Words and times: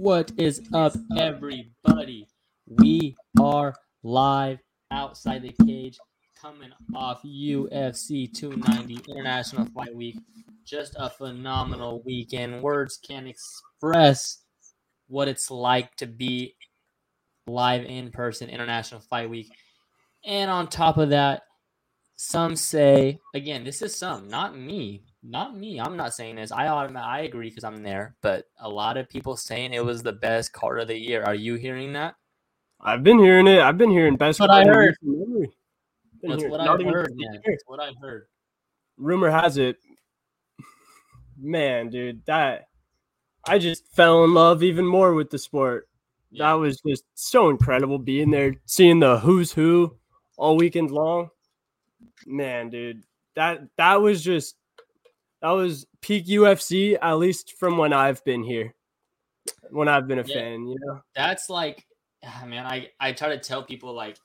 What 0.00 0.30
is 0.36 0.62
up, 0.72 0.92
everybody? 1.18 2.28
We 2.68 3.16
are 3.42 3.74
live 4.04 4.60
outside 4.92 5.42
the 5.42 5.52
cage, 5.66 5.98
coming 6.40 6.70
off 6.94 7.20
UFC 7.24 8.32
290 8.32 9.10
International 9.10 9.66
Fight 9.74 9.96
Week. 9.96 10.16
Just 10.64 10.94
a 10.96 11.10
phenomenal 11.10 12.00
weekend. 12.06 12.62
Words 12.62 12.96
can't 12.96 13.26
express 13.26 14.44
what 15.08 15.26
it's 15.26 15.50
like 15.50 15.96
to 15.96 16.06
be 16.06 16.54
live 17.48 17.84
in 17.84 18.12
person 18.12 18.48
International 18.48 19.00
Fight 19.00 19.28
Week. 19.28 19.50
And 20.24 20.48
on 20.48 20.68
top 20.68 20.96
of 20.96 21.10
that, 21.10 21.42
some 22.14 22.54
say, 22.54 23.18
again, 23.34 23.64
this 23.64 23.82
is 23.82 23.96
some, 23.96 24.28
not 24.28 24.56
me, 24.56 25.02
not 25.22 25.56
me. 25.56 25.80
I'm 25.80 25.96
not 25.96 26.14
saying 26.14 26.36
this. 26.36 26.52
I 26.52 26.66
I 26.66 27.20
agree 27.20 27.48
because 27.48 27.64
I'm 27.64 27.82
there, 27.82 28.14
but 28.22 28.46
a 28.60 28.68
lot 28.68 28.96
of 28.96 29.08
people 29.08 29.36
saying 29.36 29.72
it 29.72 29.84
was 29.84 30.02
the 30.02 30.12
best 30.12 30.52
card 30.52 30.80
of 30.80 30.88
the 30.88 30.98
year. 30.98 31.22
Are 31.24 31.34
you 31.34 31.54
hearing 31.54 31.92
that? 31.94 32.14
I've 32.80 33.02
been 33.02 33.18
hearing 33.18 33.46
it. 33.46 33.60
I've 33.60 33.78
been 33.78 33.90
hearing 33.90 34.16
best. 34.16 34.38
What 34.38 34.50
I 34.50 34.64
heard. 34.64 34.94
That's 36.22 36.44
what 36.44 36.60
I 36.60 36.66
heard, 36.66 37.12
man. 37.16 37.40
That's 37.44 37.64
what 37.66 37.80
I 37.80 37.92
heard. 38.00 38.26
Rumor 38.96 39.30
has 39.30 39.58
it, 39.58 39.78
man, 41.36 41.90
dude, 41.90 42.24
that 42.26 42.68
I 43.46 43.58
just 43.58 43.86
fell 43.88 44.24
in 44.24 44.34
love 44.34 44.62
even 44.62 44.84
more 44.84 45.14
with 45.14 45.30
the 45.30 45.38
sport. 45.38 45.88
Yeah. 46.30 46.46
That 46.46 46.52
was 46.54 46.80
just 46.86 47.04
so 47.14 47.48
incredible 47.48 47.98
being 47.98 48.30
there, 48.30 48.54
seeing 48.66 49.00
the 49.00 49.18
who's 49.18 49.52
who 49.52 49.96
all 50.36 50.56
weekend 50.56 50.90
long. 50.90 51.30
Man, 52.26 52.70
dude, 52.70 53.04
that 53.34 53.62
that 53.76 54.02
was 54.02 54.22
just 54.22 54.56
that 55.42 55.50
was 55.50 55.86
peak 56.00 56.26
UFC, 56.26 56.98
at 57.00 57.14
least 57.14 57.54
from 57.58 57.78
when 57.78 57.92
I've 57.92 58.24
been 58.24 58.42
here, 58.42 58.74
when 59.70 59.88
I've 59.88 60.08
been 60.08 60.18
a 60.18 60.24
yeah, 60.24 60.34
fan. 60.34 60.66
You 60.66 60.76
know, 60.80 61.00
that's 61.14 61.48
like, 61.48 61.86
ah, 62.24 62.44
man. 62.46 62.66
I 62.66 62.88
I 63.00 63.12
try 63.12 63.28
to 63.28 63.38
tell 63.38 63.62
people 63.62 63.94
like, 63.94 64.18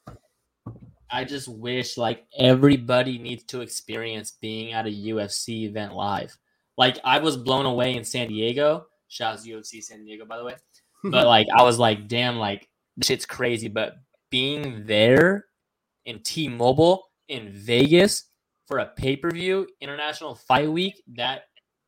I 1.09 1.23
just 1.23 1.47
wish 1.47 1.97
like 1.97 2.25
everybody 2.37 3.19
needs 3.19 3.43
to 3.45 3.61
experience 3.61 4.37
being 4.41 4.73
at 4.73 4.87
a 4.87 4.89
UFC 4.89 5.63
event 5.65 5.93
live. 5.93 6.35
Like 6.77 6.97
I 7.03 7.19
was 7.19 7.37
blown 7.37 7.65
away 7.65 7.95
in 7.95 8.03
San 8.03 8.27
Diego. 8.27 8.87
Shout 9.07 9.35
out 9.37 9.45
UFC 9.45 9.83
San 9.83 10.03
Diego, 10.03 10.25
by 10.25 10.37
the 10.37 10.45
way. 10.45 10.55
But 11.03 11.27
like 11.27 11.47
I 11.53 11.63
was 11.63 11.77
like, 11.77 12.07
damn, 12.07 12.37
like 12.37 12.69
shit's 13.03 13.25
crazy. 13.25 13.67
But 13.67 13.97
being 14.29 14.85
there 14.85 15.45
in 16.05 16.19
T-Mobile 16.23 17.03
in 17.27 17.51
Vegas 17.51 18.23
for 18.65 18.79
a 18.79 18.85
pay 18.85 19.15
per 19.15 19.29
view 19.31 19.67
international 19.81 20.35
fight 20.35 20.71
week 20.71 21.03
that 21.15 21.43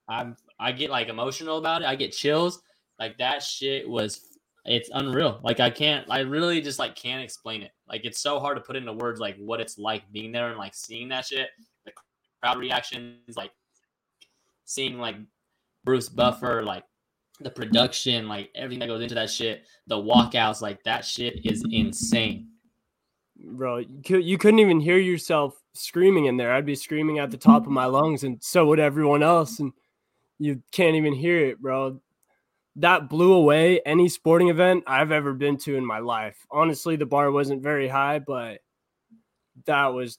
I'm 0.07 0.35
I 0.59 0.71
get 0.71 0.89
like 0.89 1.07
emotional 1.07 1.57
about 1.57 1.81
it. 1.81 1.87
I 1.87 1.95
get 1.95 2.11
chills. 2.11 2.61
Like 2.99 3.17
that 3.17 3.43
shit 3.43 3.87
was 3.87 4.37
it's 4.65 4.89
unreal. 4.93 5.39
Like 5.43 5.59
I 5.59 5.69
can't 5.69 6.05
I 6.09 6.19
really 6.19 6.61
just 6.61 6.79
like 6.79 6.95
can't 6.95 7.23
explain 7.23 7.61
it. 7.61 7.71
Like 7.87 8.05
it's 8.05 8.19
so 8.19 8.39
hard 8.39 8.57
to 8.57 8.61
put 8.61 8.75
into 8.75 8.93
words 8.93 9.19
like 9.19 9.37
what 9.37 9.61
it's 9.61 9.77
like 9.77 10.11
being 10.11 10.31
there 10.31 10.49
and 10.49 10.57
like 10.57 10.75
seeing 10.75 11.09
that 11.09 11.25
shit. 11.25 11.49
The 11.85 11.91
crowd 12.41 12.57
reactions, 12.57 13.35
like 13.35 13.51
seeing 14.65 14.97
like 14.99 15.15
Bruce 15.83 16.09
Buffer, 16.09 16.63
like 16.63 16.83
the 17.39 17.49
production, 17.49 18.27
like 18.27 18.49
everything 18.55 18.79
that 18.79 18.87
goes 18.87 19.01
into 19.01 19.15
that 19.15 19.29
shit, 19.29 19.63
the 19.87 19.95
walkouts, 19.95 20.61
like 20.61 20.81
that 20.83 21.05
shit 21.05 21.45
is 21.45 21.63
insane. 21.71 22.47
Bro, 23.37 23.83
you 24.07 24.37
couldn't 24.37 24.59
even 24.59 24.79
hear 24.79 24.97
yourself 24.97 25.61
screaming 25.75 26.25
in 26.25 26.37
there. 26.37 26.53
I'd 26.53 26.65
be 26.65 26.75
screaming 26.75 27.19
at 27.19 27.31
the 27.31 27.37
top 27.37 27.65
of 27.65 27.71
my 27.71 27.85
lungs, 27.97 28.23
and 28.23 28.41
so 28.41 28.65
would 28.67 28.79
everyone 28.79 29.23
else. 29.23 29.59
And 29.59 29.73
you 30.39 30.61
can't 30.71 30.95
even 30.95 31.13
hear 31.13 31.39
it, 31.45 31.61
bro. 31.61 32.01
That 32.77 33.09
blew 33.09 33.33
away 33.33 33.79
any 33.85 34.09
sporting 34.09 34.49
event 34.49 34.83
I've 34.85 35.11
ever 35.11 35.33
been 35.33 35.57
to 35.59 35.75
in 35.75 35.85
my 35.85 35.99
life. 35.99 36.37
Honestly, 36.51 36.97
the 36.97 37.05
bar 37.05 37.31
wasn't 37.31 37.63
very 37.63 37.87
high, 37.87 38.19
but 38.19 38.59
that 39.65 39.87
was 39.87 40.17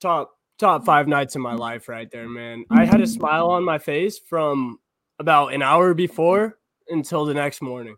top 0.00 0.30
top 0.58 0.84
five 0.84 1.08
nights 1.08 1.34
in 1.34 1.42
my 1.42 1.54
life 1.54 1.88
right 1.88 2.10
there, 2.10 2.28
man. 2.28 2.64
I 2.70 2.84
had 2.84 3.00
a 3.00 3.06
smile 3.06 3.50
on 3.50 3.64
my 3.64 3.78
face 3.78 4.18
from 4.18 4.78
about 5.18 5.52
an 5.52 5.62
hour 5.62 5.94
before 5.94 6.58
until 6.88 7.24
the 7.24 7.34
next 7.34 7.60
morning. 7.60 7.96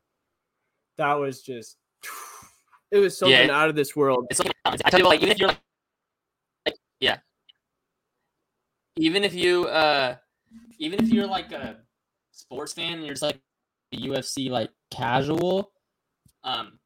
That 0.97 1.15
was 1.15 1.43
just 1.43 1.77
it 2.91 2.99
was 2.99 3.17
something 3.17 3.49
yeah, 3.49 3.55
out 3.55 3.69
of 3.69 3.77
this 3.77 3.95
world. 3.95 4.27
It's 4.31 4.39
something 4.39 4.53
I 4.65 4.77
tell 4.91 5.01
you, 5.01 5.07
like 5.07 5.21
even 5.21 5.33
if 5.33 5.39
you're 5.39 5.49
like 5.49 5.59
yeah. 7.01 7.19
Even 8.97 9.25
if 9.25 9.35
you 9.35 9.67
uh 9.67 10.17
even 10.79 11.03
if 11.03 11.11
you're 11.11 11.27
like 11.27 11.53
a 11.53 11.77
sports 12.33 12.73
fan 12.73 12.95
and 12.95 13.05
you're 13.05 13.15
just 13.15 13.23
like 13.23 13.41
a 13.93 13.97
UFC 13.97 14.51
like 14.51 14.71
casual, 14.91 15.73
um 16.45 16.79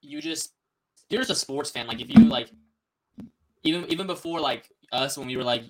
you 0.00 0.20
just 0.20 0.54
you're 1.08 1.20
just 1.20 1.30
a 1.30 1.34
sports 1.34 1.70
fan. 1.70 1.86
Like 1.86 2.00
if 2.00 2.08
you 2.08 2.24
like 2.24 2.50
even 3.62 3.84
even 3.90 4.06
before 4.06 4.40
like 4.40 4.68
us 4.90 5.16
when 5.16 5.26
we 5.26 5.36
were 5.36 5.44
like 5.44 5.64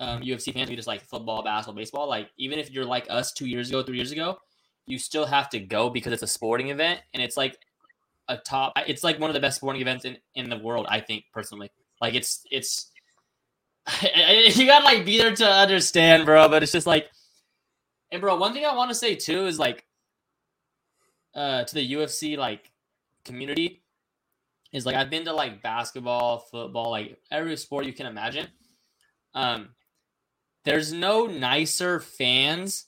um 0.00 0.22
UFC 0.22 0.52
fans, 0.52 0.70
we 0.70 0.76
just 0.76 0.88
like 0.88 1.02
football, 1.02 1.42
basketball, 1.42 1.80
baseball. 1.80 2.08
Like 2.08 2.30
even 2.36 2.58
if 2.58 2.70
you're 2.70 2.84
like 2.84 3.06
us 3.10 3.32
two 3.32 3.46
years 3.46 3.68
ago, 3.70 3.82
three 3.82 3.96
years 3.96 4.12
ago, 4.12 4.38
you 4.86 4.98
still 4.98 5.26
have 5.26 5.48
to 5.50 5.58
go 5.58 5.90
because 5.90 6.12
it's 6.12 6.22
a 6.22 6.28
sporting 6.28 6.68
event 6.68 7.00
and 7.12 7.22
it's 7.22 7.36
like 7.36 7.58
a 8.28 8.36
top 8.36 8.72
it's 8.86 9.04
like 9.04 9.18
one 9.18 9.28
of 9.30 9.34
the 9.34 9.40
best 9.40 9.56
sporting 9.56 9.82
events 9.82 10.04
in, 10.04 10.16
in 10.34 10.48
the 10.48 10.58
world, 10.58 10.86
I 10.88 11.00
think 11.00 11.24
personally. 11.32 11.70
Like 12.04 12.14
it's 12.14 12.44
it's 12.50 12.90
you 14.02 14.66
gotta 14.66 14.84
like 14.84 15.06
be 15.06 15.16
there 15.16 15.34
to 15.34 15.46
understand, 15.46 16.26
bro. 16.26 16.50
But 16.50 16.62
it's 16.62 16.72
just 16.72 16.86
like, 16.86 17.08
and 18.12 18.20
bro, 18.20 18.36
one 18.36 18.52
thing 18.52 18.66
I 18.66 18.74
want 18.74 18.90
to 18.90 18.94
say 18.94 19.14
too 19.14 19.46
is 19.46 19.58
like, 19.58 19.86
uh, 21.34 21.64
to 21.64 21.74
the 21.74 21.92
UFC 21.94 22.36
like 22.36 22.70
community 23.24 23.82
is 24.70 24.84
like 24.84 24.96
I've 24.96 25.08
been 25.08 25.24
to 25.24 25.32
like 25.32 25.62
basketball, 25.62 26.40
football, 26.40 26.90
like 26.90 27.18
every 27.30 27.56
sport 27.56 27.86
you 27.86 27.94
can 27.94 28.04
imagine. 28.04 28.48
Um, 29.32 29.70
there's 30.66 30.92
no 30.92 31.24
nicer 31.24 32.00
fans 32.00 32.84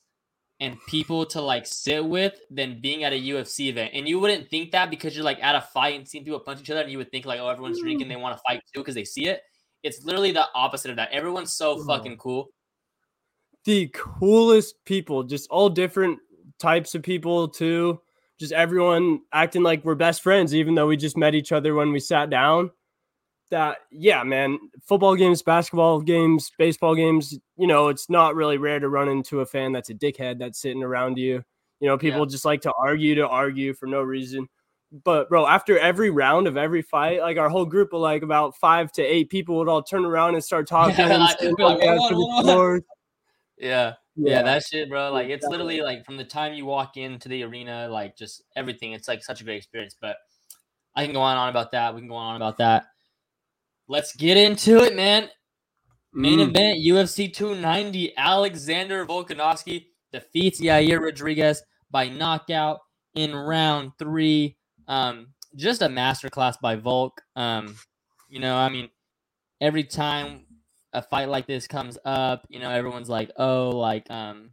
and 0.60 0.78
people 0.86 1.26
to 1.26 1.40
like 1.40 1.66
sit 1.66 2.04
with 2.04 2.34
than 2.50 2.80
being 2.80 3.04
at 3.04 3.12
a 3.12 3.20
UFC 3.20 3.68
event. 3.68 3.92
And 3.94 4.08
you 4.08 4.18
wouldn't 4.18 4.48
think 4.48 4.72
that 4.72 4.90
because 4.90 5.14
you're 5.14 5.24
like 5.24 5.42
at 5.42 5.54
a 5.54 5.60
fight 5.60 5.98
and 5.98 6.08
seeing 6.08 6.24
people 6.24 6.40
punch 6.40 6.60
each 6.60 6.70
other, 6.70 6.80
and 6.80 6.90
you 6.90 6.98
would 6.98 7.10
think 7.10 7.26
like, 7.26 7.40
oh, 7.40 7.48
everyone's 7.48 7.78
hmm. 7.78 7.84
drinking, 7.84 8.08
they 8.08 8.16
want 8.16 8.36
to 8.36 8.42
fight 8.46 8.62
too 8.72 8.80
because 8.80 8.94
they 8.94 9.04
see 9.04 9.26
it. 9.26 9.42
It's 9.82 10.04
literally 10.04 10.32
the 10.32 10.46
opposite 10.54 10.90
of 10.90 10.96
that. 10.96 11.12
Everyone's 11.12 11.52
so 11.52 11.76
hmm. 11.76 11.86
fucking 11.86 12.16
cool. 12.16 12.48
The 13.64 13.88
coolest 13.88 14.76
people, 14.84 15.24
just 15.24 15.50
all 15.50 15.68
different 15.68 16.18
types 16.58 16.94
of 16.94 17.02
people 17.02 17.48
too. 17.48 18.00
Just 18.38 18.52
everyone 18.52 19.20
acting 19.32 19.62
like 19.62 19.84
we're 19.84 19.94
best 19.94 20.22
friends, 20.22 20.54
even 20.54 20.74
though 20.74 20.86
we 20.86 20.96
just 20.96 21.16
met 21.16 21.34
each 21.34 21.52
other 21.52 21.74
when 21.74 21.90
we 21.90 22.00
sat 22.00 22.30
down 22.30 22.70
that 23.50 23.78
yeah 23.90 24.22
man 24.22 24.58
football 24.82 25.14
games 25.14 25.42
basketball 25.42 26.00
games 26.00 26.50
baseball 26.58 26.94
games 26.94 27.38
you 27.56 27.66
know 27.66 27.88
it's 27.88 28.10
not 28.10 28.34
really 28.34 28.58
rare 28.58 28.80
to 28.80 28.88
run 28.88 29.08
into 29.08 29.40
a 29.40 29.46
fan 29.46 29.72
that's 29.72 29.90
a 29.90 29.94
dickhead 29.94 30.38
that's 30.38 30.60
sitting 30.60 30.82
around 30.82 31.16
you 31.16 31.42
you 31.80 31.88
know 31.88 31.96
people 31.96 32.20
yeah. 32.20 32.26
just 32.26 32.44
like 32.44 32.60
to 32.60 32.72
argue 32.78 33.14
to 33.14 33.26
argue 33.26 33.72
for 33.72 33.86
no 33.86 34.02
reason 34.02 34.48
But 35.04 35.28
bro, 35.28 35.46
after 35.46 35.78
every 35.78 36.10
round 36.10 36.46
of 36.46 36.56
every 36.56 36.80
fight, 36.82 37.20
like 37.20 37.38
our 37.38 37.48
whole 37.48 37.66
group 37.66 37.92
of 37.92 38.00
like 38.00 38.22
about 38.22 38.56
five 38.56 38.92
to 38.92 39.02
eight 39.02 39.28
people 39.30 39.56
would 39.58 39.68
all 39.68 39.82
turn 39.82 40.04
around 40.04 40.34
and 40.34 40.44
start 40.44 40.66
talking. 40.68 40.96
Yeah, 40.96 41.12
and 41.14 41.22
like, 41.22 41.38
saying, 41.40 41.54
like, 41.58 41.78
"Yeah, 41.82 41.96
"Hold 41.96 42.10
for 42.10 42.14
on, 42.14 42.20
the 42.20 42.34
hold 42.34 42.48
on." 42.48 42.54
fourth." 42.54 42.84
Yeah. 43.58 43.94
Yeah, 44.14 44.36
Yeah. 44.36 44.42
that 44.42 44.62
shit, 44.64 44.88
bro. 44.88 45.12
Like 45.12 45.28
it's 45.28 45.44
literally 45.46 45.80
like 45.82 46.04
from 46.04 46.16
the 46.16 46.24
time 46.24 46.54
you 46.54 46.64
walk 46.66 46.96
into 46.96 47.28
the 47.28 47.42
arena, 47.42 47.88
like 47.90 48.16
just 48.16 48.42
everything. 48.54 48.92
It's 48.92 49.08
like 49.08 49.24
such 49.24 49.40
a 49.40 49.44
great 49.44 49.56
experience. 49.56 49.96
But 50.00 50.16
I 50.94 51.04
can 51.04 51.12
go 51.12 51.20
on 51.20 51.32
and 51.32 51.40
on 51.40 51.48
about 51.48 51.72
that. 51.72 51.94
We 51.94 52.00
can 52.00 52.08
go 52.08 52.14
on 52.14 52.36
about 52.36 52.56
that. 52.58 52.86
Let's 53.88 54.14
get 54.16 54.36
into 54.36 54.78
it, 54.78 54.94
man. 54.96 55.30
Main 56.12 56.38
Mm. 56.38 56.48
event 56.48 56.78
UFC 56.80 57.28
290. 57.28 58.16
Alexander 58.16 59.04
Volkanovski 59.06 59.86
defeats 60.12 60.60
Yair 60.60 61.00
Rodriguez 61.00 61.62
by 61.90 62.08
knockout 62.08 62.80
in 63.14 63.34
round 63.34 63.92
three. 63.98 64.56
Um, 64.88 65.34
just 65.54 65.82
a 65.82 65.88
masterclass 65.88 66.60
by 66.60 66.76
Volk. 66.76 67.20
Um, 67.36 67.76
you 68.28 68.40
know, 68.40 68.56
I 68.56 68.68
mean, 68.68 68.90
every 69.60 69.84
time 69.84 70.46
a 70.92 71.02
fight 71.02 71.28
like 71.28 71.46
this 71.46 71.66
comes 71.66 71.98
up, 72.04 72.46
you 72.48 72.58
know, 72.58 72.70
everyone's 72.70 73.08
like, 73.08 73.30
"Oh, 73.36 73.70
like, 73.70 74.10
um, 74.10 74.50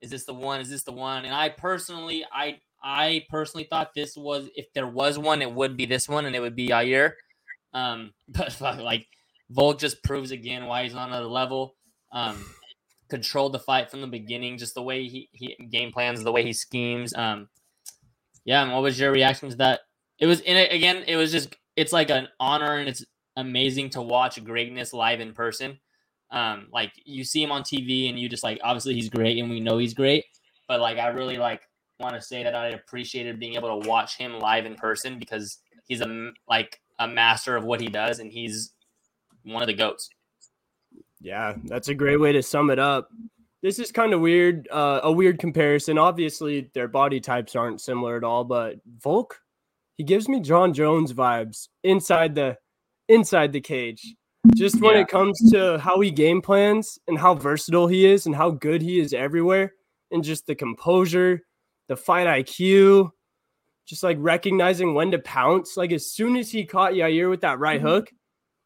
is 0.00 0.10
this 0.10 0.24
the 0.24 0.34
one? 0.34 0.60
Is 0.60 0.70
this 0.70 0.84
the 0.84 0.92
one?" 0.92 1.24
And 1.24 1.34
I 1.34 1.48
personally, 1.50 2.24
I, 2.32 2.60
I 2.82 3.24
personally 3.28 3.64
thought 3.64 3.94
this 3.94 4.16
was, 4.16 4.48
if 4.56 4.72
there 4.74 4.86
was 4.86 5.18
one, 5.18 5.42
it 5.42 5.52
would 5.52 5.76
be 5.76 5.86
this 5.86 6.08
one, 6.08 6.24
and 6.26 6.34
it 6.34 6.40
would 6.40 6.56
be 6.56 6.68
Yair. 6.68 7.12
Um, 7.76 8.12
but 8.28 8.60
like, 8.60 9.06
Volk 9.50 9.78
just 9.78 10.02
proves 10.02 10.30
again 10.32 10.66
why 10.66 10.82
he's 10.82 10.94
on 10.94 11.08
another 11.08 11.26
level. 11.26 11.76
Um, 12.12 12.44
controlled 13.08 13.52
the 13.52 13.58
fight 13.58 13.90
from 13.90 14.00
the 14.00 14.06
beginning, 14.06 14.58
just 14.58 14.74
the 14.74 14.82
way 14.82 15.06
he, 15.06 15.28
he 15.32 15.56
game 15.70 15.92
plans, 15.92 16.22
the 16.22 16.32
way 16.32 16.42
he 16.42 16.52
schemes. 16.52 17.14
Um, 17.14 17.48
yeah, 18.44 18.62
and 18.62 18.72
what 18.72 18.82
was 18.82 18.98
your 18.98 19.12
reaction 19.12 19.50
to 19.50 19.56
that? 19.56 19.80
It 20.18 20.26
was 20.26 20.40
in 20.40 20.56
it 20.56 20.72
again. 20.72 21.04
It 21.06 21.16
was 21.16 21.30
just 21.30 21.54
it's 21.76 21.92
like 21.92 22.10
an 22.10 22.28
honor 22.40 22.76
and 22.76 22.88
it's 22.88 23.04
amazing 23.36 23.90
to 23.90 24.02
watch 24.02 24.42
greatness 24.42 24.92
live 24.92 25.20
in 25.20 25.34
person. 25.34 25.78
Um, 26.30 26.68
like 26.72 26.90
you 27.04 27.22
see 27.22 27.42
him 27.42 27.52
on 27.52 27.62
TV 27.62 28.08
and 28.08 28.18
you 28.18 28.28
just 28.28 28.42
like 28.42 28.58
obviously 28.64 28.94
he's 28.94 29.10
great 29.10 29.38
and 29.38 29.50
we 29.50 29.60
know 29.60 29.78
he's 29.78 29.94
great, 29.94 30.24
but 30.66 30.80
like 30.80 30.98
I 30.98 31.08
really 31.08 31.36
like 31.36 31.62
want 32.00 32.14
to 32.14 32.22
say 32.22 32.42
that 32.42 32.54
I 32.54 32.68
appreciated 32.68 33.38
being 33.38 33.54
able 33.54 33.80
to 33.80 33.88
watch 33.88 34.16
him 34.16 34.38
live 34.38 34.66
in 34.66 34.74
person 34.74 35.18
because 35.18 35.58
he's 35.86 36.00
a 36.00 36.30
like 36.48 36.80
a 36.98 37.08
master 37.08 37.56
of 37.56 37.64
what 37.64 37.80
he 37.80 37.88
does 37.88 38.18
and 38.18 38.32
he's 38.32 38.72
one 39.44 39.62
of 39.62 39.66
the 39.68 39.74
goats. 39.74 40.08
Yeah, 41.20 41.54
that's 41.64 41.88
a 41.88 41.94
great 41.94 42.20
way 42.20 42.32
to 42.32 42.42
sum 42.42 42.70
it 42.70 42.78
up. 42.78 43.08
This 43.62 43.78
is 43.78 43.90
kind 43.90 44.12
of 44.12 44.20
weird, 44.20 44.68
uh, 44.70 45.00
a 45.02 45.10
weird 45.10 45.38
comparison. 45.38 45.98
Obviously, 45.98 46.70
their 46.74 46.88
body 46.88 47.20
types 47.20 47.56
aren't 47.56 47.80
similar 47.80 48.16
at 48.16 48.24
all, 48.24 48.44
but 48.44 48.76
Volk, 49.02 49.40
he 49.96 50.04
gives 50.04 50.28
me 50.28 50.40
Jon 50.40 50.72
Jones 50.72 51.12
vibes 51.12 51.68
inside 51.82 52.34
the 52.34 52.58
inside 53.08 53.52
the 53.52 53.60
cage. 53.60 54.14
Just 54.54 54.80
when 54.80 54.94
Yeah. 54.94 55.00
it 55.00 55.08
comes 55.08 55.50
to 55.52 55.78
how 55.78 56.00
he 56.00 56.10
game 56.10 56.42
plans 56.42 56.98
and 57.08 57.18
how 57.18 57.34
versatile 57.34 57.86
he 57.86 58.04
is 58.06 58.26
and 58.26 58.34
how 58.34 58.50
good 58.50 58.82
he 58.82 59.00
is 59.00 59.12
everywhere, 59.12 59.72
and 60.10 60.22
just 60.22 60.46
the 60.46 60.54
composure, 60.54 61.40
the 61.88 61.96
fight 61.96 62.26
IQ, 62.26 63.10
just 63.86 64.02
like 64.02 64.16
recognizing 64.20 64.94
when 64.94 65.12
to 65.12 65.18
pounce. 65.18 65.76
Like 65.76 65.92
as 65.92 66.10
soon 66.10 66.36
as 66.36 66.50
he 66.50 66.64
caught 66.64 66.92
Yair 66.92 67.30
with 67.30 67.40
that 67.42 67.58
right 67.58 67.78
mm-hmm. 67.78 67.88
hook, 67.88 68.10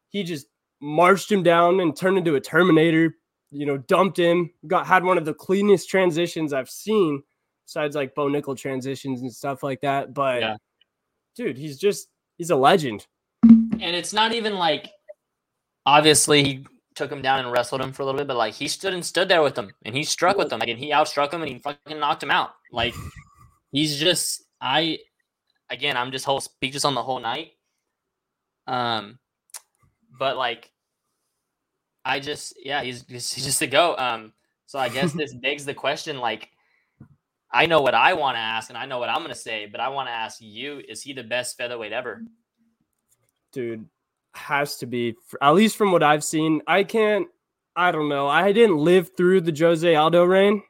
he 0.09 0.23
just 0.23 0.47
marched 0.81 1.31
him 1.31 1.43
down 1.43 1.79
and 1.79 1.95
turned 1.95 2.17
into 2.17 2.35
a 2.35 2.41
Terminator. 2.41 3.15
You 3.51 3.65
know, 3.65 3.77
dumped 3.77 4.17
him. 4.17 4.49
Got 4.65 4.87
had 4.87 5.03
one 5.03 5.17
of 5.17 5.25
the 5.25 5.33
cleanest 5.33 5.89
transitions 5.89 6.53
I've 6.53 6.69
seen, 6.69 7.21
besides 7.65 7.95
like 7.95 8.15
Bo 8.15 8.27
Nickal 8.27 8.57
transitions 8.57 9.21
and 9.21 9.31
stuff 9.31 9.61
like 9.61 9.81
that. 9.81 10.13
But 10.13 10.41
Yeah. 10.41 10.55
dude, 11.35 11.57
he's 11.57 11.77
just 11.77 12.07
he's 12.37 12.49
a 12.49 12.55
legend. 12.55 13.07
And 13.43 13.95
it's 13.95 14.13
not 14.13 14.33
even 14.33 14.55
like 14.55 14.89
obviously 15.85 16.43
he 16.43 16.65
took 16.95 17.11
him 17.11 17.21
down 17.21 17.39
and 17.39 17.51
wrestled 17.51 17.81
him 17.81 17.91
for 17.91 18.03
a 18.03 18.05
little 18.05 18.19
bit, 18.19 18.27
but 18.27 18.37
like 18.37 18.53
he 18.53 18.67
stood 18.67 18.93
and 18.93 19.05
stood 19.05 19.27
there 19.27 19.41
with 19.41 19.57
him 19.57 19.71
and 19.83 19.95
he 19.95 20.03
struck 20.03 20.37
with 20.37 20.51
him. 20.51 20.59
Like 20.59 20.69
and 20.69 20.79
he 20.79 20.91
outstruck 20.91 21.33
him 21.33 21.41
and 21.41 21.51
he 21.51 21.59
fucking 21.59 21.99
knocked 21.99 22.23
him 22.23 22.31
out. 22.31 22.51
Like 22.71 22.93
he's 23.73 23.99
just 23.99 24.43
I 24.61 24.99
again 25.71 25.97
I'm 25.97 26.11
just 26.11 26.25
whole 26.25 26.41
speechless 26.41 26.85
on 26.85 26.93
the 26.93 27.01
whole 27.01 27.19
night. 27.19 27.53
Um 28.67 29.17
but 30.19 30.37
like 30.37 30.71
I 32.05 32.19
just 32.19 32.53
yeah, 32.63 32.83
he's 32.83 33.01
just 33.03 33.33
he's 33.33 33.45
just 33.45 33.61
a 33.61 33.67
go. 33.67 33.95
Um 33.97 34.33
so 34.67 34.77
I 34.77 34.89
guess 34.89 35.13
this 35.13 35.33
begs 35.41 35.65
the 35.65 35.73
question 35.73 36.19
like 36.19 36.49
I 37.51 37.65
know 37.65 37.81
what 37.81 37.95
I 37.95 38.13
want 38.13 38.35
to 38.35 38.39
ask 38.39 38.69
and 38.69 38.77
I 38.77 38.85
know 38.85 38.99
what 38.99 39.09
I'm 39.09 39.21
gonna 39.21 39.33
say, 39.33 39.65
but 39.65 39.81
I 39.81 39.89
want 39.89 40.07
to 40.07 40.13
ask 40.13 40.39
you, 40.39 40.81
is 40.87 41.01
he 41.01 41.13
the 41.13 41.23
best 41.23 41.57
featherweight 41.57 41.91
ever? 41.91 42.21
dude 43.51 43.85
has 44.33 44.77
to 44.77 44.85
be 44.85 45.15
at 45.41 45.51
least 45.51 45.75
from 45.75 45.91
what 45.91 46.03
I've 46.03 46.23
seen. 46.23 46.61
I 46.67 46.83
can't. 46.83 47.27
I 47.75 47.91
don't 47.91 48.09
know. 48.09 48.27
I 48.27 48.51
didn't 48.51 48.77
live 48.77 49.11
through 49.15 49.41
the 49.41 49.55
Jose 49.57 49.95
Aldo 49.95 50.23
reign, 50.23 50.63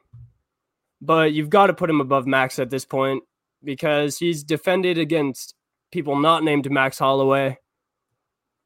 but 1.00 1.32
you've 1.32 1.50
got 1.50 1.66
to 1.66 1.74
put 1.74 1.90
him 1.90 2.00
above 2.00 2.26
Max 2.26 2.58
at 2.58 2.70
this 2.70 2.84
point 2.84 3.22
because 3.64 4.18
he's 4.18 4.42
defended 4.44 4.98
against 4.98 5.54
people 5.90 6.16
not 6.18 6.42
named 6.42 6.70
Max 6.70 6.98
Holloway 6.98 7.58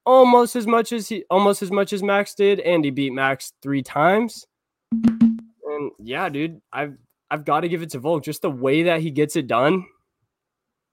almost 0.07 0.57
as 0.57 0.67
much 0.67 0.93
as 0.93 1.09
he 1.09 1.25
almost 1.29 1.61
as 1.61 1.71
much 1.71 1.93
as 1.93 2.03
Max 2.03 2.35
did, 2.35 2.61
and 2.61 2.85
he 2.85 2.91
beat 2.91 3.13
Max 3.13 3.53
three 3.61 3.83
times. 3.83 4.47
And 4.93 5.91
yeah, 5.99 6.29
dude, 6.29 6.61
I've 6.73 6.97
I've 7.31 7.45
got 7.45 7.61
to 7.61 7.69
give 7.69 7.83
it 7.83 7.91
to 7.91 7.99
Volk. 7.99 8.25
Just 8.25 8.43
the 8.43 8.51
way 8.51 8.85
that 8.85 9.01
he 9.01 9.11
gets 9.11 9.37
it 9.37 9.49
done. 9.49 9.85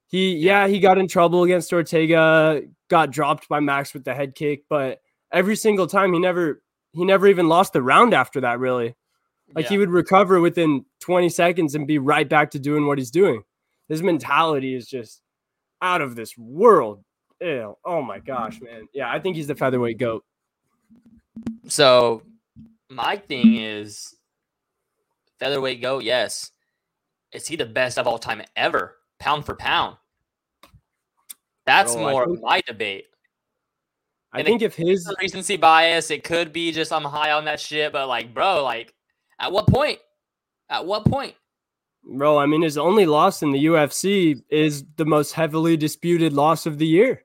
He 0.08 0.36
yeah, 0.36 0.68
he 0.68 0.80
got 0.80 0.98
in 0.98 1.08
trouble 1.08 1.44
against 1.44 1.72
Ortega, 1.72 2.64
got 2.90 3.12
dropped 3.12 3.48
by 3.48 3.60
Max 3.60 3.94
with 3.94 4.04
the 4.04 4.14
head 4.14 4.36
kick, 4.36 4.64
but 4.70 5.00
every 5.32 5.56
single 5.56 5.88
time 5.88 6.12
he 6.12 6.20
never 6.20 6.62
he 6.92 7.06
never 7.06 7.28
even 7.28 7.48
lost 7.48 7.74
the 7.74 7.82
round 7.82 8.14
after 8.14 8.42
that, 8.42 8.60
really. 8.60 8.96
Like 9.56 9.68
he 9.68 9.78
would 9.78 9.92
recover 9.92 10.42
within 10.42 10.84
20 11.02 11.30
seconds 11.30 11.76
and 11.76 11.86
be 11.86 12.00
right 12.00 12.28
back 12.28 12.50
to 12.52 12.60
doing 12.60 12.88
what 12.88 12.98
he's 12.98 13.12
doing. 13.12 13.44
His 13.90 14.02
mentality 14.02 14.76
is 14.76 14.88
just 14.88 15.22
out 15.82 16.02
of 16.02 16.16
this 16.16 16.38
world. 16.38 17.04
Ew. 17.42 17.78
Oh 17.86 18.02
my 18.02 18.20
gosh, 18.20 18.62
man. 18.62 18.88
Yeah, 18.94 19.12
I 19.12 19.20
think 19.20 19.36
he's 19.36 19.48
the 19.48 19.56
featherweight 19.56 19.98
goat. 19.98 20.24
So 21.68 22.24
my 22.90 23.18
thing 23.18 23.56
is 23.56 24.16
featherweight 25.40 25.82
goat, 25.82 26.04
yes. 26.04 26.52
Is 27.32 27.48
he 27.48 27.56
the 27.56 27.66
best 27.66 27.98
of 27.98 28.08
all 28.08 28.20
time 28.20 28.42
ever? 28.56 28.96
Pound 29.20 29.46
for 29.46 29.56
pound. 29.56 29.98
That's 31.66 31.96
I 31.96 32.00
more 32.00 32.26
think- 32.28 32.42
my 32.42 32.62
debate. 32.62 33.06
I 34.32 34.40
And 34.40 34.48
think 34.48 34.62
if 34.64 34.76
his 34.76 35.14
recency 35.22 35.58
bias, 35.58 36.10
it 36.10 36.24
could 36.24 36.52
be 36.54 36.72
just 36.72 36.92
I'm 36.92 37.04
high 37.04 37.32
on 37.34 37.46
that 37.46 37.60
shit, 37.60 37.92
but 37.94 38.08
like, 38.08 38.34
bro, 38.34 38.64
like 38.64 38.94
at 39.40 39.52
what 39.52 39.68
point? 39.68 40.00
At 40.70 40.86
what 40.88 41.06
point? 41.06 41.36
Bro, 42.06 42.38
I 42.38 42.46
mean 42.46 42.62
his 42.62 42.78
only 42.78 43.06
loss 43.06 43.42
in 43.42 43.52
the 43.52 43.66
UFC 43.66 44.42
is 44.50 44.84
the 44.98 45.06
most 45.06 45.34
heavily 45.34 45.78
disputed 45.78 46.34
loss 46.34 46.66
of 46.66 46.78
the 46.78 46.88
year. 46.88 47.24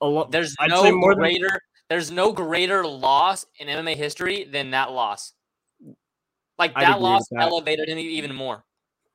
A 0.00 0.06
lot 0.06 0.30
There's 0.30 0.54
I'd 0.58 0.70
no 0.70 0.90
more 0.92 1.14
than- 1.14 1.20
greater 1.20 1.60
there's 1.90 2.10
no 2.12 2.32
greater 2.32 2.86
loss 2.86 3.44
in 3.58 3.66
MMA 3.66 3.96
history 3.96 4.44
than 4.44 4.70
that 4.70 4.92
loss. 4.92 5.32
Like 6.56 6.74
that 6.76 7.00
loss 7.00 7.26
that. 7.32 7.40
elevated 7.40 7.88
him 7.88 7.98
even 7.98 8.34
more. 8.34 8.64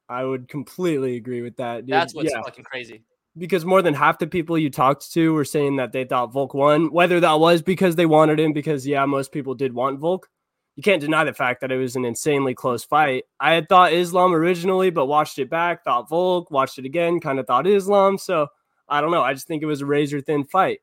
I 0.09 0.23
would 0.23 0.49
completely 0.49 1.15
agree 1.15 1.41
with 1.41 1.55
that. 1.57 1.85
Dude. 1.85 1.93
That's 1.93 2.13
what's 2.13 2.31
yeah. 2.31 2.41
fucking 2.43 2.65
crazy. 2.65 3.03
because 3.37 3.63
more 3.65 3.81
than 3.81 3.93
half 3.93 4.19
the 4.19 4.27
people 4.27 4.57
you 4.57 4.69
talked 4.69 5.11
to 5.13 5.33
were 5.33 5.45
saying 5.45 5.77
that 5.77 5.93
they 5.93 6.03
thought 6.03 6.33
Volk 6.33 6.53
won. 6.53 6.91
Whether 6.91 7.19
that 7.21 7.39
was 7.39 7.61
because 7.61 7.95
they 7.95 8.05
wanted 8.05 8.39
him, 8.39 8.51
because 8.51 8.85
yeah, 8.85 9.05
most 9.05 9.31
people 9.31 9.55
did 9.55 9.73
want 9.73 9.99
Volk. 9.99 10.29
You 10.75 10.83
can't 10.83 11.01
deny 11.01 11.23
the 11.23 11.33
fact 11.33 11.61
that 11.61 11.71
it 11.71 11.77
was 11.77 11.95
an 11.95 12.03
insanely 12.03 12.53
close 12.53 12.83
fight. 12.83 13.23
I 13.39 13.53
had 13.53 13.69
thought 13.69 13.93
Islam 13.93 14.33
originally, 14.33 14.89
but 14.89 15.05
watched 15.05 15.39
it 15.39 15.49
back, 15.49 15.83
thought 15.83 16.09
Volk, 16.09 16.51
watched 16.51 16.77
it 16.77 16.85
again, 16.85 17.21
kind 17.21 17.39
of 17.39 17.47
thought 17.47 17.65
Islam. 17.65 18.17
So 18.17 18.47
I 18.89 18.99
don't 18.99 19.11
know. 19.11 19.23
I 19.23 19.33
just 19.33 19.47
think 19.47 19.63
it 19.63 19.67
was 19.67 19.81
a 19.81 19.85
razor 19.85 20.19
thin 20.19 20.43
fight. 20.43 20.79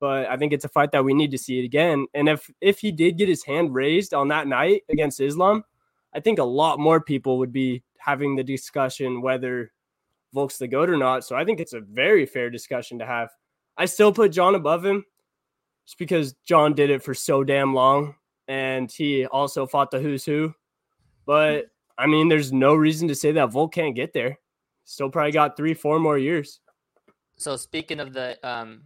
But 0.00 0.26
I 0.26 0.36
think 0.36 0.52
it's 0.52 0.64
a 0.64 0.68
fight 0.68 0.92
that 0.92 1.04
we 1.04 1.14
need 1.14 1.30
to 1.30 1.38
see 1.38 1.60
it 1.60 1.64
again. 1.64 2.06
And 2.14 2.28
if 2.28 2.50
if 2.60 2.80
he 2.80 2.90
did 2.90 3.18
get 3.18 3.28
his 3.28 3.44
hand 3.44 3.74
raised 3.74 4.14
on 4.14 4.28
that 4.28 4.48
night 4.48 4.82
against 4.88 5.20
Islam, 5.20 5.62
I 6.12 6.20
think 6.20 6.38
a 6.38 6.44
lot 6.44 6.80
more 6.80 7.00
people 7.00 7.38
would 7.38 7.52
be 7.52 7.82
having 7.98 8.34
the 8.34 8.42
discussion 8.42 9.20
whether 9.20 9.70
Volk's 10.32 10.58
the 10.58 10.66
goat 10.66 10.90
or 10.90 10.96
not. 10.96 11.24
So 11.24 11.36
I 11.36 11.44
think 11.44 11.60
it's 11.60 11.74
a 11.74 11.80
very 11.80 12.24
fair 12.26 12.50
discussion 12.50 12.98
to 12.98 13.06
have. 13.06 13.28
I 13.76 13.84
still 13.84 14.12
put 14.12 14.32
Jon 14.32 14.54
above 14.54 14.84
him 14.84 15.04
just 15.86 15.98
because 15.98 16.34
Jon 16.44 16.72
did 16.74 16.90
it 16.90 17.02
for 17.02 17.14
so 17.14 17.44
damn 17.44 17.74
long 17.74 18.14
and 18.50 18.90
he 18.90 19.26
also 19.26 19.64
fought 19.64 19.92
the 19.92 20.00
who's 20.00 20.24
who. 20.24 20.52
But 21.24 21.66
I 21.96 22.08
mean, 22.08 22.28
there's 22.28 22.52
no 22.52 22.74
reason 22.74 23.06
to 23.06 23.14
say 23.14 23.30
that 23.32 23.52
Volk 23.52 23.72
can't 23.72 23.94
get 23.94 24.12
there. 24.12 24.40
Still 24.84 25.08
probably 25.08 25.30
got 25.30 25.56
three, 25.56 25.72
four 25.72 26.00
more 26.00 26.18
years. 26.18 26.58
So 27.36 27.56
speaking 27.56 28.00
of 28.00 28.12
the 28.12 28.36
um 28.46 28.82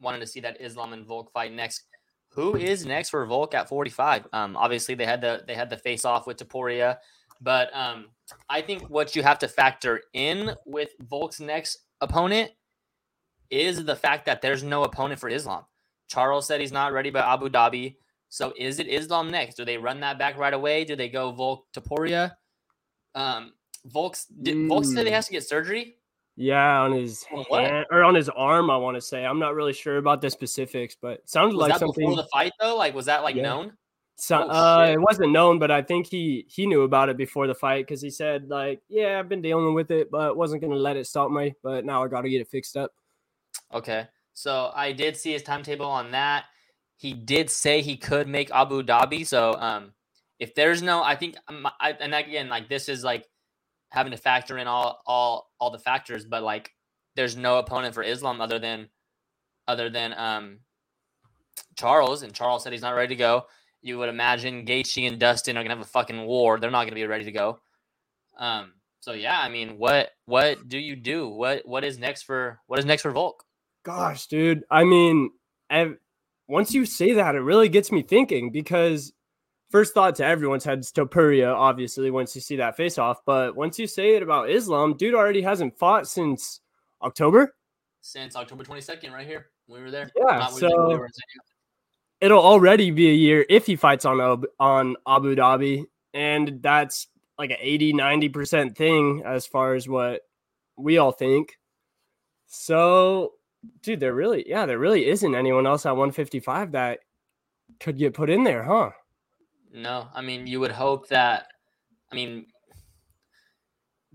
wanting 0.00 0.22
to 0.22 0.26
see 0.26 0.40
that 0.40 0.62
Islam 0.62 0.94
and 0.94 1.04
Volk 1.04 1.30
fight 1.30 1.52
next, 1.52 1.82
who 2.30 2.56
is 2.56 2.86
next 2.86 3.10
for 3.10 3.26
Volk 3.26 3.54
at 3.54 3.68
45? 3.68 4.26
Um 4.32 4.56
obviously 4.56 4.94
they 4.94 5.04
had 5.04 5.20
the 5.20 5.44
they 5.46 5.54
had 5.54 5.68
the 5.68 5.76
face 5.76 6.06
off 6.06 6.26
with 6.26 6.38
Topuria, 6.38 6.96
but 7.42 7.68
um 7.76 8.06
I 8.48 8.62
think 8.62 8.88
what 8.88 9.14
you 9.14 9.22
have 9.22 9.38
to 9.40 9.48
factor 9.48 10.00
in 10.14 10.54
with 10.64 10.92
Volk's 11.00 11.38
next 11.38 11.80
opponent 12.00 12.50
is 13.50 13.84
the 13.84 13.96
fact 13.96 14.24
that 14.24 14.40
there's 14.40 14.62
no 14.62 14.84
opponent 14.84 15.20
for 15.20 15.28
Islam. 15.28 15.64
Charles 16.08 16.46
said 16.46 16.62
he's 16.62 16.72
not 16.72 16.94
ready 16.94 17.10
by 17.10 17.20
Abu 17.20 17.50
Dhabi. 17.50 17.96
So 18.30 18.54
is 18.56 18.78
it 18.78 18.86
Islam 18.86 19.30
next? 19.30 19.56
Do 19.56 19.64
they 19.64 19.76
run 19.76 20.00
that 20.00 20.18
back 20.18 20.38
right 20.38 20.54
away? 20.54 20.84
Do 20.84 20.96
they 20.96 21.08
go 21.08 21.32
Volk 21.32 21.66
Topuria? 21.72 22.32
Um, 23.14 23.52
Volk's 23.86 24.26
did, 24.26 24.68
Volk 24.68 24.84
said 24.84 25.04
he 25.04 25.10
Mm. 25.12 25.14
has 25.16 25.26
to 25.26 25.32
get 25.32 25.44
surgery. 25.44 25.96
Yeah, 26.36 26.80
on 26.82 26.92
his 26.92 27.24
what? 27.48 27.64
hand, 27.64 27.86
or 27.90 28.04
on 28.04 28.14
his 28.14 28.28
arm, 28.30 28.70
I 28.70 28.76
want 28.76 28.94
to 28.94 29.00
say. 29.00 29.26
I'm 29.26 29.40
not 29.40 29.54
really 29.54 29.72
sure 29.72 29.98
about 29.98 30.22
the 30.22 30.30
specifics, 30.30 30.94
but 30.94 31.28
sounds 31.28 31.54
like 31.54 31.72
that 31.72 31.80
something. 31.80 32.06
before 32.06 32.16
the 32.16 32.28
fight 32.32 32.52
though? 32.60 32.76
Like 32.76 32.94
was 32.94 33.06
that 33.06 33.22
like 33.24 33.34
Yeah. 33.34 33.42
known? 33.42 33.76
So, 34.16 34.46
Oh, 34.48 34.80
uh, 34.80 34.86
it 34.92 35.00
wasn't 35.00 35.32
known, 35.32 35.58
but 35.58 35.70
I 35.70 35.82
think 35.82 36.06
he 36.06 36.44
he 36.48 36.66
knew 36.66 36.82
about 36.82 37.08
it 37.08 37.16
before 37.16 37.46
the 37.46 37.54
fight 37.54 37.86
because 37.86 38.00
he 38.00 38.10
said 38.10 38.48
like, 38.48 38.80
"Yeah, 38.88 39.18
I've 39.18 39.28
been 39.28 39.42
dealing 39.42 39.74
with 39.74 39.90
it, 39.90 40.10
but 40.10 40.36
wasn't 40.36 40.62
gonna 40.62 40.76
let 40.76 40.96
it 40.96 41.06
stop 41.06 41.30
me. 41.30 41.54
But 41.62 41.84
now 41.84 42.04
I 42.04 42.08
got 42.08 42.22
to 42.22 42.30
get 42.30 42.40
it 42.40 42.48
fixed 42.48 42.76
up." 42.76 42.92
Okay. 43.74 44.06
So 44.32 44.70
I 44.74 44.92
did 44.92 45.16
see 45.16 45.32
his 45.32 45.42
timetable 45.42 45.86
on 45.86 46.12
that. 46.12 46.44
He 47.00 47.14
did 47.14 47.48
say 47.48 47.80
he 47.80 47.96
could 47.96 48.28
make 48.28 48.50
Abu 48.50 48.82
Dhabi. 48.82 49.26
So 49.26 49.54
um 49.58 49.92
if 50.38 50.54
there's 50.54 50.82
no 50.82 51.02
I 51.02 51.16
think 51.16 51.36
um, 51.48 51.66
I, 51.80 51.92
and 51.98 52.14
again 52.14 52.50
like 52.50 52.68
this 52.68 52.90
is 52.90 53.02
like 53.02 53.26
having 53.88 54.12
to 54.12 54.18
factor 54.18 54.58
in 54.58 54.66
all 54.66 55.00
all 55.06 55.50
all 55.58 55.70
the 55.70 55.78
factors 55.78 56.26
but 56.26 56.42
like 56.42 56.74
there's 57.16 57.36
no 57.38 57.58
opponent 57.58 57.94
for 57.94 58.02
Islam 58.02 58.42
other 58.42 58.58
than 58.58 58.90
other 59.66 59.88
than 59.88 60.12
um 60.14 60.58
Charles 61.74 62.22
and 62.22 62.34
Charles 62.34 62.64
said 62.64 62.72
he's 62.72 62.82
not 62.82 62.94
ready 62.94 63.14
to 63.14 63.18
go. 63.18 63.46
You 63.80 63.96
would 63.96 64.10
imagine 64.10 64.66
Gaethje 64.66 65.08
and 65.08 65.18
Dustin 65.18 65.56
are 65.56 65.64
to 65.64 65.70
have 65.70 65.80
a 65.80 65.84
fucking 65.84 66.26
war. 66.26 66.60
They're 66.60 66.70
not 66.70 66.86
to 66.86 66.94
be 66.94 67.06
ready 67.06 67.24
to 67.24 67.32
go. 67.32 67.60
Um 68.38 68.74
so 69.00 69.12
yeah, 69.14 69.40
I 69.40 69.48
mean, 69.48 69.78
what 69.78 70.10
what 70.26 70.68
do 70.68 70.78
you 70.78 70.96
do? 70.96 71.30
What 71.30 71.62
what 71.64 71.82
is 71.82 71.98
next 71.98 72.24
for 72.24 72.60
what 72.66 72.78
is 72.78 72.84
next 72.84 73.00
for 73.00 73.10
Volk? 73.10 73.42
Gosh, 73.84 74.26
dude. 74.26 74.64
I 74.70 74.84
mean, 74.84 75.30
ev- 75.70 75.96
once 76.50 76.74
you 76.74 76.84
say 76.84 77.12
that, 77.14 77.34
it 77.36 77.40
really 77.40 77.68
gets 77.68 77.92
me 77.92 78.02
thinking 78.02 78.50
because 78.50 79.12
first 79.70 79.94
thought 79.94 80.16
to 80.16 80.24
everyone's 80.24 80.64
head 80.64 80.80
is 80.80 80.90
Topuria, 80.90 81.54
obviously, 81.54 82.10
once 82.10 82.34
you 82.34 82.40
see 82.40 82.56
that 82.56 82.76
face 82.76 82.98
off. 82.98 83.20
But 83.24 83.54
once 83.54 83.78
you 83.78 83.86
say 83.86 84.16
it 84.16 84.22
about 84.22 84.50
Islam, 84.50 84.96
dude 84.96 85.14
already 85.14 85.42
hasn't 85.42 85.78
fought 85.78 86.08
since 86.08 86.60
October. 87.02 87.54
since 88.02 88.34
October 88.34 88.64
22nd, 88.64 89.12
right 89.12 89.26
here. 89.26 89.50
We 89.68 89.80
were 89.80 89.90
there. 89.90 90.10
Yeah, 90.16 90.38
Not 90.38 90.54
we 90.54 90.62
were 90.62 90.68
there, 90.68 90.70
we 90.88 90.94
so- 90.94 90.98
were 90.98 91.10
It'll 92.20 92.42
already 92.42 92.90
be 92.90 93.08
a 93.10 93.14
year 93.14 93.46
if 93.48 93.64
he 93.64 93.76
fights 93.76 94.04
on 94.04 94.20
Ab- 94.20 94.46
on 94.58 94.96
Abu 95.06 95.34
Dhabi, 95.36 95.84
and 96.12 96.60
that's 96.60 97.06
like 97.38 97.50
an 97.50 97.56
80 97.60 97.92
90% 97.94 98.76
thing 98.76 99.22
as 99.24 99.46
far 99.46 99.74
as 99.74 99.88
what 99.88 100.22
we 100.76 100.98
all 100.98 101.12
think. 101.12 101.56
So, 102.46 103.34
dude, 103.82 104.00
there 104.00 104.14
really, 104.14 104.48
yeah, 104.48 104.66
there 104.66 104.78
really 104.78 105.06
isn't 105.08 105.34
anyone 105.34 105.66
else 105.66 105.86
at 105.86 105.92
155 105.92 106.72
that 106.72 107.00
could 107.78 107.98
get 107.98 108.14
put 108.14 108.30
in 108.30 108.44
there, 108.44 108.62
huh? 108.62 108.90
No, 109.72 110.08
I 110.14 110.22
mean, 110.22 110.46
you 110.46 110.60
would 110.60 110.72
hope 110.72 111.08
that. 111.08 111.46
I 112.10 112.14
mean, 112.14 112.46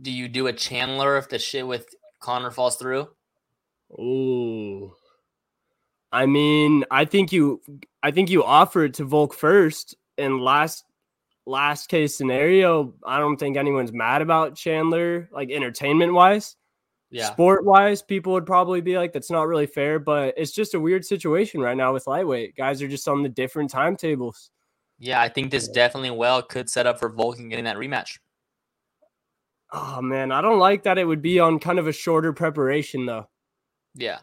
do 0.02 0.12
you 0.12 0.28
do 0.28 0.48
a 0.48 0.54
Chandler 0.54 1.18
if 1.18 1.30
the 1.30 1.40
shit 1.40 1.66
with 1.66 1.88
Conor 2.20 2.52
falls 2.52 2.75
through? 2.75 3.08
Ooh. 3.94 4.94
I 6.12 6.25
mean, 6.25 6.86
I 6.92 7.06
think 7.06 7.32
you 7.32 7.62
I 8.04 8.12
think 8.12 8.30
you 8.30 8.44
offer 8.44 8.86
it 8.86 8.94
to 8.96 9.06
Volk 9.06 9.34
first 9.34 9.96
and 10.18 10.42
last 10.42 10.84
last 11.46 11.88
case 11.88 12.18
scenario, 12.18 12.94
I 13.06 13.20
don't 13.20 13.38
think 13.38 13.58
anyone's 13.58 13.94
mad 13.94 14.22
about 14.22 14.56
Chandler 14.56 15.30
like 15.32 15.52
entertainment 15.52 16.14
wise. 16.14 16.56
Yeah. 17.15 17.31
Sport 17.31 17.63
wise, 17.63 18.01
people 18.01 18.34
would 18.34 18.45
probably 18.45 18.81
be 18.81 18.98
like 18.98 19.13
that's 19.13 19.31
not 19.31 19.48
really 19.48 19.67
fair, 19.67 20.00
but 20.00 20.34
it's 20.36 20.51
just 20.51 20.74
a 20.74 20.79
weird 20.81 21.05
situation 21.05 21.62
right 21.62 21.77
now 21.77 21.93
with 21.93 22.07
lightweight. 22.07 22.57
Guys 22.57 22.81
are 22.81 22.89
just 22.89 23.07
on 23.07 23.24
the 23.24 23.29
different 23.29 23.72
timetables. 23.72 24.51
Yeah, 25.00 25.22
I 25.22 25.29
think 25.29 25.50
this 25.50 25.69
definitely 25.69 26.12
well 26.12 26.41
could 26.41 26.69
set 26.69 26.86
up 26.86 27.00
for 27.00 27.07
Vulcan 27.07 27.48
getting 27.48 27.63
that 27.63 27.77
rematch. 27.77 28.19
Oh 29.72 30.01
man, 30.01 30.34
I 30.34 30.41
don't 30.41 30.60
like 30.60 30.84
that 30.84 30.98
it 30.98 31.05
would 31.05 31.22
be 31.22 31.39
on 31.39 31.57
kind 31.57 31.79
of 31.79 31.88
a 31.88 31.93
shorter 31.93 32.34
preparation 32.34 33.05
though. 33.05 33.29
Yeah. 33.93 34.19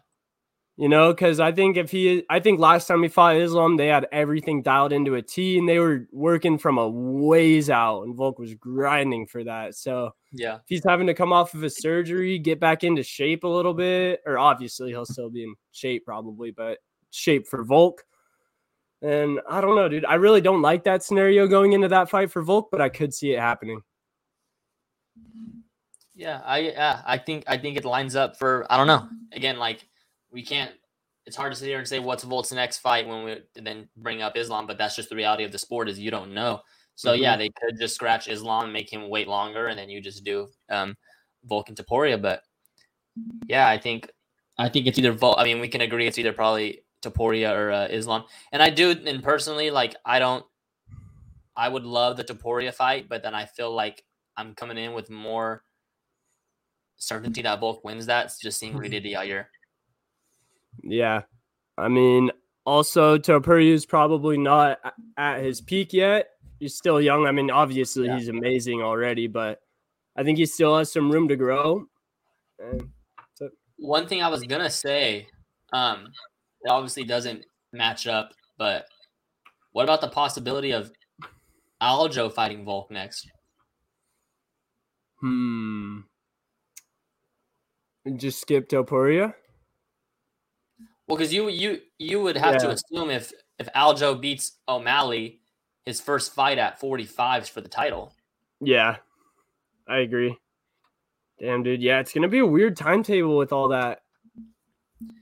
You 0.78 0.88
know, 0.88 1.12
because 1.12 1.38
I 1.38 1.52
think 1.52 1.76
if 1.76 1.90
he, 1.90 2.24
I 2.30 2.40
think 2.40 2.58
last 2.58 2.86
time 2.86 3.02
he 3.02 3.08
fought 3.10 3.36
Islam, 3.36 3.76
they 3.76 3.88
had 3.88 4.08
everything 4.10 4.62
dialed 4.62 4.92
into 4.94 5.16
a 5.16 5.22
T 5.22 5.58
and 5.58 5.68
they 5.68 5.78
were 5.78 6.08
working 6.12 6.56
from 6.56 6.78
a 6.78 6.88
ways 6.88 7.68
out, 7.68 8.04
and 8.04 8.16
Volk 8.16 8.38
was 8.38 8.54
grinding 8.54 9.26
for 9.26 9.44
that. 9.44 9.74
So 9.74 10.12
Yeah. 10.32 10.56
if 10.56 10.62
he's 10.66 10.84
having 10.84 11.06
to 11.08 11.14
come 11.14 11.30
off 11.30 11.52
of 11.52 11.62
a 11.62 11.68
surgery, 11.68 12.38
get 12.38 12.58
back 12.58 12.84
into 12.84 13.02
shape 13.02 13.44
a 13.44 13.48
little 13.48 13.74
bit, 13.74 14.22
or 14.24 14.38
obviously 14.38 14.88
he'll 14.88 15.04
still 15.04 15.28
be 15.28 15.44
in 15.44 15.54
shape 15.72 16.06
probably, 16.06 16.50
but 16.52 16.78
shape 17.10 17.46
for 17.46 17.64
Volk. 17.64 18.02
And 19.02 19.40
I 19.50 19.60
don't 19.60 19.76
know, 19.76 19.90
dude. 19.90 20.06
I 20.06 20.14
really 20.14 20.40
don't 20.40 20.62
like 20.62 20.84
that 20.84 21.02
scenario 21.02 21.46
going 21.46 21.74
into 21.74 21.88
that 21.88 22.08
fight 22.08 22.30
for 22.30 22.40
Volk, 22.42 22.70
but 22.72 22.80
I 22.80 22.88
could 22.88 23.12
see 23.12 23.32
it 23.32 23.40
happening. 23.40 23.82
Yeah, 26.14 26.40
I 26.44 26.58
yeah, 26.58 27.02
I 27.04 27.18
think 27.18 27.44
I 27.46 27.58
think 27.58 27.76
it 27.76 27.84
lines 27.84 28.16
up 28.16 28.38
for 28.38 28.66
I 28.70 28.76
don't 28.78 28.86
know. 28.86 29.08
Again, 29.32 29.58
like 29.58 29.86
we 30.32 30.44
can't 30.44 30.72
it's 31.24 31.36
hard 31.36 31.52
to 31.52 31.58
sit 31.58 31.68
here 31.68 31.78
and 31.78 31.86
say 31.86 32.00
what's 32.00 32.24
Volk's 32.24 32.52
next 32.52 32.78
fight 32.78 33.06
when 33.06 33.24
we 33.24 33.36
then 33.54 33.88
bring 33.96 34.22
up 34.22 34.36
Islam, 34.36 34.66
but 34.66 34.76
that's 34.76 34.96
just 34.96 35.08
the 35.08 35.16
reality 35.16 35.44
of 35.44 35.52
the 35.52 35.58
sport 35.58 35.88
is 35.88 35.98
you 35.98 36.10
don't 36.10 36.34
know. 36.34 36.60
So 36.94 37.12
yeah, 37.12 37.36
they 37.36 37.48
could 37.48 37.78
just 37.78 37.94
scratch 37.94 38.28
Islam 38.28 38.72
make 38.72 38.92
him 38.92 39.08
wait 39.08 39.28
longer 39.28 39.68
and 39.68 39.78
then 39.78 39.88
you 39.88 40.00
just 40.00 40.24
do 40.24 40.48
um 40.68 40.96
Volk 41.44 41.68
and 41.68 41.76
Topuria. 41.76 42.20
But 42.20 42.42
yeah, 43.46 43.68
I 43.68 43.78
think 43.78 44.10
I 44.58 44.68
think 44.68 44.86
it's 44.86 44.98
either 44.98 45.12
Volk 45.12 45.36
I 45.38 45.44
mean 45.44 45.60
we 45.60 45.68
can 45.68 45.80
agree 45.80 46.06
it's 46.06 46.18
either 46.18 46.32
probably 46.32 46.82
Topuria 47.02 47.56
or 47.56 47.70
uh, 47.70 47.86
Islam. 47.88 48.24
And 48.52 48.62
I 48.62 48.70
do 48.70 48.90
and 48.90 49.22
personally 49.22 49.70
like 49.70 49.94
I 50.04 50.18
don't 50.18 50.44
I 51.56 51.68
would 51.68 51.84
love 51.84 52.16
the 52.16 52.24
Topuria 52.24 52.74
fight, 52.74 53.08
but 53.08 53.22
then 53.22 53.34
I 53.34 53.46
feel 53.46 53.72
like 53.72 54.02
I'm 54.36 54.54
coming 54.54 54.78
in 54.78 54.92
with 54.92 55.10
more 55.10 55.62
certainty 56.96 57.42
that 57.42 57.60
Volk 57.60 57.84
wins 57.84 58.06
that. 58.06 58.32
Just 58.40 58.58
seeing 58.58 58.78
did 58.80 59.02
to 59.02 59.10
Yair. 59.10 59.46
Yeah. 60.82 61.22
I 61.78 61.88
mean, 61.88 62.30
also 62.64 63.18
Topuria 63.18 63.72
is 63.72 63.86
probably 63.86 64.38
not 64.38 64.78
at 65.16 65.42
his 65.42 65.60
peak 65.60 65.92
yet. 65.92 66.28
He's 66.60 66.76
still 66.76 67.00
young. 67.00 67.26
I 67.26 67.32
mean, 67.32 67.50
obviously 67.50 68.06
Yeah. 68.06 68.18
he's 68.18 68.28
amazing 68.28 68.82
already, 68.82 69.26
but 69.26 69.60
I 70.16 70.22
think 70.22 70.38
he 70.38 70.46
still 70.46 70.76
has 70.76 70.92
some 70.92 71.10
room 71.10 71.28
to 71.28 71.36
grow. 71.36 71.86
One 73.78 74.06
thing 74.06 74.22
I 74.22 74.28
was 74.28 74.42
gonna 74.44 74.70
say, 74.70 75.26
um, 75.72 76.06
it 76.62 76.70
obviously 76.70 77.02
doesn't 77.02 77.44
match 77.72 78.06
up, 78.06 78.32
but 78.58 78.86
what 79.72 79.84
about 79.84 80.00
the 80.00 80.08
possibility 80.08 80.70
of 80.72 80.92
Aljo 81.82 82.32
fighting 82.32 82.64
Volk 82.64 82.90
next? 82.90 83.28
hmm. 85.20 86.00
Just 88.16 88.40
skip 88.40 88.68
Topuria. 88.68 89.34
Well, 91.08 91.16
because 91.16 91.32
you 91.32 91.48
you 91.48 91.80
you 91.98 92.20
would 92.22 92.36
have 92.36 92.58
to 92.58 92.70
assume 92.70 93.10
if 93.10 93.32
if 93.58 93.68
Aljo 93.74 94.20
beats 94.20 94.58
O'Malley, 94.68 95.40
his 95.84 96.00
first 96.00 96.34
fight 96.34 96.58
at 96.58 96.78
45 96.80 97.42
is 97.42 97.48
for 97.48 97.60
the 97.60 97.68
title. 97.68 98.14
Yeah, 98.60 98.96
I 99.88 99.98
agree. 99.98 100.36
Damn, 101.40 101.62
dude. 101.62 101.82
Yeah, 101.82 101.98
it's 101.98 102.12
gonna 102.12 102.28
be 102.28 102.38
a 102.38 102.46
weird 102.46 102.76
timetable 102.76 103.36
with 103.36 103.52
all 103.52 103.68
that. 103.68 104.02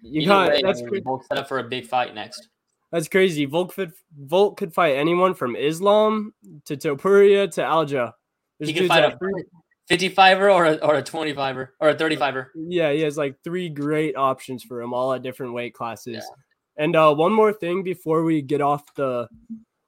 You 0.03 0.23
Either 0.23 0.29
got 0.29 0.49
way, 0.51 0.63
that's 0.63 0.83
mean, 0.83 1.03
Volk 1.03 1.25
set 1.25 1.39
up 1.39 1.49
for 1.49 1.59
a 1.59 1.65
big 1.65 1.87
fight 1.87 2.15
next. 2.15 2.49
that's 2.93 3.09
crazy. 3.09 3.47
Volk 3.47 3.75
could 3.75 3.93
Volk 4.19 4.59
could 4.59 4.75
fight 4.75 4.97
anyone 4.97 5.33
from 5.33 5.57
Islam 5.57 6.35
to 6.67 6.77
Topuria 6.77 7.51
to 7.53 7.63
Aljo. 7.63 8.13
This 8.59 8.69
He 8.69 8.75
can 8.75 8.89
fight 8.89 9.05
a 9.05 9.17
55er 9.91 10.55
or 10.55 10.65
a, 10.67 10.75
or 10.77 10.95
a 10.97 11.03
25er 11.03 11.69
or 11.81 11.89
a 11.89 11.95
35er. 11.95 12.47
Yeah, 12.55 12.93
he 12.93 13.01
has 13.01 13.17
like 13.17 13.37
three 13.43 13.69
great 13.69 14.17
options 14.17 14.63
for 14.63 14.81
him, 14.81 14.95
all 14.95 15.13
at 15.13 15.23
different 15.23 15.53
weight 15.53 15.75
classes. 15.75 16.25
And 16.77 16.95
uh, 16.95 17.15
one 17.15 17.33
more 17.33 17.53
thing 17.53 17.83
before 17.83 18.23
we 18.25 18.41
get 18.41 18.61
off 18.61 18.95
the 18.95 19.29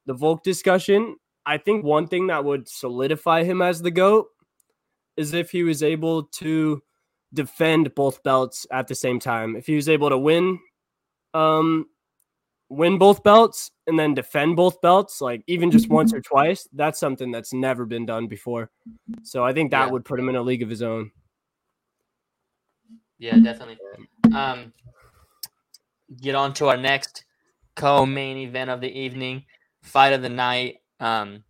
the 0.05 0.13
Volk 0.13 0.43
discussion, 0.43 1.15
I 1.45 1.57
think 1.57 1.85
one 1.85 2.07
thing 2.07 2.27
that 2.27 2.43
would 2.43 2.67
solidify 2.67 3.43
him 3.43 3.61
as 3.61 3.81
the 3.81 3.91
goat 3.91 4.27
is 5.15 5.33
if 5.33 5.51
he 5.51 5.63
was 5.63 5.81
able 5.81 6.23
to 6.23 6.81
defend 7.33 7.95
both 7.95 8.21
belts 8.23 8.67
at 8.71 8.87
the 8.87 8.95
same 8.95 9.19
time. 9.19 9.55
If 9.55 9.65
he 9.65 9.75
was 9.75 9.87
able 9.87 10.09
to 10.09 10.17
win, 10.17 10.59
um, 11.33 11.87
win 12.73 12.97
both 12.97 13.23
belts 13.23 13.71
and 13.87 13.97
then 13.97 14.13
defend 14.13 14.55
both 14.55 14.81
belts, 14.81 15.21
like 15.21 15.43
even 15.47 15.69
just 15.69 15.89
once 15.89 16.13
or 16.13 16.21
twice, 16.21 16.67
that's 16.73 16.99
something 16.99 17.31
that's 17.31 17.53
never 17.53 17.85
been 17.85 18.05
done 18.05 18.27
before. 18.27 18.71
So 19.23 19.43
I 19.43 19.53
think 19.53 19.71
that 19.71 19.85
Yeah. 19.85 19.91
would 19.91 20.05
put 20.05 20.19
him 20.19 20.29
in 20.29 20.35
a 20.35 20.41
league 20.41 20.63
of 20.63 20.69
his 20.69 20.81
own. 20.81 21.11
Yeah, 23.19 23.37
definitely. 23.39 23.77
Um, 24.33 24.73
get 26.21 26.35
on 26.35 26.53
to 26.55 26.67
our 26.67 26.77
next 26.77 27.25
co-main 27.75 28.37
event 28.37 28.69
of 28.69 28.81
the 28.81 28.91
evening, 28.91 29.45
fight 29.81 30.13
of 30.13 30.21
the 30.21 30.29
night. 30.29 30.81
Um, 30.99 31.43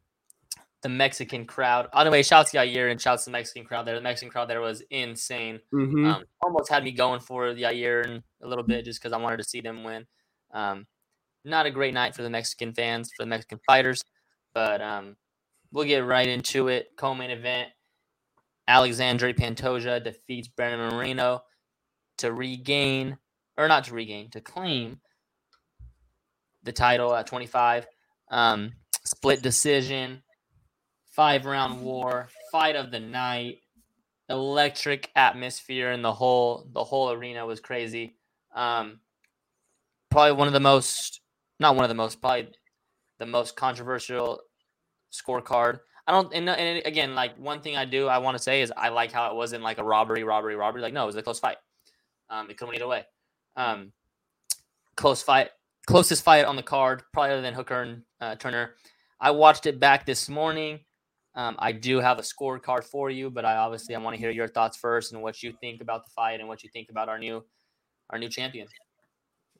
the 0.82 0.90
Mexican 0.90 1.46
crowd. 1.46 1.88
On 1.94 2.06
the 2.06 2.12
way, 2.12 2.22
shouts 2.24 2.52
to 2.52 2.58
Yair 2.58 2.92
and 2.92 3.00
shouts 3.00 3.24
to 3.24 3.30
the 3.30 3.32
Mexican 3.32 3.64
crowd 3.64 3.86
there. 3.86 3.96
The 3.96 4.02
Mexican 4.02 4.30
crowd 4.30 4.50
there 4.50 4.60
was 4.60 4.82
insane. 4.90 5.62
Mhm. 5.72 6.06
Um, 6.06 6.26
almost 6.42 6.70
had 6.70 6.84
me 6.84 6.92
going 6.92 7.22
for 7.22 7.54
the 7.54 7.64
Yair 7.64 8.04
and 8.06 8.22
a 8.42 8.48
little 8.48 8.66
bit 8.66 8.84
just 8.84 9.00
because 9.00 9.14
I 9.14 9.18
wanted 9.18 9.38
to 9.38 9.46
see 9.46 9.62
them 9.62 9.86
win. 9.86 10.06
Um, 10.52 10.86
not 11.46 11.66
a 11.66 11.72
great 11.72 11.94
night 11.94 12.16
for 12.16 12.24
the 12.24 12.30
Mexican 12.30 12.74
fans, 12.74 13.12
for 13.16 13.24
the 13.24 13.30
Mexican 13.30 13.60
fighters, 13.66 14.04
but 14.54 14.82
um, 14.82 15.16
we'll 15.72 15.86
get 15.86 16.06
right 16.06 16.28
into 16.28 16.68
it. 16.68 16.90
Co-main 16.98 17.32
event: 17.32 17.70
Alexandre 18.68 19.34
Pantoja 19.34 20.04
defeats 20.04 20.48
Brandon 20.48 20.90
Moreno 20.90 21.44
to 22.18 22.32
regain, 22.32 23.18
or 23.58 23.68
not 23.68 23.86
to 23.86 23.94
regain, 23.94 24.30
to 24.32 24.42
claim 24.42 25.00
the 26.64 26.72
title 26.72 27.14
at 27.14 27.28
25. 27.28 27.88
Um, 28.32 28.74
split 29.06 29.42
decision, 29.42 30.24
five 31.12 31.46
round 31.46 31.82
war, 31.82 32.30
fight 32.52 32.76
of 32.76 32.92
the 32.92 33.00
night, 33.00 33.60
electric 34.30 35.12
atmosphere 35.16 35.92
in 35.92 36.02
the 36.02 36.14
whole 36.14 36.68
the 36.72 36.84
whole 36.84 37.12
arena 37.12 37.46
was 37.46 37.60
crazy. 37.60 38.16
Um, 38.56 39.00
probably 40.10 40.34
one 40.34 40.48
of 40.48 40.54
the 40.54 40.60
most, 40.60 41.22
not 41.60 41.76
one 41.76 41.84
of 41.84 41.90
the 41.90 41.96
most, 41.96 42.22
probably 42.22 42.50
the 43.20 43.26
most 43.26 43.56
controversial 43.56 44.42
scorecard. 45.12 45.80
I 46.06 46.12
don't, 46.12 46.34
and, 46.34 46.50
and 46.50 46.86
again, 46.86 47.16
like 47.16 47.38
one 47.38 47.62
thing 47.62 47.78
I 47.78 47.86
do, 47.86 48.08
I 48.08 48.18
want 48.18 48.36
to 48.38 48.44
say 48.44 48.62
is 48.62 48.74
I 48.76 48.90
like 48.90 49.12
how 49.12 49.30
it 49.30 49.36
wasn't 49.36 49.64
like 49.64 49.78
a 49.78 49.84
robbery, 49.84 50.24
robbery, 50.24 50.56
robbery. 50.56 50.82
Like 50.82 50.94
no, 50.94 51.04
it 51.04 51.08
was 51.08 51.16
a 51.16 51.24
close 51.24 51.40
fight. 51.40 51.58
Um, 52.30 52.50
it 52.50 52.58
couldn't 52.58 52.76
either 52.76 52.88
way. 52.88 53.04
Um, 53.56 53.94
close 54.96 55.22
fight, 55.22 55.50
closest 55.86 56.24
fight 56.24 56.46
on 56.46 56.56
the 56.56 56.64
card, 56.64 57.04
probably 57.14 57.32
other 57.32 57.42
than 57.42 57.54
Hooker 57.54 57.82
and 57.82 58.02
uh, 58.20 58.36
Turner. 58.36 58.76
I 59.20 59.32
watched 59.32 59.66
it 59.66 59.80
back 59.80 60.06
this 60.06 60.28
morning. 60.28 60.80
Um, 61.36 61.56
I 61.58 61.72
do 61.72 62.00
have 62.00 62.20
a 62.20 62.22
scorecard 62.22 62.84
for 62.84 63.10
you, 63.10 63.30
but 63.30 63.46
I 63.46 63.56
obviously 63.56 63.96
I 63.96 64.00
want 64.00 64.16
to 64.16 64.20
hear 64.20 64.30
your 64.30 64.48
thoughts 64.48 64.78
first 64.78 65.14
and 65.14 65.22
what 65.22 65.42
you 65.42 65.54
think 65.62 65.82
about 65.82 66.06
the 66.06 66.12
fight 66.12 66.40
and 66.40 66.48
what 66.48 66.64
you 66.64 66.70
think 66.72 66.90
about 66.90 67.10
our 67.10 67.18
new 67.18 67.44
our 68.10 68.20
new 68.20 68.30
champion. 68.30 68.68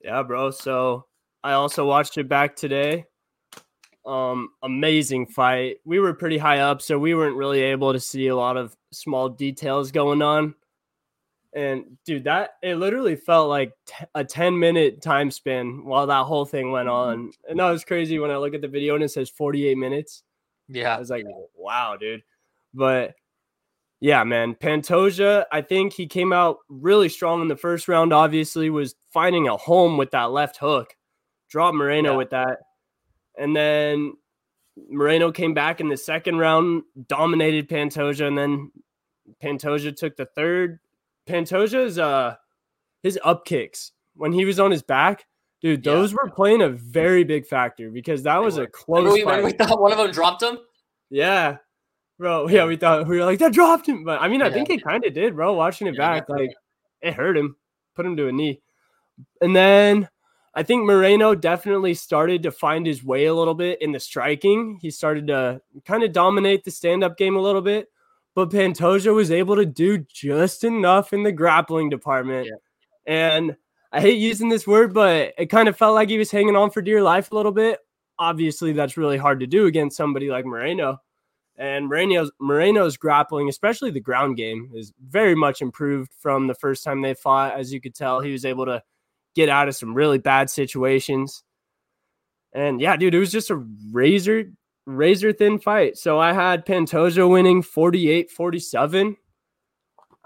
Yeah, 0.04 0.22
bro. 0.22 0.52
So 0.52 1.06
I 1.44 1.54
also 1.54 1.86
watched 1.86 2.18
it 2.18 2.28
back 2.28 2.56
today. 2.56 3.06
Um, 4.06 4.50
amazing 4.62 5.28
fight. 5.28 5.78
We 5.86 6.00
were 6.00 6.14
pretty 6.14 6.38
high 6.38 6.60
up, 6.60 6.82
so 6.82 7.00
we 7.00 7.16
weren't 7.16 7.38
really 7.38 7.62
able 7.62 7.94
to 7.94 8.00
see 8.00 8.28
a 8.28 8.36
lot 8.36 8.58
of 8.58 8.76
small 8.92 9.30
details 9.30 9.92
going 9.92 10.22
on. 10.22 10.56
And 11.56 11.98
dude, 12.06 12.24
that 12.24 12.52
it 12.64 12.76
literally 12.76 13.16
felt 13.16 13.48
like 13.48 13.74
t- 13.86 14.06
a 14.16 14.24
10 14.24 14.58
minute 14.58 15.02
time 15.02 15.30
span 15.30 15.86
while 15.86 16.08
that 16.08 16.24
whole 16.24 16.46
thing 16.46 16.72
went 16.72 16.90
on. 16.90 17.32
And 17.48 17.60
that 17.60 17.70
was 17.70 17.86
crazy 17.86 18.18
when 18.18 18.32
I 18.32 18.38
look 18.38 18.56
at 18.56 18.62
the 18.62 18.68
video 18.68 18.96
and 18.96 19.04
it 19.04 19.12
says 19.12 19.30
48 19.30 19.78
minutes. 19.78 20.24
Yeah. 20.68 20.96
I 20.96 21.00
was 21.00 21.12
like, 21.12 21.26
wow, 21.56 21.96
dude. 21.96 22.24
But 22.74 23.14
yeah, 24.04 24.24
man, 24.24 24.56
Pantoja, 24.56 25.46
I 25.52 25.62
think 25.62 25.94
he 25.94 26.08
came 26.08 26.34
out 26.34 26.58
really 26.68 27.08
strong 27.08 27.42
in 27.42 27.48
the 27.48 27.56
first 27.56 27.88
round, 27.88 28.12
obviously, 28.12 28.70
was 28.70 28.96
finding 29.12 29.48
a 29.48 29.56
home 29.56 29.98
with 29.98 30.12
that 30.12 30.32
left 30.32 30.58
hook, 30.58 30.96
dropped 31.54 31.76
Moreno 31.78 32.12
Yeah. 32.14 32.18
with 32.18 32.30
that. 32.32 32.60
And 33.38 33.56
then 33.56 34.14
Moreno 34.90 35.32
came 35.32 35.54
back 35.54 35.80
in 35.80 35.88
the 35.88 35.96
second 35.98 36.40
round, 36.40 36.82
dominated 37.08 37.70
Pantoja, 37.70 38.28
and 38.28 38.36
then 38.38 38.72
Pantoja 39.42 39.96
took 39.96 40.16
the 40.18 40.26
third. 40.26 40.80
Pantoja's 41.30 41.98
uh 42.00 42.36
his 43.04 43.20
up 43.24 43.46
kicks 43.46 43.92
when 44.16 44.34
he 44.34 44.46
was 44.46 44.60
on 44.60 44.72
his 44.72 44.82
back, 44.82 45.26
dude, 45.62 45.86
Yeah. 45.86 45.94
those 45.94 46.14
were 46.14 46.30
playing 46.36 46.62
a 46.64 46.70
very 46.70 47.24
big 47.24 47.46
factor 47.46 47.92
because 47.92 48.24
that 48.24 48.40
They 48.40 48.46
was 48.46 48.58
were. 48.58 48.64
a 48.64 48.68
close 48.68 49.14
we, 49.14 49.24
we 49.24 49.52
thought 49.52 49.80
one 49.80 49.92
of 49.92 49.98
them 50.00 50.12
dropped 50.12 50.42
him. 50.42 50.58
Yeah. 51.12 51.58
Bro, 52.20 52.48
yeah, 52.50 52.66
we 52.66 52.76
thought 52.78 53.08
we 53.08 53.18
were 53.20 53.26
like 53.26 53.40
that 53.40 53.54
dropped 53.54 53.88
him, 53.88 54.04
but 54.04 54.22
I 54.22 54.28
mean, 54.28 54.42
I 54.42 54.48
Yeah. 54.48 54.54
think 54.54 54.70
it 54.72 54.84
kind 54.84 55.06
of 55.06 55.14
did, 55.14 55.36
bro. 55.36 55.54
Watching 55.54 55.86
it 55.88 55.94
Yeah, 55.96 56.20
back, 56.20 56.30
like 56.30 56.52
it 57.02 57.14
hurt 57.14 57.38
him, 57.38 57.58
put 57.96 58.06
him 58.08 58.18
to 58.18 58.28
a 58.28 58.32
knee, 58.32 58.60
and 59.42 59.56
then 59.56 60.10
I 60.56 60.64
think 60.64 60.86
Moreno 60.86 61.34
definitely 61.36 61.96
started 61.96 62.44
to 62.44 62.52
find 62.52 62.86
his 62.86 63.04
way 63.04 63.26
a 63.26 63.34
little 63.34 63.56
bit 63.56 63.82
in 63.82 63.92
the 63.92 64.00
striking. 64.00 64.78
He 64.82 64.92
started 64.92 65.28
to 65.28 65.62
kind 65.86 66.04
of 66.04 66.12
dominate 66.12 66.64
the 66.64 66.72
stand-up 66.72 67.18
game 67.18 67.36
a 67.36 67.42
little 67.42 67.62
bit, 67.62 67.88
but 68.36 68.52
Pantoja 68.52 69.14
was 69.14 69.32
able 69.32 69.56
to 69.56 69.66
do 69.66 70.00
just 70.14 70.64
enough 70.64 71.14
in 71.14 71.24
the 71.24 71.32
grappling 71.32 71.90
department, 71.90 72.50
and 73.08 73.56
I 73.92 74.02
hate 74.02 74.18
using 74.18 74.50
this 74.50 74.66
word, 74.66 74.92
but 74.92 75.36
it 75.38 75.52
kind 75.52 75.70
of 75.70 75.78
felt 75.78 75.94
like 75.94 76.10
he 76.10 76.18
was 76.18 76.32
hanging 76.32 76.56
on 76.56 76.72
for 76.72 76.82
dear 76.82 77.04
life 77.04 77.32
a 77.32 77.36
little 77.36 77.52
bit. 77.52 77.80
Obviously, 78.18 78.74
that's 78.74 78.98
really 78.98 79.18
hard 79.18 79.40
to 79.40 79.48
do 79.48 79.68
against 79.68 79.98
somebody 79.98 80.30
like 80.30 80.46
Moreno. 80.46 81.00
And 81.58 81.88
Moreno's, 81.88 82.32
Moreno's 82.40 82.98
grappling, 82.98 83.50
especially 83.50 83.92
the 83.92 84.00
ground 84.00 84.38
game, 84.38 84.72
is 84.74 84.94
very 85.08 85.36
much 85.36 85.62
improved 85.62 86.12
from 86.18 86.48
the 86.48 86.56
first 86.56 86.84
time 86.84 87.04
they 87.04 87.14
fought. 87.14 87.54
As 87.54 87.72
you 87.72 87.80
could 87.80 87.94
tell, 87.94 88.20
he 88.20 88.32
was 88.32 88.46
able 88.46 88.66
to 88.66 88.82
get 89.36 89.50
out 89.50 89.68
of 89.68 89.76
some 89.76 89.94
really 89.94 90.18
bad 90.18 90.50
situations. 90.50 91.44
And 92.54 92.80
yeah, 92.80 92.96
dude, 92.98 93.16
it 93.16 93.20
was 93.20 93.32
just 93.32 93.50
a 93.50 93.66
razor, 93.92 94.52
razor 94.86 95.34
thin 95.34 95.60
fight. 95.60 95.98
So 95.98 96.20
I 96.20 96.34
had 96.34 96.66
Pantoja 96.66 97.30
winning 97.30 97.62
48 97.62 98.30
47. 98.30 99.18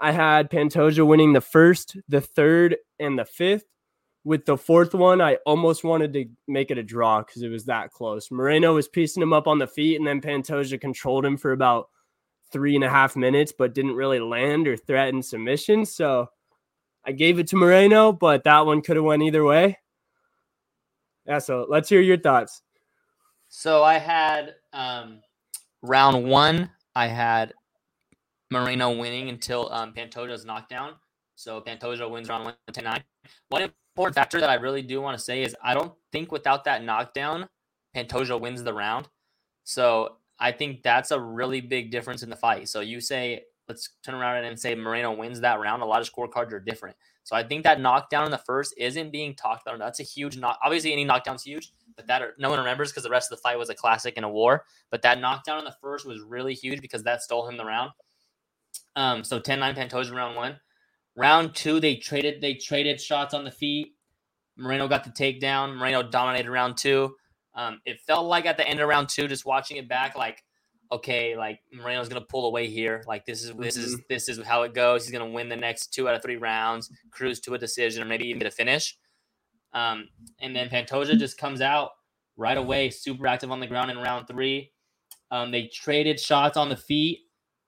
I 0.00 0.12
had 0.12 0.50
Pantoja 0.50 1.06
winning 1.06 1.32
the 1.32 1.40
first, 1.40 1.96
the 2.08 2.20
third, 2.20 2.76
and 2.98 3.18
the 3.18 3.24
fifth. 3.24 3.64
With 4.24 4.44
the 4.44 4.58
fourth 4.58 4.94
one, 4.94 5.20
I 5.20 5.36
almost 5.46 5.84
wanted 5.84 6.12
to 6.12 6.26
make 6.46 6.70
it 6.70 6.78
a 6.78 6.82
draw 6.82 7.22
because 7.22 7.42
it 7.42 7.48
was 7.48 7.64
that 7.64 7.92
close. 7.92 8.30
Moreno 8.30 8.74
was 8.74 8.88
piecing 8.88 9.22
him 9.22 9.32
up 9.32 9.46
on 9.46 9.58
the 9.58 9.66
feet, 9.66 9.96
and 9.96 10.06
then 10.06 10.20
Pantoja 10.20 10.80
controlled 10.80 11.24
him 11.24 11.36
for 11.36 11.52
about 11.52 11.88
three 12.52 12.74
and 12.74 12.84
a 12.84 12.90
half 12.90 13.16
minutes, 13.16 13.52
but 13.56 13.74
didn't 13.74 13.94
really 13.94 14.20
land 14.20 14.68
or 14.68 14.76
threaten 14.76 15.22
submission. 15.22 15.86
So 15.86 16.28
I 17.08 17.12
gave 17.12 17.38
it 17.38 17.46
to 17.48 17.56
Moreno, 17.56 18.12
but 18.12 18.44
that 18.44 18.66
one 18.66 18.82
could 18.82 18.96
have 18.96 19.04
went 19.04 19.22
either 19.22 19.42
way. 19.42 19.78
Yeah, 21.24 21.38
so 21.38 21.64
let's 21.66 21.88
hear 21.88 22.02
your 22.02 22.18
thoughts. 22.18 22.60
So 23.48 23.82
I 23.82 23.96
had 23.98 24.56
um, 24.74 25.22
round 25.80 26.28
one. 26.28 26.70
I 26.94 27.06
had 27.06 27.54
Moreno 28.50 28.94
winning 28.94 29.30
until 29.30 29.72
um, 29.72 29.94
Pantoja's 29.94 30.44
knockdown. 30.44 30.96
So 31.34 31.62
Pantoja 31.62 32.10
wins 32.10 32.28
round 32.28 32.44
one 32.44 32.54
10 32.70 32.84
9. 32.84 33.02
One 33.48 33.62
important 33.62 34.14
factor 34.14 34.38
that 34.40 34.50
I 34.50 34.54
really 34.54 34.82
do 34.82 35.00
want 35.00 35.16
to 35.16 35.24
say 35.24 35.42
is 35.42 35.56
I 35.64 35.72
don't 35.72 35.94
think 36.12 36.30
without 36.30 36.64
that 36.64 36.84
knockdown, 36.84 37.48
Pantoja 37.96 38.38
wins 38.38 38.62
the 38.62 38.74
round. 38.74 39.08
So 39.64 40.16
I 40.38 40.52
think 40.52 40.82
that's 40.82 41.10
a 41.10 41.18
really 41.18 41.62
big 41.62 41.90
difference 41.90 42.22
in 42.22 42.28
the 42.28 42.36
fight. 42.36 42.68
So 42.68 42.80
you 42.80 43.00
say, 43.00 43.44
let's 43.68 43.90
turn 44.04 44.14
around 44.14 44.44
and 44.44 44.58
say 44.58 44.74
Moreno 44.74 45.12
wins 45.12 45.40
that 45.40 45.60
round. 45.60 45.82
A 45.82 45.86
lot 45.86 46.00
of 46.00 46.10
scorecards 46.10 46.52
are 46.52 46.60
different. 46.60 46.96
So 47.24 47.36
I 47.36 47.42
think 47.42 47.64
that 47.64 47.80
knockdown 47.80 48.24
in 48.24 48.30
the 48.30 48.38
first 48.38 48.74
isn't 48.78 49.12
being 49.12 49.34
talked 49.34 49.66
about. 49.66 49.78
That's 49.78 50.00
a 50.00 50.04
huge 50.04 50.38
knock. 50.38 50.58
Obviously, 50.64 50.92
any 50.92 51.04
knockdown's 51.04 51.42
huge, 51.42 51.72
but 51.94 52.06
that 52.06 52.22
no 52.38 52.48
one 52.48 52.58
remembers 52.58 52.90
because 52.90 53.02
the 53.02 53.10
rest 53.10 53.30
of 53.30 53.36
the 53.36 53.42
fight 53.42 53.58
was 53.58 53.68
a 53.68 53.74
classic 53.74 54.14
and 54.16 54.24
a 54.24 54.28
war. 54.28 54.64
But 54.90 55.02
that 55.02 55.20
knockdown 55.20 55.58
in 55.58 55.64
the 55.64 55.76
first 55.82 56.06
was 56.06 56.22
really 56.22 56.54
huge 56.54 56.80
because 56.80 57.02
that 57.02 57.22
stole 57.22 57.46
him 57.46 57.58
the 57.58 57.66
round. 57.66 57.90
Um, 58.96 59.24
so 59.24 59.38
10-9 59.38 59.76
Pantoja 59.76 60.12
round 60.14 60.36
one. 60.36 60.58
Round 61.16 61.54
two, 61.54 61.80
they 61.80 61.96
traded 61.96 62.40
they 62.40 62.54
traded 62.54 63.00
shots 63.00 63.34
on 63.34 63.44
the 63.44 63.50
feet. 63.50 63.94
Moreno 64.56 64.88
got 64.88 65.04
the 65.04 65.10
takedown. 65.10 65.76
Moreno 65.76 66.02
dominated 66.02 66.50
round 66.50 66.76
two. 66.76 67.14
Um, 67.54 67.80
it 67.84 68.00
felt 68.06 68.26
like 68.26 68.46
at 68.46 68.56
the 68.56 68.66
end 68.66 68.80
of 68.80 68.88
round 68.88 69.08
two, 69.08 69.28
just 69.28 69.44
watching 69.44 69.76
it 69.76 69.88
back, 69.88 70.16
like 70.16 70.44
okay, 70.90 71.36
like 71.36 71.60
Moreno's 71.72 72.08
gonna 72.08 72.20
pull 72.20 72.46
away 72.46 72.66
here. 72.68 73.02
Like 73.06 73.24
this 73.26 73.42
is 73.44 73.54
this 73.56 73.76
is 73.76 74.00
this 74.08 74.28
is 74.28 74.44
how 74.44 74.62
it 74.62 74.74
goes. 74.74 75.04
He's 75.04 75.12
gonna 75.12 75.30
win 75.30 75.48
the 75.48 75.56
next 75.56 75.88
two 75.94 76.08
out 76.08 76.14
of 76.14 76.22
three 76.22 76.36
rounds, 76.36 76.90
cruise 77.10 77.40
to 77.40 77.54
a 77.54 77.58
decision, 77.58 78.02
or 78.02 78.06
maybe 78.06 78.26
even 78.26 78.38
get 78.38 78.48
a 78.48 78.50
finish. 78.50 78.96
Um, 79.74 80.08
and 80.40 80.54
then 80.56 80.68
Pantoja 80.68 81.18
just 81.18 81.36
comes 81.38 81.60
out 81.60 81.90
right 82.36 82.56
away, 82.56 82.90
super 82.90 83.26
active 83.26 83.50
on 83.50 83.60
the 83.60 83.66
ground 83.66 83.90
in 83.90 83.98
round 83.98 84.26
three. 84.26 84.72
Um, 85.30 85.50
they 85.50 85.66
traded 85.66 86.18
shots 86.18 86.56
on 86.56 86.68
the 86.68 86.76
feet. 86.76 87.20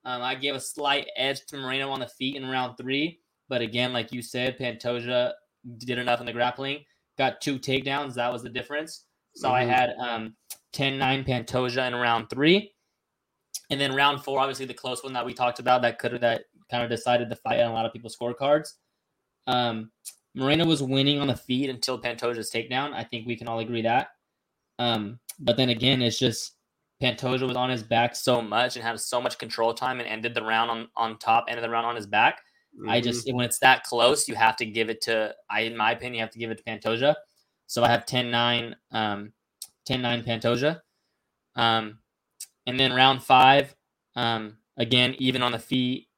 Um, 0.06 0.22
I 0.22 0.34
gave 0.34 0.54
a 0.54 0.60
slight 0.60 1.08
edge 1.16 1.44
to 1.46 1.58
Moreno 1.58 1.90
on 1.90 2.00
the 2.00 2.08
feet 2.08 2.36
in 2.36 2.46
round 2.46 2.78
three, 2.78 3.20
but 3.50 3.60
again, 3.60 3.92
like 3.92 4.12
you 4.12 4.22
said, 4.22 4.56
Pantoja 4.58 5.32
did 5.76 5.98
enough 5.98 6.20
in 6.20 6.26
the 6.26 6.32
grappling. 6.32 6.84
Got 7.18 7.42
two 7.42 7.58
takedowns. 7.58 8.14
That 8.14 8.32
was 8.32 8.42
the 8.42 8.48
difference. 8.48 9.04
So 9.34 9.50
I 9.52 9.64
Mhm. 9.64 9.68
had 9.68 9.90
um, 9.98 10.36
10-9 10.72 11.22
Pantoja 11.26 11.86
in 11.86 11.94
round 11.94 12.30
three. 12.30 12.72
And 13.70 13.80
then 13.80 13.94
round 13.94 14.22
four, 14.22 14.40
obviously 14.40 14.66
the 14.66 14.74
close 14.74 15.04
one 15.04 15.12
that 15.12 15.24
we 15.26 15.34
talked 15.34 15.58
about 15.58 15.82
that 15.82 15.98
could 15.98 16.12
have 16.12 16.20
that 16.22 16.44
kind 16.70 16.82
of 16.82 16.90
decided 16.90 17.28
the 17.28 17.36
fight 17.36 17.60
on 17.60 17.70
a 17.70 17.74
lot 17.74 17.86
of 17.86 17.92
people's 17.92 18.16
scorecards. 18.16 18.74
Um, 19.46 19.90
Moreno 20.34 20.64
was 20.64 20.82
winning 20.82 21.20
on 21.20 21.28
the 21.28 21.36
feet 21.36 21.70
until 21.70 22.00
Pantoja's 22.00 22.50
takedown. 22.50 22.92
I 22.92 23.04
think 23.04 23.26
we 23.26 23.36
can 23.36 23.48
all 23.48 23.58
agree 23.58 23.82
that. 23.82 24.08
Um, 24.78 25.18
but 25.38 25.56
then 25.56 25.68
again, 25.68 26.00
it's 26.02 26.18
just 26.18 26.56
Pantoja 27.02 27.46
was 27.46 27.56
on 27.56 27.70
his 27.70 27.82
back 27.82 28.14
so 28.14 28.40
much 28.40 28.76
and 28.76 28.84
had 28.84 28.98
so 29.00 29.20
much 29.20 29.38
control 29.38 29.74
time 29.74 30.00
and 30.00 30.08
ended 30.08 30.34
the 30.34 30.42
round 30.42 30.70
on, 30.70 30.88
on 30.96 31.18
top, 31.18 31.46
ended 31.48 31.64
the 31.64 31.70
round 31.70 31.86
on 31.86 31.96
his 31.96 32.06
back. 32.06 32.40
I 32.88 33.00
just 33.00 33.30
when 33.32 33.44
it's 33.44 33.58
that 33.58 33.82
close, 33.82 34.28
you 34.28 34.36
have 34.36 34.56
to 34.56 34.66
give 34.66 34.90
it 34.90 35.00
to 35.02 35.34
I 35.50 35.62
in 35.62 35.76
my 35.76 35.92
opinion, 35.92 36.14
you 36.14 36.20
have 36.20 36.30
to 36.30 36.38
give 36.38 36.50
it 36.50 36.58
to 36.58 36.64
Pantoja. 36.64 37.14
So 37.66 37.82
I 37.82 37.88
have 37.88 38.06
10-9, 38.06 38.74
um, 38.92 39.32
10-9 39.88 40.26
Pantoja. 40.26 40.80
Um, 41.56 41.98
And 42.66 42.78
then 42.78 42.92
round 42.92 43.22
five, 43.22 43.74
um, 44.16 44.58
again, 44.76 45.14
even 45.18 45.42
on 45.42 45.52
the 45.52 45.58
feet, 45.58 46.08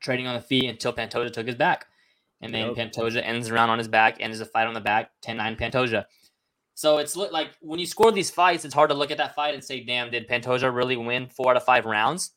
trading 0.00 0.26
on 0.26 0.34
the 0.34 0.40
feet 0.40 0.68
until 0.68 0.92
Pantoja 0.92 1.32
took 1.32 1.46
his 1.46 1.56
back. 1.56 1.86
And 2.40 2.52
then 2.54 2.74
Yep. 2.74 2.92
Pantoja 2.92 3.22
ends 3.24 3.48
the 3.48 3.54
round 3.54 3.70
on 3.70 3.78
his 3.78 3.88
back, 3.88 4.16
ends 4.20 4.38
the 4.38 4.44
fight 4.44 4.66
on 4.66 4.74
the 4.74 4.80
back, 4.80 5.10
10 5.22 5.38
9 5.38 5.56
Pantoja. 5.56 6.04
So 6.74 6.98
it's 6.98 7.16
look 7.16 7.32
like 7.32 7.52
when 7.60 7.80
you 7.80 7.86
score 7.86 8.12
these 8.12 8.30
fights, 8.30 8.66
it's 8.66 8.74
hard 8.74 8.90
to 8.90 8.94
look 8.94 9.10
at 9.10 9.16
that 9.16 9.34
fight 9.34 9.54
and 9.54 9.64
say, 9.64 9.82
damn, 9.82 10.10
did 10.10 10.28
Pantoja 10.28 10.72
really 10.74 10.96
win 10.96 11.28
four 11.28 11.50
out 11.50 11.56
of 11.56 11.64
five 11.64 11.86
rounds? 11.86 12.32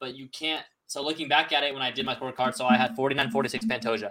But 0.00 0.16
you 0.16 0.26
can't. 0.28 0.64
So 0.88 1.02
looking 1.02 1.28
back 1.28 1.52
at 1.52 1.62
it 1.62 1.72
when 1.72 1.82
I 1.82 1.92
did 1.92 2.04
my 2.04 2.16
scorecard, 2.16 2.54
so 2.54 2.66
I 2.66 2.76
had 2.76 2.96
49 2.96 3.30
46 3.30 3.64
Pantoja. 3.66 4.10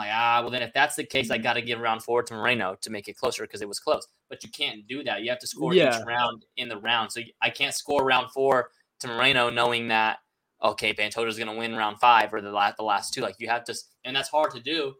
Like, 0.00 0.10
ah, 0.12 0.40
well, 0.40 0.50
then 0.50 0.62
if 0.62 0.72
that's 0.72 0.96
the 0.96 1.04
case, 1.04 1.30
I 1.30 1.38
got 1.38 1.52
to 1.54 1.62
give 1.62 1.78
round 1.78 2.02
four 2.02 2.22
to 2.22 2.34
Moreno 2.34 2.76
to 2.80 2.90
make 2.90 3.06
it 3.08 3.16
closer 3.16 3.44
because 3.44 3.62
it 3.62 3.68
was 3.68 3.78
close. 3.78 4.06
But 4.28 4.42
you 4.42 4.50
can't 4.50 4.86
do 4.86 5.04
that. 5.04 5.22
You 5.22 5.30
have 5.30 5.38
to 5.40 5.46
score 5.46 5.74
Yeah. 5.74 5.98
each 5.98 6.06
round 6.06 6.44
in 6.56 6.68
the 6.68 6.78
round. 6.78 7.12
So 7.12 7.20
I 7.42 7.50
can't 7.50 7.74
score 7.74 8.04
round 8.04 8.30
four 8.32 8.70
to 9.00 9.08
Moreno 9.08 9.50
knowing 9.50 9.88
that 9.88 10.18
okay, 10.62 10.92
Pantoja's 10.92 11.38
going 11.38 11.48
to 11.50 11.56
win 11.56 11.74
round 11.74 11.98
five 12.00 12.32
or 12.34 12.40
the 12.40 12.50
last 12.50 12.76
the 12.76 12.82
last 12.82 13.14
two. 13.14 13.20
Like 13.20 13.36
you 13.38 13.48
have 13.48 13.64
to, 13.64 13.74
and 14.04 14.14
that's 14.14 14.28
hard 14.28 14.50
to 14.52 14.60
do. 14.60 14.94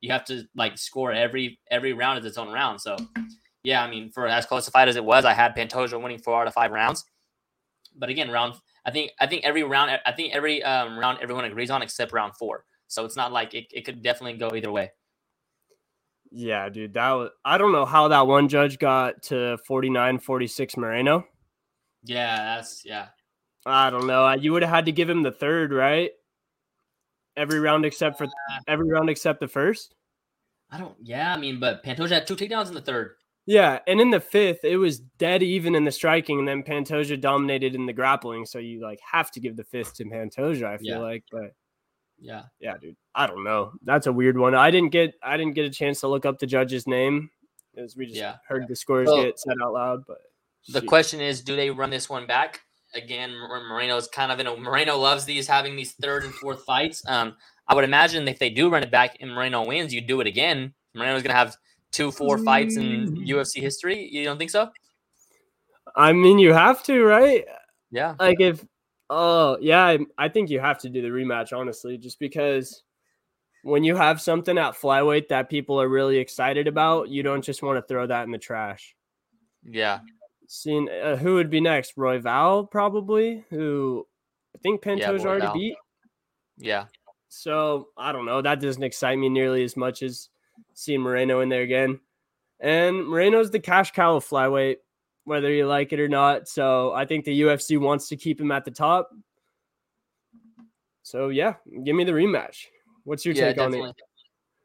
You 0.00 0.10
have 0.12 0.24
to 0.26 0.44
like 0.54 0.76
score 0.78 1.12
every 1.12 1.60
every 1.70 1.92
round 1.92 2.18
as 2.18 2.24
its 2.24 2.38
own 2.38 2.52
round. 2.52 2.80
So 2.80 2.96
yeah, 3.62 3.82
I 3.82 3.88
mean, 3.88 4.10
for 4.10 4.26
as 4.26 4.46
close 4.46 4.66
a 4.66 4.70
fight 4.70 4.88
as 4.88 4.96
it 4.96 5.04
was, 5.04 5.24
I 5.24 5.32
had 5.32 5.54
Pantoja 5.54 6.00
winning 6.02 6.18
four 6.18 6.40
out 6.40 6.46
of 6.48 6.54
five 6.54 6.72
rounds. 6.72 7.04
But 7.94 8.08
again, 8.08 8.30
round 8.30 8.54
I 8.84 8.90
think 8.90 9.12
I 9.20 9.26
think 9.26 9.44
every 9.44 9.62
round 9.62 9.98
I 10.04 10.12
think 10.12 10.34
every 10.34 10.62
um, 10.62 10.98
round 10.98 11.18
everyone 11.22 11.44
agrees 11.44 11.70
on 11.70 11.82
except 11.82 12.12
round 12.12 12.34
four. 12.36 12.64
So 12.92 13.06
it's 13.06 13.16
not 13.16 13.32
like 13.32 13.54
it, 13.54 13.68
it 13.72 13.86
could 13.86 14.02
definitely 14.02 14.38
go 14.38 14.54
either 14.54 14.70
way. 14.70 14.90
Yeah, 16.30 16.68
dude, 16.68 16.92
that 16.94 17.10
was 17.12 17.30
I 17.44 17.56
don't 17.56 17.72
know 17.72 17.86
how 17.86 18.08
that 18.08 18.26
one 18.26 18.48
judge 18.48 18.78
got 18.78 19.22
to 19.24 19.56
49 19.66 20.18
46 20.18 20.76
Moreno. 20.76 21.26
Yeah, 22.04 22.36
that's 22.36 22.82
yeah. 22.84 23.08
I 23.64 23.88
don't 23.90 24.06
know. 24.06 24.26
Uh, 24.26 24.34
You 24.36 24.52
would 24.52 24.62
have 24.62 24.70
had 24.70 24.86
to 24.86 24.92
give 24.92 25.08
him 25.08 25.22
the 25.22 25.32
third, 25.32 25.72
right? 25.72 26.10
Every 27.36 27.60
round 27.60 27.86
except 27.86 28.18
for 28.18 28.26
every 28.68 28.90
round 28.90 29.08
except 29.08 29.40
the 29.40 29.48
first. 29.48 29.94
I 30.70 30.78
don't. 30.78 30.94
Yeah, 31.02 31.32
I 31.32 31.38
mean, 31.38 31.58
but 31.60 31.82
Pantoja 31.82 32.10
had 32.10 32.26
two 32.26 32.36
takedowns 32.36 32.68
in 32.68 32.74
the 32.74 32.80
third. 32.82 33.12
Yeah, 33.46 33.78
and 33.86 34.00
in 34.00 34.10
the 34.10 34.20
fifth, 34.20 34.64
it 34.64 34.76
was 34.76 35.00
dead 35.00 35.42
even 35.42 35.74
in 35.74 35.84
the 35.84 35.92
striking, 35.92 36.38
and 36.38 36.46
then 36.48 36.62
Pantoja 36.62 37.18
dominated 37.20 37.74
in 37.74 37.86
the 37.86 37.92
grappling. 37.92 38.44
So 38.46 38.58
you 38.58 38.82
like 38.82 39.00
have 39.10 39.30
to 39.32 39.40
give 39.40 39.56
the 39.56 39.64
fifth 39.64 39.94
to 39.94 40.04
Pantoja. 40.04 40.64
I 40.64 40.76
feel 40.78 40.86
Yeah. 40.96 40.98
like, 40.98 41.24
but 41.32 41.52
Yeah, 42.24 42.42
yeah, 42.60 42.76
dude, 42.80 42.94
I 43.16 43.26
don't 43.26 43.42
know. 43.42 43.72
That's 43.82 44.06
a 44.06 44.12
weird 44.12 44.38
one. 44.38 44.54
I 44.54 44.70
didn't 44.70 44.90
get 44.90 45.14
I 45.22 45.36
didn't 45.36 45.54
get 45.54 45.64
a 45.64 45.70
chance 45.70 46.00
to 46.00 46.08
look 46.08 46.24
up 46.24 46.38
the 46.38 46.46
judge's 46.46 46.86
name 46.86 47.30
as 47.76 47.96
we 47.96 48.06
just 48.06 48.16
Yeah. 48.18 48.36
heard 48.46 48.68
the 48.68 48.76
scores 48.76 49.08
Well, 49.08 49.24
get 49.24 49.40
said 49.40 49.56
out 49.62 49.72
loud. 49.72 50.04
But 50.06 50.18
The 50.68 50.80
shoot. 50.80 50.86
question 50.88 51.20
is, 51.20 51.40
do 51.42 51.56
they 51.56 51.70
run 51.70 51.90
this 51.90 52.08
one 52.08 52.26
back? 52.28 52.60
Again, 52.94 53.36
Mor- 53.36 53.66
Moreno's 53.68 54.06
kind 54.06 54.30
of 54.30 54.38
in 54.38 54.46
a 54.46 54.56
Moreno 54.56 54.96
loves 54.98 55.24
these 55.24 55.48
having 55.48 55.74
these 55.74 55.92
third 55.94 56.22
and 56.24 56.32
fourth 56.34 56.62
fights. 56.64 57.02
Um, 57.08 57.36
I 57.66 57.74
would 57.74 57.84
imagine 57.84 58.28
if 58.28 58.38
they 58.38 58.50
do 58.50 58.68
run 58.68 58.82
it 58.84 58.90
back 58.90 59.16
and 59.20 59.32
Moreno 59.34 59.66
wins, 59.66 59.92
you 59.92 60.00
do 60.00 60.20
it 60.20 60.26
again. 60.28 60.74
Moreno's 60.94 61.22
gonna 61.22 61.34
have 61.34 61.56
two, 61.90 62.12
four 62.12 62.38
fights 62.38 62.76
in 62.76 63.16
UFC 63.16 63.60
history. 63.60 64.08
You 64.12 64.24
don't 64.24 64.38
think 64.38 64.50
so? 64.50 64.70
I 65.96 66.12
mean, 66.12 66.38
you 66.38 66.52
have 66.52 66.82
to, 66.84 67.02
right? 67.02 67.44
Yeah. 67.90 68.14
Like 68.20 68.40
if 68.40 68.64
oh 69.12 69.58
yeah, 69.60 69.84
I, 69.84 69.98
I 70.18 70.28
think 70.28 70.48
you 70.50 70.58
have 70.60 70.78
to 70.78 70.88
do 70.88 71.02
the 71.02 71.08
rematch 71.08 71.56
honestly, 71.56 71.98
just 71.98 72.18
because 72.18 72.82
when 73.62 73.84
you 73.84 73.94
have 73.94 74.20
something 74.20 74.58
at 74.58 74.74
flyweight 74.74 75.28
that 75.28 75.50
people 75.50 75.80
are 75.80 75.88
really 75.88 76.16
excited 76.18 76.66
about, 76.66 77.08
you 77.08 77.22
don't 77.22 77.44
just 77.44 77.62
want 77.62 77.76
to 77.76 77.86
throw 77.86 78.06
that 78.06 78.24
in 78.24 78.30
the 78.32 78.38
trash. 78.38 78.96
Yeah. 79.64 80.00
Seen 80.48 80.88
uh, 80.88 81.16
who 81.16 81.34
would 81.34 81.50
be 81.50 81.60
next? 81.60 81.96
Royval 81.96 82.70
probably, 82.70 83.44
who 83.50 84.06
I 84.56 84.58
think 84.58 84.84
Yeah, 84.84 85.10
Pantoja 85.10 85.24
already 85.26 85.46
Val. 85.46 85.54
beat. 85.54 85.76
Yeah. 86.56 86.86
So 87.28 87.88
I 87.96 88.12
don't 88.12 88.26
know. 88.26 88.42
That 88.42 88.60
doesn't 88.60 88.82
excite 88.82 89.18
me 89.18 89.28
nearly 89.28 89.62
as 89.64 89.76
much 89.76 90.02
as 90.02 90.28
seeing 90.74 91.00
Moreno 91.00 91.40
in 91.40 91.48
there 91.48 91.62
again. 91.62 92.00
And 92.60 93.06
Moreno's 93.06 93.50
the 93.50 93.60
cash 93.60 93.92
cow 93.92 94.16
of 94.16 94.26
flyweight, 94.26 94.76
whether 95.24 95.50
you 95.52 95.66
like 95.66 95.92
it 95.92 96.00
or 96.00 96.08
not. 96.08 96.48
So 96.48 96.92
I 96.92 97.04
think 97.04 97.24
the 97.24 97.42
UFC 97.42 97.78
wants 97.78 98.08
to 98.08 98.16
keep 98.16 98.40
him 98.40 98.50
at 98.50 98.64
the 98.64 98.70
top. 98.70 99.10
So 101.02 101.28
yeah, 101.28 101.54
give 101.84 101.96
me 101.96 102.04
the 102.04 102.12
rematch. 102.12 102.66
What's 103.04 103.24
your 103.24 103.34
yeah, 103.34 103.52
take 103.52 103.60
on 103.60 103.74
it? 103.74 103.94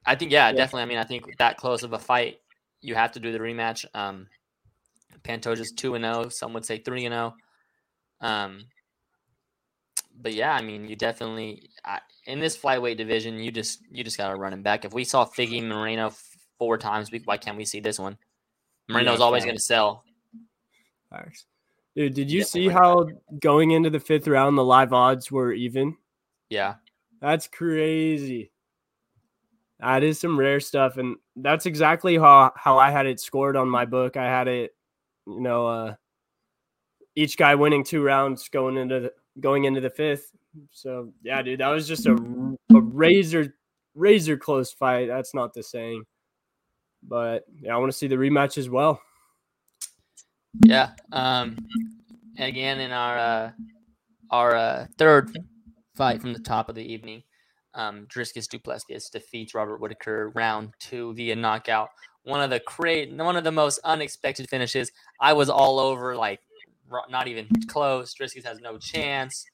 I 0.06 0.16
think 0.16 0.32
yeah, 0.32 0.50
Yeah. 0.50 0.54
definitely. 0.54 0.84
I 0.84 0.86
mean, 0.86 0.98
I 0.98 1.04
think 1.04 1.38
that 1.38 1.58
close 1.58 1.84
of 1.84 1.94
a 1.94 2.00
fight, 2.00 2.38
you 2.82 2.96
have 2.96 3.12
to 3.14 3.20
do 3.20 3.32
the 3.32 3.40
rematch. 3.40 3.86
Um, 3.94 4.28
Pantoja's 5.24 5.72
two 5.72 5.96
and 5.96 6.06
zero. 6.06 6.30
Some 6.30 6.54
would 6.54 6.66
say 6.66 6.78
three 6.78 7.06
and 7.06 7.14
zero. 7.14 7.36
Um, 8.22 8.66
but 10.20 10.34
yeah, 10.34 10.54
I 10.54 10.62
mean, 10.62 10.88
you 10.88 10.96
definitely 10.96 11.70
I, 11.84 12.00
in 12.26 12.40
this 12.40 12.58
flyweight 12.58 12.98
division, 12.98 13.40
you 13.40 13.52
just 13.52 13.82
you 13.92 14.04
just 14.04 14.18
got 14.18 14.30
to 14.30 14.36
run 14.36 14.54
him 14.54 14.64
back. 14.64 14.86
If 14.86 14.94
we 14.94 15.04
saw 15.04 15.26
Figgy 15.26 15.64
Moreno 15.64 16.14
four 16.58 16.78
times, 16.78 17.12
we, 17.12 17.20
why 17.26 17.38
can't 17.38 17.58
we 17.58 17.66
see 17.66 17.80
this 17.80 18.00
one? 18.00 18.18
Moreno's 18.90 19.20
always 19.20 19.42
facts. 19.42 19.48
going 19.48 19.58
to 19.58 19.64
sell. 19.64 20.04
Facts. 21.10 21.46
Dude, 21.96 22.14
did 22.14 22.30
you 22.30 22.42
Definitely 22.42 22.70
see 22.70 22.74
how 22.74 23.08
going 23.40 23.72
into 23.72 23.90
the 23.90 24.00
fifth 24.00 24.28
round 24.28 24.58
the 24.58 24.64
live 24.64 24.94
odds 24.94 25.32
were 25.32 25.52
even? 25.52 25.98
Yeah, 26.50 26.76
That's 27.22 27.48
crazy. 27.48 28.52
That 29.80 30.04
is 30.04 30.20
some 30.20 30.40
rare 30.40 30.60
stuff, 30.60 30.98
and 30.98 31.18
that's 31.36 31.66
exactly 31.66 32.18
how 32.18 32.52
how 32.56 32.78
I 32.78 32.90
had 32.90 33.06
it 33.06 33.20
scored 33.20 33.56
on 33.56 33.70
my 33.70 33.86
book. 33.86 34.18
I 34.18 34.26
had 34.26 34.48
it, 34.48 34.76
you 35.28 35.40
know, 35.40 35.68
uh, 35.68 35.96
each 37.16 37.38
guy 37.38 37.56
winning 37.56 37.84
two 37.84 38.04
rounds 38.04 38.48
going 38.50 38.78
into 38.78 39.00
the 39.00 39.14
going 39.40 39.66
into 39.66 39.82
the 39.82 39.90
fifth. 39.90 40.32
So 40.72 41.14
yeah, 41.24 41.42
dude, 41.42 41.60
that 41.60 41.70
was 41.70 41.88
just 41.88 42.06
a 42.06 42.14
a 42.14 42.80
razor 42.82 43.56
razor 43.94 44.38
close 44.38 44.72
fight. 44.72 45.08
That's 45.08 45.36
not 45.36 45.54
the 45.54 45.64
saying, 45.64 46.04
but 47.04 47.44
yeah, 47.62 47.76
I 47.76 47.78
want 47.78 47.92
to 47.92 47.98
see 47.98 48.08
the 48.08 48.16
rematch 48.16 48.58
as 48.58 48.70
well. 48.70 49.02
Yeah. 50.66 50.92
Um, 51.12 51.58
again 52.38 52.80
in 52.80 52.92
our 52.92 53.18
uh, 53.18 53.52
our 54.30 54.56
uh, 54.56 54.88
third 54.98 55.38
fight 55.96 56.22
from 56.22 56.34
the 56.34 56.40
top 56.40 56.70
of 56.70 56.76
the 56.76 56.94
evening. 56.94 57.24
Um, 57.74 58.08
Dricus 58.08 58.48
Du 58.48 58.60
Plessis 58.60 59.10
defeats 59.10 59.54
Robert 59.54 59.80
Whitaker 59.80 60.32
round 60.36 60.74
two 60.80 61.14
via 61.14 61.36
knockout. 61.36 61.90
One 62.24 62.42
of 62.42 62.50
the 62.50 62.60
cra- 62.60 63.06
one 63.06 63.38
of 63.38 63.44
the 63.44 63.52
most 63.52 63.80
unexpected 63.84 64.50
finishes. 64.50 64.92
I 65.22 65.34
was 65.34 65.50
all 65.50 65.80
over, 65.80 66.16
like 66.16 66.40
not 67.10 67.28
even 67.28 67.48
close. 67.68 68.14
Dricus 68.14 68.46
has 68.46 68.60
no 68.60 68.78
chance. 68.78 69.46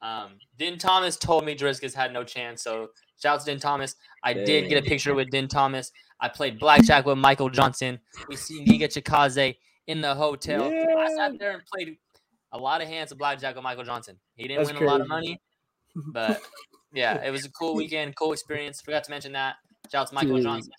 Um, 0.00 0.38
Din 0.58 0.78
Thomas 0.78 1.16
told 1.16 1.44
me 1.44 1.56
Dricus 1.56 1.94
had 1.94 2.12
no 2.12 2.22
chance, 2.24 2.62
so 2.62 2.88
shouts 3.20 3.44
to 3.44 3.50
Din 3.50 3.60
Thomas. 3.60 3.96
I 4.22 4.32
did 4.32 4.68
get 4.68 4.82
a 4.82 4.86
picture 4.86 5.14
with 5.14 5.30
Din 5.30 5.48
Thomas. 5.48 5.90
I 6.20 6.28
played 6.28 6.58
blackjack 6.58 7.04
with 7.04 7.18
Michael 7.18 7.50
Johnson. 7.50 7.98
We 8.28 8.36
see 8.36 8.64
Giga 8.64 8.84
Chikadze 8.84 9.56
in 9.88 10.00
the 10.00 10.14
hotel. 10.14 10.62
I 10.64 11.14
sat 11.16 11.38
there 11.40 11.50
and 11.54 11.62
played 11.66 11.96
a 12.52 12.58
lot 12.58 12.80
of 12.80 12.86
hands 12.88 13.10
of 13.10 13.18
blackjack 13.18 13.56
with 13.56 13.64
Michael 13.64 13.84
Johnson. 13.84 14.16
He 14.36 14.46
didn't 14.46 14.64
That's 14.64 14.78
win 14.78 14.82
a 14.88 14.90
lot 14.90 15.00
of 15.00 15.08
money, 15.08 15.40
but 16.12 16.40
yeah, 16.92 17.24
it 17.24 17.30
was 17.30 17.44
a 17.44 17.50
cool 17.50 17.74
weekend, 17.74 18.14
cool 18.14 18.32
experience. 18.32 18.80
Forgot 18.80 19.04
to 19.04 19.10
mention 19.10 19.32
that. 19.32 19.56
Shout 19.90 20.02
out 20.02 20.08
to 20.10 20.14
Michael 20.14 20.36
Dude. 20.36 20.44
Johnson. 20.44 20.72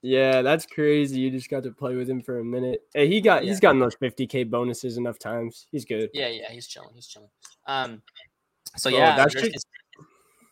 Yeah, 0.00 0.42
that's 0.42 0.64
crazy. 0.64 1.18
You 1.18 1.30
just 1.30 1.50
got 1.50 1.64
to 1.64 1.72
play 1.72 1.96
with 1.96 2.08
him 2.08 2.22
for 2.22 2.38
a 2.38 2.44
minute. 2.44 2.82
Hey, 2.94 3.08
he 3.08 3.20
got 3.20 3.42
Yeah. 3.44 3.48
he's 3.50 3.58
gotten 3.58 3.80
those 3.80 3.96
50k 3.96 4.48
bonuses 4.48 4.96
enough 4.96 5.18
times. 5.18 5.66
He's 5.72 5.84
good. 5.84 6.10
Yeah, 6.14 6.28
yeah, 6.28 6.50
he's 6.52 6.68
chilling. 6.68 6.94
He's 6.94 7.08
chilling. 7.08 7.30
Um, 7.66 8.02
so 8.76 8.90
Bro, 8.90 8.98
yeah, 9.00 9.16
that 9.16 9.28
Dricus- 9.30 9.40
shit- 9.42 9.64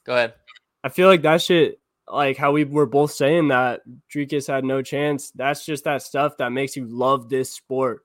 go 0.04 0.14
ahead. 0.14 0.34
I 0.82 0.88
feel 0.88 1.06
like 1.08 1.22
that 1.22 1.40
shit, 1.42 1.78
like 2.09 2.37
how 2.37 2.53
we 2.53 2.64
were 2.64 2.87
both 2.87 3.12
saying 3.12 3.49
that 3.49 3.83
Dricus 4.12 4.47
had 4.47 4.64
no 4.64 4.83
chance. 4.83 5.31
That's 5.33 5.64
just 5.64 5.85
that 5.85 6.03
stuff 6.03 6.37
that 6.38 6.53
makes 6.53 6.77
you 6.77 6.87
love 6.87 7.29
this 7.29 7.51
sport 7.51 8.03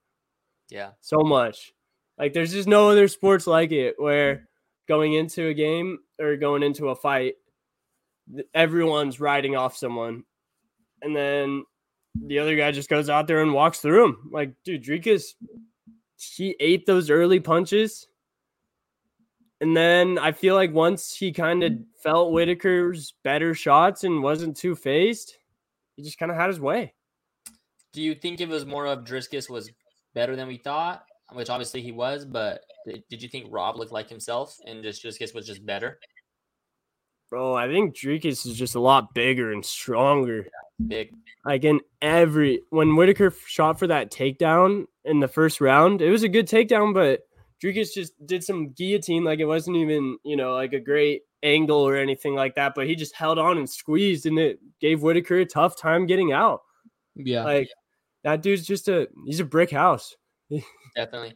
Yeah, 0.69 0.91
so 1.01 1.19
much. 1.19 1.73
Like 2.17 2.33
there's 2.33 2.51
just 2.51 2.67
no 2.67 2.89
other 2.89 3.07
sports 3.07 3.47
like 3.47 3.71
it 3.71 3.95
where 3.97 4.35
mm-hmm. 4.35 4.43
going 4.87 5.13
into 5.13 5.47
a 5.47 5.53
game 5.53 5.99
or 6.19 6.35
going 6.37 6.63
into 6.63 6.89
a 6.89 6.95
fight, 6.95 7.35
everyone's 8.53 9.19
riding 9.19 9.55
off 9.55 9.77
someone, 9.77 10.23
and 11.01 11.15
then 11.15 11.65
the 12.25 12.39
other 12.39 12.55
guy 12.55 12.71
just 12.71 12.89
goes 12.89 13.09
out 13.09 13.27
there 13.27 13.41
and 13.41 13.53
walks 13.53 13.79
through 13.79 14.05
him. 14.05 14.29
Like, 14.31 14.53
dude, 14.63 14.83
Dricus 14.83 15.33
he 16.21 16.55
ate 16.59 16.85
those 16.85 17.09
early 17.09 17.39
punches. 17.39 18.07
And 19.61 19.77
then 19.77 20.17
I 20.17 20.31
feel 20.31 20.55
like 20.55 20.73
once 20.73 21.15
he 21.15 21.31
kind 21.31 21.63
of 21.63 21.73
felt 22.01 22.31
Whitaker's 22.31 23.13
better 23.23 23.53
shots 23.53 24.03
and 24.03 24.23
wasn't 24.23 24.57
too 24.57 24.75
phased, 24.75 25.35
he 25.95 26.01
just 26.01 26.17
kind 26.17 26.31
of 26.31 26.37
had 26.37 26.47
his 26.47 26.59
way. 26.59 26.95
Do 27.93 28.01
you 28.01 28.15
think 28.15 28.41
it 28.41 28.49
was 28.49 28.65
more 28.65 28.87
of 28.87 29.03
Dricus 29.03 29.51
was 29.51 29.69
better 30.15 30.35
than 30.35 30.47
we 30.47 30.57
thought, 30.57 31.03
which 31.33 31.51
obviously 31.51 31.83
he 31.83 31.91
was, 31.91 32.25
but 32.25 32.61
did, 32.87 33.21
you 33.21 33.29
think 33.29 33.47
Rob 33.51 33.77
looked 33.77 33.91
like 33.91 34.09
himself 34.09 34.57
and 34.65 34.81
just 34.81 35.03
Dricus 35.03 35.35
was 35.35 35.45
just 35.45 35.63
better? 35.63 35.99
Bro, 37.29 37.53
I 37.53 37.67
think 37.67 37.95
Dricus 37.95 38.47
is 38.47 38.57
just 38.57 38.73
a 38.73 38.79
lot 38.79 39.13
bigger 39.13 39.51
and 39.51 39.63
stronger. 39.63 40.47
Big. 40.87 41.13
Like 41.45 41.63
in 41.63 41.81
every 42.01 42.63
when 42.71 42.95
Whitaker 42.95 43.31
shot 43.45 43.77
for 43.77 43.85
that 43.87 44.11
takedown 44.11 44.85
in 45.05 45.19
the 45.19 45.27
first 45.27 45.61
round, 45.61 46.01
it 46.01 46.09
was 46.09 46.23
a 46.23 46.29
good 46.29 46.47
takedown, 46.47 46.95
but 46.95 47.21
Dricus 47.63 47.93
just 47.93 48.13
did 48.25 48.43
some 48.43 48.71
guillotine. 48.71 49.23
Like 49.23 49.39
it 49.39 49.45
wasn't 49.45 49.77
even, 49.77 50.17
you 50.23 50.35
know, 50.35 50.53
like 50.53 50.73
a 50.73 50.79
great 50.79 51.21
angle 51.43 51.77
or 51.77 51.95
anything 51.95 52.35
like 52.35 52.55
that, 52.55 52.73
but 52.75 52.87
he 52.87 52.95
just 52.95 53.15
held 53.15 53.39
on 53.39 53.57
and 53.57 53.69
squeezed 53.69 54.25
and 54.25 54.39
it 54.39 54.59
gave 54.79 55.01
Whitaker 55.01 55.37
a 55.37 55.45
tough 55.45 55.77
time 55.77 56.05
getting 56.05 56.31
out. 56.31 56.61
Yeah. 57.15 57.43
Like 57.43 57.69
that 58.23 58.41
dude's 58.41 58.65
just 58.65 58.87
a 58.87 59.07
he's 59.25 59.39
a 59.39 59.45
brick 59.45 59.71
house. 59.71 60.15
Definitely. 60.95 61.35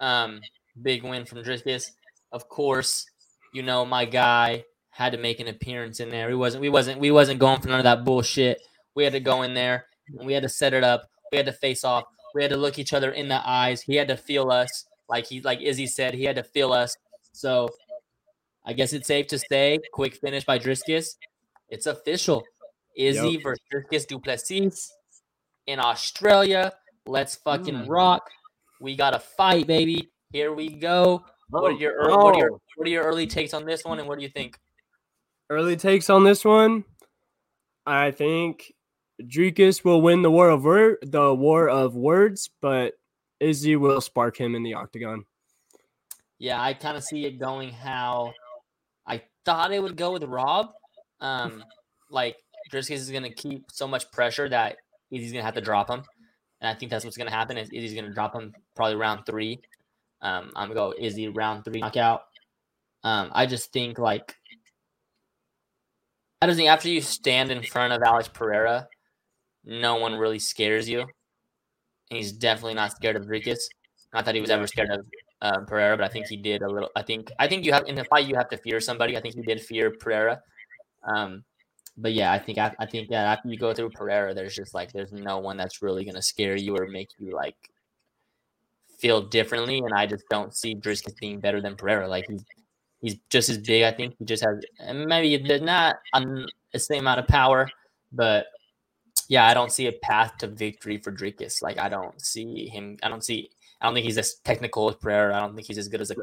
Um, 0.00 0.40
big 0.80 1.02
win 1.02 1.24
from 1.24 1.38
Dricus. 1.38 1.90
Of 2.32 2.48
course, 2.48 3.06
you 3.52 3.62
know, 3.62 3.84
my 3.84 4.04
guy 4.04 4.64
had 4.90 5.12
to 5.12 5.18
make 5.18 5.40
an 5.40 5.48
appearance 5.48 6.00
in 6.00 6.10
there. 6.10 6.28
We 6.28 6.34
wasn't 6.34 6.62
we 6.62 6.68
wasn't 6.68 7.00
we 7.00 7.10
wasn't 7.10 7.40
going 7.40 7.60
for 7.60 7.68
none 7.68 7.80
of 7.80 7.84
that 7.84 8.04
bullshit. 8.04 8.60
We 8.94 9.04
had 9.04 9.12
to 9.14 9.20
go 9.20 9.42
in 9.42 9.54
there 9.54 9.86
and 10.18 10.26
we 10.26 10.34
had 10.34 10.42
to 10.42 10.48
set 10.48 10.74
it 10.74 10.84
up. 10.84 11.08
We 11.30 11.38
had 11.38 11.46
to 11.46 11.52
face 11.52 11.84
off. 11.84 12.04
We 12.34 12.42
had 12.42 12.50
to 12.50 12.56
look 12.56 12.78
each 12.78 12.92
other 12.92 13.10
in 13.12 13.28
the 13.28 13.40
eyes. 13.46 13.82
He 13.82 13.96
had 13.96 14.08
to 14.08 14.16
feel 14.16 14.50
us. 14.50 14.86
Like 15.12 15.26
he 15.26 15.42
like 15.42 15.60
Izzy 15.60 15.86
said, 15.86 16.14
he 16.14 16.24
had 16.24 16.36
to 16.36 16.42
feel 16.42 16.72
us. 16.72 16.96
So 17.32 17.68
I 18.64 18.72
guess 18.72 18.94
it's 18.94 19.06
safe 19.06 19.26
to 19.26 19.38
say, 19.38 19.78
quick 19.92 20.14
finish 20.16 20.44
by 20.44 20.58
Dricus. 20.58 21.16
It's 21.68 21.86
official. 21.86 22.42
Izzy 22.96 23.32
Yep. 23.32 23.42
versus 23.42 23.64
Dricus 23.72 24.06
Du 24.06 24.18
Plessis 24.18 24.90
in 25.66 25.78
Australia. 25.78 26.72
Let's 27.06 27.34
fucking 27.36 27.74
Mm. 27.74 27.88
rock. 27.88 28.22
We 28.80 28.96
got 28.96 29.14
a 29.14 29.18
fight, 29.18 29.66
baby. 29.66 30.10
Here 30.32 30.52
we 30.54 30.68
go. 30.70 31.24
What 31.50 31.64
are 31.64 31.72
your 31.72 31.92
ear- 31.92 32.16
what 32.16 32.34
are 32.34 32.38
your 32.38 32.52
Oh. 32.54 32.60
what 32.76 32.86
are 32.88 32.90
your 32.90 33.04
early 33.04 33.26
takes 33.26 33.52
on 33.52 33.66
this 33.66 33.84
one, 33.84 33.98
and 33.98 34.08
what 34.08 34.16
do 34.18 34.24
you 34.24 34.30
think? 34.30 34.58
Early 35.50 35.76
takes 35.76 36.08
on 36.08 36.24
this 36.24 36.42
one. 36.44 36.84
I 37.84 38.10
think 38.12 38.72
Dricus 39.20 39.84
will 39.84 40.00
win 40.00 40.22
the 40.22 40.30
war 40.30 40.48
of 40.48 40.64
word, 40.64 40.98
the 41.02 41.34
war 41.34 41.68
of 41.68 41.94
words, 41.94 42.48
but 42.62 42.94
Izzy 43.42 43.76
will 43.76 44.00
spark 44.00 44.38
him 44.38 44.54
in 44.54 44.62
the 44.62 44.74
octagon. 44.74 45.24
Yeah, 46.38 46.60
I 46.60 46.74
kind 46.74 46.96
of 46.96 47.04
see 47.04 47.24
it 47.26 47.38
going 47.38 47.70
how 47.70 48.32
I 49.06 49.22
thought 49.44 49.72
it 49.72 49.82
would 49.82 49.96
go 49.96 50.12
with 50.12 50.24
Rob. 50.24 50.72
Um, 51.20 51.64
like 52.10 52.36
Dricus 52.72 52.90
is 52.92 53.10
gonna 53.10 53.30
keep 53.30 53.64
so 53.70 53.86
much 53.86 54.10
pressure 54.10 54.48
that 54.48 54.76
Izzy's 55.10 55.32
gonna 55.32 55.44
have 55.44 55.54
to 55.54 55.60
drop 55.60 55.90
him, 55.90 56.02
and 56.60 56.68
I 56.68 56.78
think 56.78 56.90
that's 56.90 57.04
what's 57.04 57.16
gonna 57.16 57.30
happen. 57.30 57.58
Is 57.58 57.68
Izzy's 57.70 57.94
gonna 57.94 58.14
drop 58.14 58.34
him 58.34 58.54
probably 58.74 58.96
round 58.96 59.26
three. 59.26 59.60
Um, 60.20 60.50
I'm 60.56 60.68
gonna 60.68 60.74
go 60.74 60.94
Izzy 60.98 61.28
round 61.28 61.64
three 61.64 61.80
knockout. 61.80 62.22
Um, 63.04 63.30
I 63.32 63.46
just 63.46 63.72
think 63.72 63.98
like 63.98 64.36
I 66.40 66.46
just 66.46 66.56
think 66.56 66.68
after 66.68 66.88
you 66.88 67.00
stand 67.00 67.50
in 67.50 67.62
front 67.62 67.92
of 67.92 68.02
Alex 68.02 68.28
Pereira, 68.28 68.88
no 69.64 69.96
one 69.96 70.14
really 70.14 70.38
scares 70.40 70.88
you. 70.88 71.06
He's 72.12 72.32
definitely 72.32 72.74
not 72.74 72.92
scared 72.92 73.16
of 73.16 73.24
Dricus. 73.24 73.60
Not 74.12 74.24
that 74.24 74.34
he 74.34 74.40
was 74.40 74.50
ever 74.50 74.66
scared 74.66 74.90
of 74.90 75.06
uh, 75.40 75.60
Pereira, 75.60 75.96
but 75.96 76.04
I 76.04 76.08
think 76.08 76.28
he 76.28 76.36
did 76.36 76.62
a 76.62 76.68
little. 76.68 76.90
I 76.94 77.02
think 77.02 77.30
I 77.38 77.48
think 77.48 77.64
you 77.64 77.72
have 77.72 77.86
in 77.86 77.94
the 77.94 78.04
fight 78.04 78.26
you 78.26 78.36
have 78.36 78.48
to 78.50 78.56
fear 78.58 78.80
somebody. 78.80 79.16
I 79.16 79.20
think 79.20 79.34
he 79.34 79.42
did 79.42 79.60
fear 79.60 79.90
Pereira. 79.90 80.40
Um, 81.02 81.44
but 81.96 82.12
yeah, 82.12 82.32
I 82.32 82.38
think 82.38 82.58
I, 82.58 82.86
think 82.86 83.10
that 83.10 83.26
after 83.26 83.48
you 83.48 83.58
go 83.58 83.74
through 83.74 83.90
Pereira, 83.90 84.34
there's 84.34 84.54
just 84.54 84.74
like 84.74 84.92
there's 84.92 85.12
no 85.12 85.38
one 85.38 85.56
that's 85.56 85.82
really 85.82 86.04
gonna 86.04 86.22
scare 86.22 86.56
you 86.56 86.76
or 86.76 86.86
make 86.86 87.08
you 87.18 87.32
like 87.32 87.56
feel 88.98 89.22
differently. 89.22 89.78
And 89.78 89.92
I 89.92 90.06
just 90.06 90.24
don't 90.30 90.54
see 90.54 90.74
Dricus 90.74 91.16
being 91.18 91.40
better 91.40 91.60
than 91.60 91.76
Pereira. 91.76 92.08
Like 92.08 92.26
he's 92.28 92.44
he's 93.00 93.16
just 93.28 93.50
as 93.50 93.58
big. 93.58 93.82
I 93.82 93.92
think 93.92 94.14
he 94.18 94.24
just 94.24 94.44
has 94.44 94.62
maybe 94.94 95.38
not 95.60 95.96
on 96.12 96.46
the 96.72 96.78
same 96.78 97.00
amount 97.00 97.20
of 97.20 97.26
power, 97.26 97.68
but 98.12 98.46
yeah, 99.28 99.46
I 99.46 99.54
don't 99.54 99.72
see 99.72 99.86
a 99.86 99.92
path 99.92 100.38
to 100.38 100.46
victory 100.46 100.98
for 100.98 101.12
Dricus. 101.12 101.62
Like 101.62 101.78
I 101.78 101.88
don't 101.88 102.20
see 102.20 102.66
him. 102.68 102.98
I 103.02 103.08
don't 103.08 103.24
see. 103.24 103.50
I 103.80 103.86
don't 103.86 103.94
think 103.94 104.04
he's 104.04 104.18
as 104.18 104.34
technical 104.44 104.88
as 104.88 104.96
Pereira. 104.96 105.36
I 105.36 105.40
don't 105.40 105.54
think 105.54 105.66
he's 105.66 105.78
as 105.78 105.88
good 105.88 106.00
as 106.00 106.10
a 106.10 106.16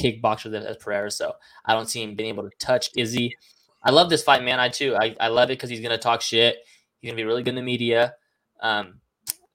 kickboxer 0.00 0.52
as 0.54 0.76
Pereira. 0.76 1.10
So 1.10 1.32
I 1.64 1.74
don't 1.74 1.88
see 1.88 2.02
him 2.02 2.14
being 2.14 2.28
able 2.28 2.44
to 2.44 2.56
touch 2.58 2.90
Izzy. 2.96 3.34
I 3.82 3.90
love 3.90 4.10
this 4.10 4.22
fight, 4.22 4.42
man. 4.42 4.60
I 4.60 4.68
too. 4.68 4.96
I, 4.96 5.16
I 5.20 5.28
love 5.28 5.50
it 5.50 5.58
because 5.58 5.70
he's 5.70 5.80
gonna 5.80 5.98
talk 5.98 6.20
shit. 6.20 6.58
He's 7.00 7.10
gonna 7.10 7.16
be 7.16 7.24
really 7.24 7.42
good 7.42 7.50
in 7.50 7.56
the 7.56 7.62
media. 7.62 8.14
Um, 8.60 9.00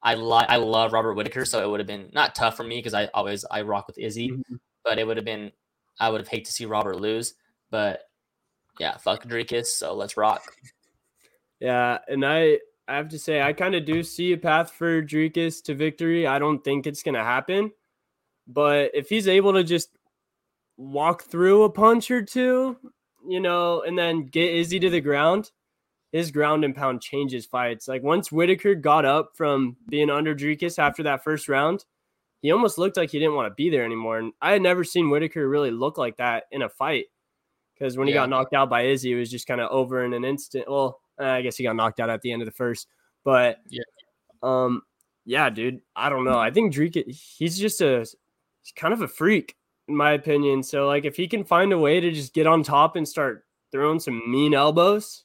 I 0.02 0.16
like. 0.16 0.50
I 0.50 0.58
love 0.58 0.94
Robert 0.94 1.14
Whitaker, 1.14 1.46
so 1.46 1.64
it 1.64 1.70
would 1.70 1.80
have 1.80 1.88
been 1.88 2.10
not 2.14 2.36
tough 2.36 2.58
for 2.58 2.64
me 2.64 2.78
because 2.78 2.94
I 2.94 3.06
always 3.14 3.46
I 3.50 3.62
rock 3.62 3.88
with 3.88 3.98
Izzy, 3.98 4.42
but 4.84 5.00
it 5.00 5.08
would 5.08 5.18
have 5.18 5.26
been. 5.26 5.52
I 6.00 6.10
would 6.10 6.22
have 6.22 6.28
hate 6.28 6.46
to 6.46 6.52
see 6.52 6.66
Robert 6.66 7.00
lose, 7.00 7.36
but 7.70 8.02
yeah, 8.80 8.98
fuck 8.98 9.24
Dricus. 9.26 9.68
So 9.68 9.94
let's 9.94 10.18
rock. 10.18 10.44
Yeah, 11.60 12.00
and 12.08 12.26
I 12.26 12.60
I 12.88 12.96
have 12.98 13.10
to 13.10 13.20
say 13.20 13.42
I 13.42 13.54
kind 13.54 13.76
of 13.76 13.86
do 13.86 14.04
see 14.04 14.34
a 14.34 14.38
path 14.38 14.72
for 14.72 15.02
Dricus 15.02 15.64
to 15.64 15.76
victory. 15.76 16.28
I 16.28 16.40
don't 16.40 16.64
think 16.64 16.86
it's 16.86 17.04
gonna 17.04 17.24
happen, 17.24 17.72
but 18.48 18.92
if 18.94 19.10
he's 19.10 19.28
able 19.28 19.54
to 19.54 19.64
just 19.64 19.90
walk 20.78 21.24
through 21.24 21.64
a 21.64 21.70
punch 21.70 22.12
or 22.12 22.22
two, 22.22 22.78
you 23.28 23.40
know, 23.40 23.82
and 23.82 23.98
then 23.98 24.26
get 24.26 24.54
Izzy 24.54 24.80
to 24.80 24.90
the 24.90 25.00
ground, 25.02 25.52
his 26.12 26.32
ground 26.32 26.66
and 26.66 26.76
pound 26.76 27.02
changes 27.02 27.46
fights. 27.46 27.88
Like 27.88 28.04
once 28.04 28.32
Whitaker 28.32 28.76
got 28.76 29.06
up 29.06 29.32
from 29.36 29.78
being 29.90 30.10
under 30.10 30.36
Dricus 30.36 30.78
after 30.78 31.04
that 31.04 31.24
first 31.24 31.48
round, 31.48 31.86
he 32.42 32.52
almost 32.52 32.78
looked 32.78 32.98
like 32.98 33.12
he 33.12 33.20
didn't 33.20 33.36
want 33.36 33.50
to 33.50 33.56
be 33.56 33.70
there 33.70 33.86
anymore. 33.86 34.20
And 34.20 34.34
I 34.42 34.52
had 34.52 34.62
never 34.62 34.84
seen 34.84 35.10
Whitaker 35.10 35.48
really 35.48 35.72
look 35.72 35.98
like 35.98 36.18
that 36.18 36.44
in 36.52 36.62
a 36.62 36.70
fight. 36.70 37.06
Because 37.74 37.98
when 37.98 38.08
he 38.08 38.14
Yeah. 38.14 38.22
got 38.22 38.30
knocked 38.30 38.54
out 38.54 38.70
by 38.70 38.84
Izzy, 38.88 39.14
it 39.14 39.16
was 39.16 39.32
just 39.32 39.48
kind 39.48 39.62
of 39.62 39.72
over 39.72 40.04
in 40.04 40.14
an 40.14 40.26
instant. 40.26 40.70
Well, 40.70 41.00
uh, 41.20 41.26
I 41.26 41.42
guess 41.42 41.58
he 41.58 41.64
got 41.64 41.76
knocked 41.76 42.00
out 42.00 42.10
at 42.10 42.22
the 42.22 42.32
end 42.32 42.42
of 42.42 42.46
the 42.46 42.52
first. 42.52 42.88
But 43.24 43.60
Yeah. 43.70 43.84
um, 44.42 44.82
yeah, 45.26 45.50
dude, 45.50 45.82
I 45.96 46.10
don't 46.10 46.26
know. 46.26 46.38
I 46.38 46.52
think 46.52 46.74
Dricus, 46.74 47.36
he's 47.38 47.58
just 47.58 47.82
a 47.82 48.00
he's 48.00 48.74
kind 48.76 48.94
of 48.94 49.02
a 49.02 49.08
freak 49.08 49.56
in 49.88 49.96
my 49.96 50.14
opinion. 50.14 50.64
So 50.64 50.88
like, 50.88 51.06
if 51.06 51.16
he 51.16 51.28
can 51.28 51.44
find 51.44 51.72
a 51.74 51.78
way 51.78 52.00
to 52.00 52.12
just 52.12 52.34
get 52.34 52.48
on 52.48 52.64
top 52.64 52.96
and 52.96 53.08
start 53.08 53.46
throwing 53.72 54.00
some 54.00 54.22
mean 54.30 54.54
elbows, 54.54 55.24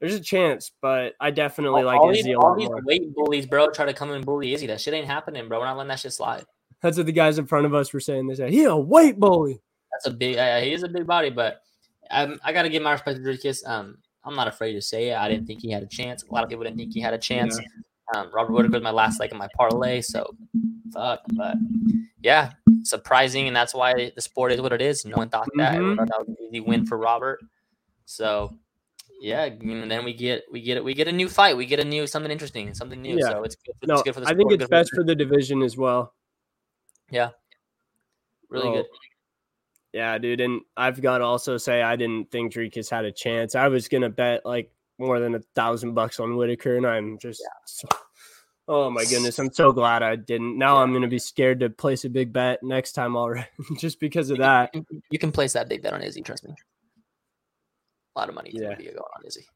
there's 0.00 0.14
a 0.14 0.20
chance. 0.20 0.72
But 0.80 1.14
I 1.20 1.30
definitely 1.30 1.82
like 1.82 1.98
all 2.00 2.10
Izzy 2.10 2.22
these, 2.22 2.36
all 2.36 2.56
these 2.56 2.68
weight 2.84 3.14
bullies, 3.14 3.46
bro, 3.46 3.70
try 3.70 3.86
to 3.86 3.94
come 3.94 4.10
and 4.10 4.24
bully 4.24 4.54
Izzy. 4.54 4.66
That 4.66 4.80
shit 4.80 4.94
ain't 4.94 5.06
happening, 5.06 5.48
bro. 5.48 5.58
We're 5.58 5.66
not 5.66 5.76
letting 5.76 5.88
that 5.88 6.00
shit 6.00 6.12
slide. 6.12 6.44
That's 6.82 6.96
what 6.96 7.06
the 7.06 7.12
guys 7.12 7.38
in 7.38 7.46
front 7.46 7.66
of 7.66 7.74
us 7.74 7.92
were 7.92 8.00
saying. 8.00 8.26
They 8.26 8.34
said 8.34 8.50
he 8.50 8.64
a 8.64 8.76
weight 8.76 9.18
bully. 9.18 9.60
That's 9.92 10.06
a 10.06 10.16
big. 10.16 10.38
Uh, 10.38 10.60
he 10.60 10.72
is 10.72 10.82
a 10.82 10.88
big 10.88 11.06
body, 11.06 11.30
but 11.30 11.60
um, 12.10 12.40
I 12.42 12.52
got 12.52 12.62
to 12.62 12.68
give 12.68 12.82
my 12.82 12.92
respect 12.92 13.18
to 13.18 13.22
Dricus. 13.22 13.66
Um, 13.66 13.98
I'm 14.24 14.36
not 14.36 14.48
afraid 14.48 14.74
to 14.74 14.82
say 14.82 15.10
it. 15.10 15.16
I 15.16 15.28
didn't 15.28 15.46
think 15.46 15.60
he 15.62 15.70
had 15.70 15.82
a 15.82 15.86
chance. 15.86 16.22
A 16.24 16.32
lot 16.32 16.44
of 16.44 16.50
people 16.50 16.64
didn't 16.64 16.76
think 16.78 16.92
he 16.92 17.00
had 17.00 17.14
a 17.14 17.18
chance. 17.18 17.58
Um, 18.14 18.30
Robert 18.34 18.52
Whitaker 18.52 18.72
was 18.74 18.82
my 18.82 18.90
last 18.90 19.20
leg 19.20 19.30
in 19.32 19.38
my 19.38 19.48
parlay, 19.56 20.00
so 20.02 20.34
fuck. 20.92 21.20
But 21.34 21.56
yeah, 22.22 22.52
surprising, 22.82 23.46
and 23.46 23.54
that's 23.56 23.72
why 23.72 24.10
the 24.14 24.20
sport 24.20 24.52
is 24.52 24.60
what 24.60 24.72
it 24.72 24.82
is. 24.82 25.04
No 25.04 25.16
one 25.16 25.28
thought 25.30 25.48
that. 25.56 25.78
Mhm. 25.78 25.96
thought 25.96 26.08
that 26.08 26.18
was 26.18 26.28
an 26.28 26.36
easy 26.48 26.60
win 26.60 26.84
for 26.86 26.98
Robert. 26.98 27.38
So 28.04 28.58
yeah, 29.22 29.44
and 29.44 29.90
then 29.90 30.04
we 30.04 30.12
get 30.12 30.42
we 30.50 30.60
get 30.60 30.82
we 30.84 30.92
get 30.92 31.06
a 31.08 31.12
new 31.12 31.28
fight. 31.28 31.56
We 31.56 31.66
get 31.66 31.78
a 31.80 31.84
new 31.84 32.06
something 32.06 32.32
interesting, 32.32 32.74
something 32.74 33.00
new. 33.00 33.16
Yeah. 33.16 33.30
So 33.30 33.42
it's 33.44 33.54
good. 33.56 33.74
For, 33.80 33.86
No, 33.86 33.94
it's 33.94 34.02
good 34.02 34.14
for 34.14 34.20
the 34.20 34.28
I 34.28 34.34
think 34.34 34.52
it's 34.52 34.66
best 34.66 34.90
the- 34.90 34.96
for 34.96 35.04
the 35.04 35.14
division 35.14 35.62
as 35.62 35.76
well. 35.76 36.12
yeah, 37.10 37.30
really 38.48 38.68
Oh, 38.68 38.72
good. 38.74 38.86
Yeah, 39.92 40.18
dude. 40.18 40.40
And 40.40 40.60
I've 40.76 41.00
got 41.00 41.18
to 41.18 41.24
also 41.24 41.56
say 41.56 41.82
I 41.82 41.96
didn't 41.96 42.30
think 42.30 42.52
Dricus 42.52 42.90
had 42.90 43.04
a 43.04 43.12
chance. 43.12 43.54
I 43.54 43.68
was 43.68 43.88
gonna 43.88 44.08
bet 44.10 44.46
like 44.46 44.70
more 44.98 45.18
than 45.18 45.34
a 45.34 45.40
thousand 45.54 45.94
bucks 45.94 46.20
on 46.20 46.36
Whitaker, 46.36 46.76
and 46.76 46.86
I'm 46.86 47.18
just 47.18 47.42
so, 47.66 47.88
oh 48.68 48.90
my 48.90 49.04
goodness, 49.04 49.38
I'm 49.38 49.52
so 49.52 49.72
glad 49.72 50.02
I 50.02 50.14
didn't. 50.16 50.56
Now 50.58 50.76
I'm 50.76 50.92
gonna 50.92 51.08
be 51.08 51.18
scared 51.18 51.60
to 51.60 51.70
place 51.70 52.04
a 52.04 52.08
big 52.10 52.32
bet 52.32 52.62
next 52.62 52.92
time 52.92 53.16
already, 53.16 53.46
just 53.78 53.98
because 53.98 54.30
of 54.30 54.38
that. 54.38 54.72
You 55.10 55.18
can 55.18 55.32
place 55.32 55.54
that 55.54 55.68
big 55.68 55.82
bet 55.82 55.92
on 55.92 56.02
Izzy. 56.02 56.22
Trust 56.22 56.44
me. 56.44 56.54
A 58.14 58.18
lot 58.20 58.28
of 58.28 58.34
money 58.34 58.50
Yeah. 58.54 58.74
going 58.76 58.96
on 58.96 59.26
Izzy. 59.26 59.46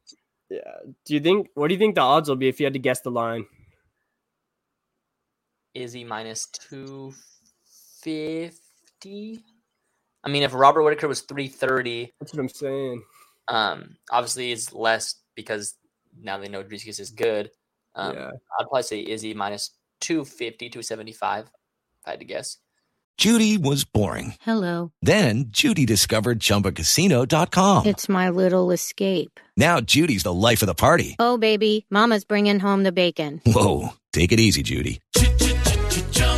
Yeah. 0.51 0.61
Do 1.05 1.15
you 1.15 1.21
think? 1.21 1.49
What 1.55 1.69
do 1.69 1.75
you 1.75 1.79
think 1.79 1.95
the 1.95 2.01
odds 2.01 2.29
will 2.29 2.37
be 2.37 2.49
if 2.49 2.59
you 2.59 2.67
had 2.67 2.73
to 2.73 2.79
guess 2.81 3.01
the 3.03 3.11
line? 3.11 3.47
Izzy 5.75 6.05
minus 6.05 6.47
two 6.47 7.13
fifty. 8.03 9.45
I 10.25 10.31
mean, 10.31 10.43
if 10.43 10.55
Robert 10.55 10.83
Whitaker 10.83 11.07
was 11.09 11.21
three 11.21 11.49
thirty, 11.49 12.13
That's 12.21 12.33
what 12.33 12.41
I'm 12.41 12.49
saying. 12.49 13.03
um, 13.49 13.97
obviously 14.11 14.53
it's 14.53 14.73
less 14.73 15.17
because 15.35 15.75
now 16.19 16.39
they 16.39 16.49
know 16.49 16.63
Dricus 16.65 16.99
is 17.01 17.11
good. 17.11 17.51
Um, 17.95 18.15
Yeah. 18.17 18.31
I'd 18.59 18.65
probably 18.69 18.83
say 18.85 19.05
Izzy 19.07 19.35
minus 19.35 19.71
250, 20.01 20.71
275. 20.71 21.45
if 21.47 21.51
I 22.07 22.11
had 22.11 22.21
to 22.21 22.25
guess. 22.25 22.57
Judy 23.17 23.57
was 23.59 23.85
boring. 23.85 24.35
Hello. 24.41 24.91
Then 25.01 25.45
Judy 25.49 25.87
discovered 25.87 26.41
ChumbaCasino.com. 26.41 27.87
It's 27.87 28.09
my 28.09 28.29
little 28.31 28.71
escape. 28.73 29.39
Now 29.57 29.81
Judy's 29.81 30.25
the 30.25 30.33
life 30.33 30.63
of 30.63 30.67
the 30.67 30.75
party. 30.75 31.15
Oh, 31.19 31.39
baby, 31.39 31.87
Mama's 31.91 32.25
bringing 32.25 32.59
home 32.59 32.83
the 32.83 32.91
bacon. 32.93 33.41
Whoa, 33.47 33.91
take 34.13 34.33
it 34.33 34.41
easy, 34.41 34.63
Judy. 34.65 35.01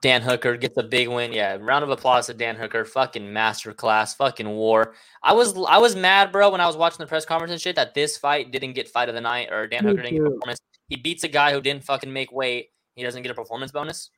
Dan 0.00 0.22
Hooker 0.22 0.56
gets 0.56 0.76
a 0.76 0.82
big 0.82 1.08
win. 1.08 1.32
Yeah, 1.32 1.56
round 1.60 1.82
of 1.82 1.90
applause 1.90 2.26
to 2.26 2.34
Dan 2.34 2.54
Hooker. 2.56 2.84
Fucking 2.84 3.22
masterclass. 3.26 4.16
Fucking 4.16 4.48
war. 4.48 4.94
I 5.22 5.32
was 5.32 5.56
I 5.68 5.78
was 5.78 5.96
mad, 5.96 6.30
bro, 6.30 6.50
when 6.50 6.60
I 6.60 6.66
was 6.66 6.76
watching 6.76 6.98
the 6.98 7.06
press 7.06 7.24
conference 7.24 7.50
and 7.52 7.60
shit 7.60 7.76
that 7.76 7.94
this 7.94 8.16
fight 8.16 8.52
didn't 8.52 8.74
get 8.74 8.88
fight 8.88 9.08
of 9.08 9.14
the 9.14 9.20
night 9.20 9.48
or 9.50 9.66
Dan 9.66 9.84
Me 9.84 9.90
Hooker 9.90 10.02
didn't 10.02 10.16
get 10.18 10.24
too. 10.24 10.30
performance. 10.34 10.60
He 10.88 10.96
beats 10.96 11.24
a 11.24 11.28
guy 11.28 11.52
who 11.52 11.60
didn't 11.60 11.84
fucking 11.84 12.12
make 12.12 12.30
weight. 12.32 12.68
He 12.94 13.02
doesn't 13.02 13.22
get 13.22 13.30
a 13.30 13.34
performance 13.34 13.72
bonus. 13.72 14.10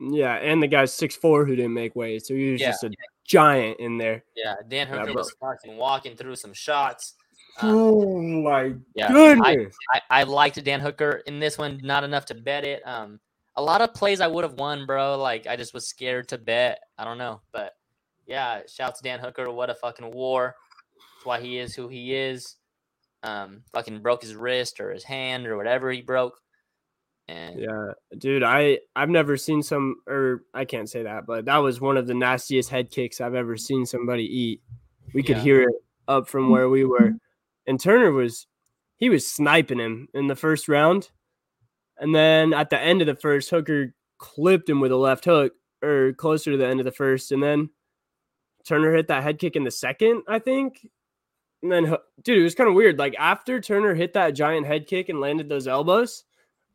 Yeah, 0.00 0.34
and 0.34 0.62
the 0.62 0.68
guy's 0.68 0.92
six 0.92 1.16
four 1.16 1.44
who 1.44 1.56
didn't 1.56 1.74
make 1.74 1.96
weight, 1.96 2.24
so 2.24 2.34
he 2.34 2.52
was 2.52 2.60
Yeah. 2.60 2.68
just 2.70 2.84
a 2.84 2.90
giant 3.26 3.80
in 3.80 3.98
there. 3.98 4.22
Yeah, 4.36 4.54
Dan 4.68 4.86
Hooker 4.86 5.04
bro. 5.06 5.14
was 5.14 5.34
fucking 5.40 5.76
walking 5.76 6.16
through 6.16 6.36
some 6.36 6.52
shots. 6.52 7.14
Oh 7.62 8.20
my 8.22 8.74
Yeah, 8.94 9.10
goodness! 9.10 9.74
I, 9.94 10.00
I, 10.10 10.20
I 10.20 10.22
liked 10.22 10.62
Dan 10.62 10.78
Hooker 10.80 11.22
in 11.26 11.40
this 11.40 11.58
one, 11.58 11.80
not 11.82 12.04
enough 12.04 12.26
to 12.26 12.34
bet 12.34 12.64
it. 12.64 12.86
Um, 12.86 13.18
a 13.58 13.62
lot 13.62 13.80
of 13.82 13.92
plays 13.92 14.20
I 14.20 14.28
would 14.28 14.44
have 14.44 14.54
won, 14.54 14.86
bro. 14.86 15.18
Like 15.18 15.48
I 15.48 15.56
just 15.56 15.74
was 15.74 15.88
scared 15.88 16.28
to 16.28 16.38
bet. 16.38 16.78
I 16.96 17.04
don't 17.04 17.18
know, 17.18 17.40
but 17.52 17.72
yeah, 18.24 18.60
shouts 18.68 19.00
to 19.00 19.02
Dan 19.02 19.18
Hooker. 19.18 19.50
What 19.50 19.68
a 19.68 19.74
fucking 19.74 20.12
war. 20.12 20.54
That's 21.16 21.26
why 21.26 21.40
he 21.40 21.58
is 21.58 21.74
who 21.74 21.88
he 21.88 22.14
is. 22.14 22.54
Um, 23.24 23.62
fucking 23.72 24.00
broke 24.00 24.22
his 24.22 24.36
wrist 24.36 24.78
or 24.78 24.92
his 24.92 25.02
hand 25.02 25.48
or 25.48 25.56
whatever 25.56 25.90
he 25.90 26.02
broke. 26.02 26.38
And 27.26 27.58
Yeah, 27.58 27.92
dude, 28.16 28.44
I 28.44 28.78
I've 28.94 29.08
never 29.10 29.36
seen 29.36 29.64
some, 29.64 29.96
or 30.06 30.44
I 30.54 30.64
can't 30.64 30.88
say 30.88 31.02
that, 31.02 31.26
but 31.26 31.46
that 31.46 31.56
was 31.58 31.80
one 31.80 31.96
of 31.96 32.06
the 32.06 32.14
nastiest 32.14 32.70
head 32.70 32.92
kicks 32.92 33.20
I've 33.20 33.34
ever 33.34 33.56
seen 33.56 33.84
somebody 33.86 34.22
eat. 34.24 34.62
We 35.12 35.24
could 35.24 35.36
Yeah. 35.38 35.42
hear 35.42 35.62
it 35.62 35.74
up 36.06 36.28
from 36.28 36.48
where 36.48 36.68
we 36.68 36.84
were, 36.84 37.10
and 37.66 37.80
Turner 37.80 38.12
was 38.12 38.46
he 38.98 39.10
was 39.10 39.28
sniping 39.28 39.80
him 39.80 40.06
in 40.14 40.28
the 40.28 40.36
first 40.36 40.68
round, 40.68 41.10
and 41.98 42.14
then 42.14 42.52
at 42.52 42.70
the 42.70 42.80
end 42.80 43.00
of 43.00 43.06
the 43.06 43.14
first, 43.14 43.50
Hooker 43.50 43.94
clipped 44.18 44.68
him 44.68 44.80
with 44.80 44.92
a 44.92 44.96
left 44.96 45.24
hook, 45.24 45.52
or 45.82 46.12
closer 46.14 46.52
to 46.52 46.56
the 46.56 46.66
end 46.66 46.80
of 46.80 46.84
the 46.84 46.92
first, 46.92 47.32
and 47.32 47.42
then 47.42 47.70
Turner 48.66 48.94
hit 48.94 49.08
that 49.08 49.22
head 49.22 49.38
kick 49.38 49.56
in 49.56 49.64
the 49.64 49.70
second, 49.70 50.22
I 50.28 50.38
think. 50.38 50.86
And 51.62 51.72
then, 51.72 51.96
dude, 52.22 52.38
it 52.38 52.42
was 52.42 52.54
kind 52.54 52.68
of 52.68 52.76
weird. 52.76 52.98
Like 52.98 53.16
after 53.18 53.60
Turner 53.60 53.94
hit 53.94 54.12
that 54.12 54.30
giant 54.30 54.66
head 54.66 54.86
kick 54.86 55.08
and 55.08 55.20
landed 55.20 55.48
those 55.48 55.66
elbows, 55.66 56.24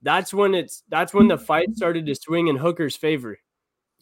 that's 0.01 0.33
when 0.33 0.53
it's 0.55 0.83
that's 0.89 1.13
when 1.13 1.27
the 1.27 1.37
fight 1.37 1.75
started 1.75 2.05
to 2.05 2.15
swing 2.15 2.47
in 2.47 2.57
Hooker's 2.57 2.97
favor 2.97 3.37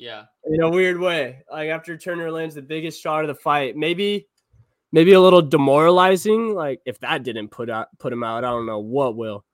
yeah, 0.02 0.24
in 0.46 0.64
a 0.64 0.70
weird 0.70 1.00
way. 1.00 1.44
Like 1.50 1.70
after 1.70 1.96
Turner 1.96 2.32
lands 2.32 2.56
the 2.56 2.64
biggest 2.64 3.00
shot 3.00 3.24
of 3.24 3.28
the 3.28 3.36
fight, 3.36 3.78
maybe 3.78 4.28
maybe 4.92 5.14
a 5.14 5.22
little 5.22 5.44
demoralizing. 5.44 6.56
Like 6.56 6.82
if 6.88 7.00
that 7.02 7.22
didn't 7.22 7.50
put 7.50 7.70
out 7.70 7.88
put 8.00 8.12
him 8.12 8.24
out, 8.24 8.44
I 8.44 8.50
don't 8.50 8.66
know 8.66 8.80
what 8.80 9.16
will. 9.16 9.46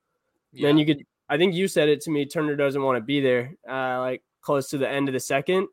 yeah, 0.53 0.69
Then 0.69 0.77
you 0.77 0.85
could 0.85 1.03
I 1.29 1.37
think 1.37 1.53
you 1.55 1.67
said 1.67 1.89
it 1.89 2.01
to 2.01 2.11
me, 2.11 2.25
Turner 2.25 2.55
doesn't 2.55 2.81
want 2.81 2.97
to 2.97 3.01
be 3.03 3.19
there, 3.19 3.53
uh, 3.69 3.99
like 3.99 4.23
close 4.41 4.69
to 4.69 4.77
the 4.77 4.89
end 4.89 5.09
of 5.09 5.13
the 5.13 5.19
second. 5.19 5.67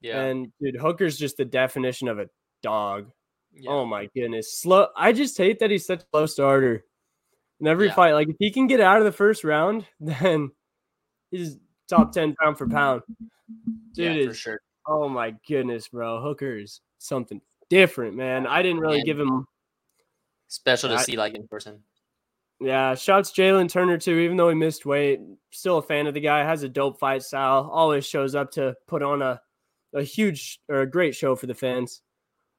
yeah, 0.00 0.22
And 0.22 0.52
dude, 0.60 0.76
Hooker's 0.76 1.18
just 1.18 1.36
the 1.36 1.44
definition 1.44 2.08
of 2.08 2.18
a 2.18 2.28
dog. 2.62 3.10
yeah. 3.52 3.70
Oh 3.70 3.84
my 3.84 4.08
goodness. 4.14 4.58
Slow 4.58 4.88
I 4.96 5.12
just 5.12 5.36
hate 5.36 5.58
that 5.60 5.70
he's 5.70 5.86
such 5.86 6.00
a 6.02 6.06
slow 6.12 6.26
starter. 6.26 6.84
In 7.60 7.66
every 7.66 7.86
Yeah. 7.88 7.94
fight, 7.94 8.12
like 8.12 8.28
if 8.28 8.36
he 8.38 8.50
can 8.50 8.66
get 8.66 8.80
out 8.80 8.98
of 8.98 9.04
the 9.04 9.12
first 9.12 9.44
round, 9.44 9.86
then 10.00 10.50
he's 11.30 11.56
top 11.88 12.12
10 12.12 12.34
pound 12.36 12.58
for 12.58 12.68
pound. 12.68 13.02
yeah, 13.94 14.12
Dude 14.14 14.24
for 14.26 14.30
is 14.30 14.38
sure. 14.38 14.60
oh 14.86 15.08
my 15.08 15.34
goodness, 15.48 15.88
bro. 15.88 16.20
Hooker's 16.22 16.80
something 16.98 17.40
different, 17.70 18.14
man. 18.16 18.46
I 18.46 18.62
didn't 18.62 18.80
really 18.80 19.02
give 19.02 19.18
him 19.20 19.46
Special 20.48 20.88
to 20.90 20.96
I- 20.96 21.02
see 21.02 21.16
like 21.16 21.34
in 21.34 21.46
person. 21.48 21.82
Yeah, 22.60 22.94
shouts 22.94 23.32
Jalin 23.32 23.70
Turner 23.70 23.98
too, 23.98 24.18
even 24.18 24.36
though 24.36 24.48
he 24.48 24.54
missed 24.54 24.86
weight. 24.86 25.20
Still 25.50 25.78
a 25.78 25.82
fan 25.82 26.06
of 26.06 26.14
the 26.14 26.20
guy, 26.20 26.42
has 26.42 26.62
a 26.62 26.68
dope 26.68 26.98
fight 26.98 27.22
style, 27.22 27.68
always 27.72 28.06
shows 28.06 28.34
up 28.34 28.50
to 28.52 28.74
put 28.88 29.02
on 29.02 29.20
a, 29.20 29.40
a 29.94 30.02
huge 30.02 30.60
or 30.68 30.80
a 30.80 30.90
great 30.90 31.14
show 31.14 31.36
for 31.36 31.46
the 31.46 31.54
fans. 31.54 32.00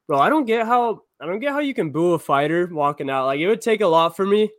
Bro, 0.06 0.20
I 0.20 0.28
don't 0.28 0.46
get 0.46 0.66
how 0.66 1.02
I 1.20 1.26
don't 1.26 1.40
get 1.40 1.52
how 1.52 1.58
you 1.58 1.74
can 1.74 1.90
boo 1.90 2.14
a 2.14 2.18
fighter 2.18 2.66
walking 2.66 3.10
out. 3.10 3.26
Like 3.26 3.40
it 3.40 3.48
would 3.48 3.60
take 3.60 3.80
a 3.80 3.86
lot 3.86 4.16
for 4.16 4.24
me 4.24 4.50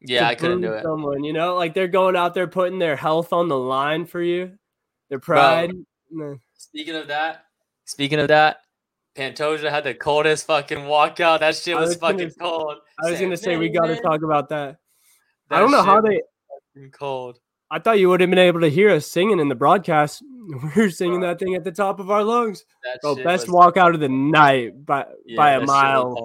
Yeah, 0.00 0.26
I 0.28 0.34
couldn't 0.34 0.60
do 0.60 0.72
it. 0.72 0.82
Someone, 0.82 1.24
you 1.24 1.32
know, 1.32 1.56
like 1.56 1.74
they're 1.74 1.88
going 1.88 2.16
out 2.16 2.34
there 2.34 2.46
putting 2.48 2.78
their 2.78 2.96
health 2.96 3.32
on 3.32 3.48
the 3.48 3.58
line 3.58 4.06
for 4.06 4.20
you, 4.20 4.58
their 5.08 5.20
pride. 5.20 5.72
Nah. 6.10 6.34
Speaking 6.56 6.96
of 6.96 7.08
that, 7.08 7.44
speaking 7.84 8.18
of 8.18 8.28
that, 8.28 8.58
Pantoja 9.16 9.70
had 9.70 9.84
the 9.84 9.94
coldest 9.94 10.46
fucking 10.46 10.78
walkout. 10.78 11.40
That 11.40 11.56
shit 11.56 11.76
was, 11.76 11.88
was 11.90 11.96
gonna- 11.96 12.18
fucking 12.18 12.34
cold. 12.40 12.76
I 13.02 13.10
was 13.10 13.20
gonna 13.20 13.36
say 13.36 13.56
we 13.56 13.68
got 13.68 13.86
to 13.86 14.00
talk 14.00 14.22
about 14.22 14.48
that. 14.50 14.76
I 15.50 15.58
don't 15.60 15.70
know 15.70 15.82
how 15.82 16.00
they. 16.00 16.20
cold. 16.92 17.38
I 17.70 17.78
thought 17.78 17.98
you 17.98 18.08
would 18.08 18.20
have 18.20 18.30
been 18.30 18.38
able 18.38 18.60
to 18.60 18.70
hear 18.70 18.90
us 18.90 19.06
singing 19.06 19.40
in 19.40 19.48
the 19.48 19.54
broadcast. 19.54 20.22
We 20.48 20.82
were 20.82 20.88
singing 20.88 21.20
that 21.20 21.38
thing 21.38 21.56
at 21.56 21.64
the 21.64 21.70
top 21.70 22.00
of 22.00 22.10
our 22.10 22.24
lungs. 22.24 22.64
That 22.82 23.00
Bro, 23.02 23.16
best 23.16 23.48
walkout 23.48 23.92
of 23.92 24.00
the 24.00 24.08
night 24.08 24.86
by 24.86 25.04
yeah, 25.26 25.36
by 25.36 25.52
a 25.52 25.60
mile. 25.60 26.16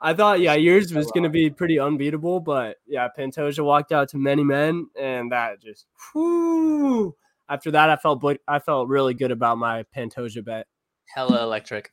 I 0.00 0.12
thought, 0.12 0.40
yeah, 0.40 0.52
yours 0.52 0.92
was 0.92 1.06
was 1.06 1.12
going 1.12 1.24
to 1.24 1.30
be 1.30 1.48
pretty 1.48 1.78
unbeatable, 1.78 2.40
but 2.40 2.76
yeah, 2.86 3.08
Pantoja 3.18 3.64
walked 3.64 3.90
out 3.90 4.10
to 4.10 4.18
many 4.18 4.44
men, 4.44 4.86
and 5.00 5.32
that 5.32 5.62
just, 5.62 5.86
whew. 6.12 7.16
After 7.48 7.70
that, 7.70 7.88
I 7.88 7.96
felt 7.96 8.22
I 8.46 8.58
felt 8.58 8.88
really 8.88 9.14
good 9.14 9.30
about 9.30 9.56
my 9.56 9.84
Pantoja 9.96 10.44
bet. 10.44 10.66
Hella 11.14 11.42
electric. 11.42 11.90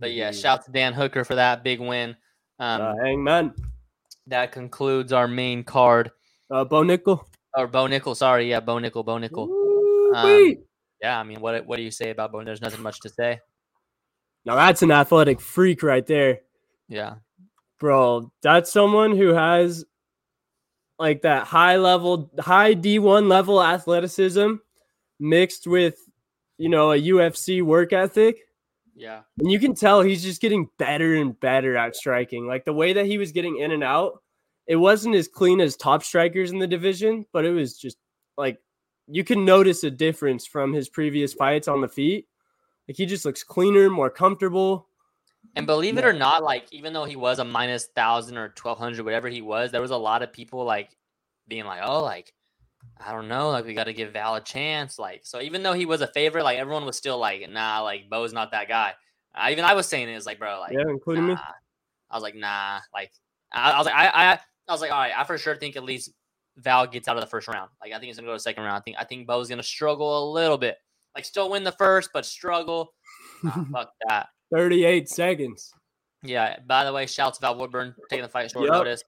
But 0.00 0.12
yeah, 0.12 0.30
shout 0.32 0.64
to 0.66 0.72
Dan 0.72 0.92
Hooker 0.92 1.24
for 1.24 1.34
that 1.36 1.62
big 1.64 1.80
win. 1.80 2.16
Um, 2.58 2.80
Uh, 2.82 2.94
Hangman, 3.02 3.54
that 4.26 4.52
concludes 4.52 5.12
our 5.12 5.28
main 5.28 5.64
card. 5.64 6.10
uh, 6.50 6.64
Bo 6.64 6.82
Nickal. 6.82 7.24
Or 7.56 7.66
Bo 7.66 7.86
Nickal, 7.86 8.16
sorry, 8.16 8.50
yeah, 8.50 8.60
Bo 8.60 8.76
Nickal, 8.76 9.04
Bo 9.04 9.16
Nickal. 9.18 9.48
Um, 10.14 10.56
yeah, 11.00 11.18
I 11.18 11.22
mean, 11.24 11.40
what 11.40 11.66
what 11.66 11.76
do 11.76 11.82
you 11.82 11.90
say 11.90 12.10
about 12.10 12.32
Bo? 12.32 12.44
There's 12.44 12.60
nothing 12.60 12.82
much 12.82 13.00
to 13.00 13.08
say. 13.08 13.40
Now 14.44 14.56
that's 14.56 14.82
an 14.82 14.90
athletic 14.90 15.40
freak 15.40 15.82
right 15.82 16.06
there. 16.06 16.40
Yeah, 16.88 17.14
bro 17.80 18.30
that's 18.42 18.70
someone 18.72 19.16
who 19.16 19.28
has 19.34 19.84
like 20.98 21.22
that 21.22 21.46
high 21.46 21.76
level 21.76 22.30
high 22.38 22.74
d1 22.74 23.26
level 23.28 23.60
athleticism 23.62 24.54
mixed 25.18 25.66
with 25.66 25.96
you 26.58 26.68
know 26.68 26.92
a 26.92 27.00
ufc 27.00 27.62
work 27.62 27.92
ethic? 27.92 28.38
Yeah, 28.94 29.22
and 29.38 29.50
you 29.50 29.58
can 29.58 29.74
tell 29.74 30.02
he's 30.02 30.22
just 30.22 30.40
getting 30.40 30.68
better 30.78 31.14
and 31.16 31.38
better 31.40 31.76
at 31.76 31.96
striking. 31.96 32.46
Like 32.46 32.64
the 32.64 32.72
way 32.72 32.92
that 32.92 33.06
he 33.06 33.18
was 33.18 33.32
getting 33.32 33.58
in 33.58 33.72
and 33.72 33.84
out 33.84 34.20
it 34.66 34.76
wasn't 34.76 35.14
as 35.14 35.28
clean 35.28 35.60
as 35.60 35.76
top 35.76 36.02
strikers 36.02 36.50
in 36.50 36.58
the 36.58 36.66
division 36.66 37.26
but 37.34 37.44
it 37.44 37.50
was 37.50 37.76
just 37.76 37.98
like 38.38 38.58
you 39.06 39.24
can 39.24 39.44
notice 39.44 39.84
a 39.84 39.90
difference 39.90 40.46
from 40.46 40.72
his 40.72 40.88
previous 40.88 41.34
fights 41.34 41.68
on 41.68 41.80
the 41.80 41.88
feet. 41.88 42.26
Like 42.88 42.96
he 42.96 43.06
just 43.06 43.24
looks 43.24 43.42
cleaner 43.42 43.90
more 43.90 44.10
comfortable. 44.10 44.88
And 45.56 45.66
believe 45.66 45.98
it 45.98 46.04
or 46.04 46.12
not, 46.12 46.42
like 46.42 46.66
even 46.72 46.92
though 46.92 47.04
he 47.04 47.16
was 47.16 47.38
a 47.38 47.44
minus 47.44 47.86
thousand 47.86 48.38
or 48.38 48.50
twelve 48.50 48.78
hundred, 48.78 49.04
whatever 49.04 49.28
he 49.28 49.42
was, 49.42 49.70
there 49.70 49.80
was 49.80 49.90
a 49.90 49.96
lot 49.96 50.22
of 50.22 50.32
people 50.32 50.64
like 50.64 50.96
being 51.46 51.64
like, 51.64 51.82
"Oh, 51.84 52.02
like 52.02 52.32
I 53.04 53.12
don't 53.12 53.28
know, 53.28 53.50
like 53.50 53.64
we 53.64 53.74
got 53.74 53.84
to 53.84 53.92
give 53.92 54.12
Val 54.12 54.34
a 54.34 54.40
chance." 54.40 54.98
Like 54.98 55.22
so, 55.24 55.40
even 55.40 55.62
though 55.62 55.72
he 55.72 55.86
was 55.86 56.00
a 56.00 56.06
favorite, 56.06 56.44
like 56.44 56.58
everyone 56.58 56.84
was 56.84 56.96
still 56.96 57.18
like, 57.18 57.48
"Nah, 57.50 57.80
like 57.82 58.08
Bo's 58.08 58.32
not 58.32 58.52
that 58.52 58.68
guy." 58.68 58.94
Uh, 59.34 59.48
even 59.50 59.64
I 59.64 59.74
was 59.74 59.86
saying 59.86 60.08
it 60.08 60.14
was 60.14 60.26
like, 60.26 60.38
bro, 60.38 60.60
like 60.60 60.72
yeah 60.72 60.88
including 60.88 61.26
me. 61.26 61.36
I 62.10 62.16
was 62.16 62.22
like, 62.22 62.36
nah, 62.36 62.80
like 62.92 63.10
I, 63.52 63.72
I 63.72 63.78
was 63.78 63.86
like, 63.86 63.94
I, 63.94 64.06
I, 64.06 64.32
I 64.68 64.72
was 64.72 64.80
like, 64.80 64.92
all 64.92 64.98
right, 64.98 65.12
I 65.16 65.24
for 65.24 65.36
sure 65.38 65.56
think 65.56 65.76
at 65.76 65.84
least 65.84 66.10
Val 66.56 66.86
gets 66.86 67.08
out 67.08 67.16
of 67.16 67.22
the 67.22 67.28
first 67.28 67.48
round. 67.48 67.70
Like 67.82 67.92
I 67.92 67.94
think 67.94 68.06
he's 68.06 68.16
gonna 68.16 68.26
go 68.26 68.32
to 68.32 68.36
the 68.36 68.40
second 68.40 68.62
round. 68.62 68.76
I 68.76 68.80
think 68.80 68.96
I 68.98 69.04
think 69.04 69.26
Bo's 69.26 69.48
gonna 69.48 69.62
struggle 69.62 70.30
a 70.30 70.32
little 70.32 70.58
bit, 70.58 70.76
like 71.14 71.24
still 71.24 71.50
win 71.50 71.64
the 71.64 71.72
first, 71.72 72.10
but 72.12 72.24
struggle. 72.24 72.92
Nah, 73.42 73.64
fuck 73.72 73.92
that. 74.08 74.28
38 74.52 75.08
seconds 75.08 75.72
Yeah. 76.22 76.58
By 76.66 76.84
the 76.84 76.92
way, 76.92 77.06
shouts 77.06 77.38
to 77.38 77.42
Val 77.42 77.58
Woodburn 77.58 77.94
taking 78.08 78.22
the 78.22 78.28
fight 78.28 78.50
short 78.50 78.66
Yup. 78.66 78.74
notice. 78.74 79.02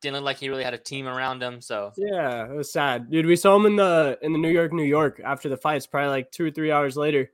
Didn't 0.00 0.14
look 0.16 0.24
like 0.24 0.38
he 0.38 0.48
really 0.48 0.64
had 0.64 0.74
a 0.74 0.78
team 0.78 1.08
around 1.08 1.42
him. 1.42 1.60
So 1.60 1.92
Yeah, 1.96 2.44
it 2.44 2.54
was 2.54 2.72
sad, 2.72 3.10
dude. 3.10 3.26
We 3.26 3.36
saw 3.36 3.56
him 3.56 3.66
in 3.66 3.76
the 3.76 4.18
in 4.22 4.32
the 4.32 4.38
New 4.38 4.50
York, 4.50 4.72
New 4.72 4.84
York 4.84 5.20
after 5.24 5.48
the 5.48 5.56
fights, 5.56 5.86
probably 5.86 6.10
like 6.10 6.30
two 6.30 6.46
or 6.46 6.50
three 6.50 6.70
hours 6.70 6.96
later. 6.96 7.30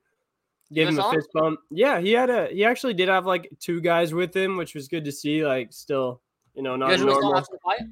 gave 0.72 0.88
him 0.88 0.98
a 0.98 1.10
fist 1.12 1.28
bump. 1.34 1.60
Yeah, 1.70 2.00
he 2.00 2.12
had 2.12 2.30
a 2.30 2.48
he 2.48 2.64
actually 2.64 2.94
did 2.94 3.08
have 3.08 3.26
like 3.26 3.50
two 3.60 3.80
guys 3.80 4.14
with 4.14 4.34
him, 4.34 4.56
which 4.56 4.74
was 4.74 4.88
good 4.88 5.04
to 5.04 5.12
see. 5.12 5.46
Like 5.46 5.72
still, 5.72 6.22
you 6.54 6.62
know, 6.62 6.76
not 6.76 6.98
saw 6.98 7.04
normal. 7.04 7.36
after 7.36 7.52
the 7.52 7.58
fight? 7.58 7.88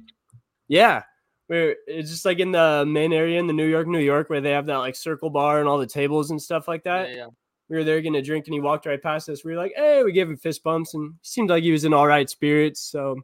Yeah. 0.67 1.03
Where 1.47 1.75
it's 1.87 2.09
just 2.09 2.25
like 2.25 2.39
in 2.39 2.51
the 2.51 2.85
main 2.87 3.13
area 3.13 3.39
in 3.39 3.47
the 3.47 3.53
New 3.53 3.67
York, 3.67 3.85
New 3.85 3.99
York, 3.99 4.29
where 4.29 4.41
they 4.41 4.51
have 4.51 4.65
that 4.67 4.77
like 4.77 4.95
circle 4.95 5.29
bar 5.29 5.59
and 5.59 5.67
all 5.67 5.77
the 5.77 5.85
tables 5.85 6.31
and 6.31 6.41
stuff 6.41 6.67
like 6.67 6.83
that. 6.85 7.09
Yeah, 7.09 7.15
yeah. 7.15 7.27
We 7.69 7.77
were 7.77 7.83
there 7.83 8.01
getting 8.01 8.15
a 8.15 8.21
drink 8.21 8.47
and 8.47 8.53
he 8.53 8.59
walked 8.61 8.85
right 8.85 9.01
past 9.01 9.29
us. 9.29 9.43
We 9.43 9.51
were 9.51 9.57
like, 9.57 9.73
hey, 9.75 10.03
we 10.03 10.13
gave 10.13 10.29
him 10.29 10.37
fist 10.37 10.63
bumps 10.63 10.93
and 10.93 11.13
he 11.21 11.27
seemed 11.27 11.49
like 11.49 11.63
he 11.63 11.71
was 11.71 11.85
in 11.85 11.93
all 11.93 12.07
right 12.07 12.29
spirits. 12.29 12.79
So 12.81 13.17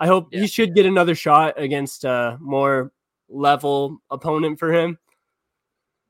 I 0.00 0.06
hope 0.06 0.28
Yeah. 0.32 0.40
he 0.40 0.46
should 0.46 0.74
get 0.74 0.86
another 0.86 1.14
shot 1.14 1.54
against 1.56 2.04
a 2.04 2.36
more 2.40 2.92
level 3.28 3.98
opponent 4.10 4.58
for 4.58 4.72
him. 4.72 4.98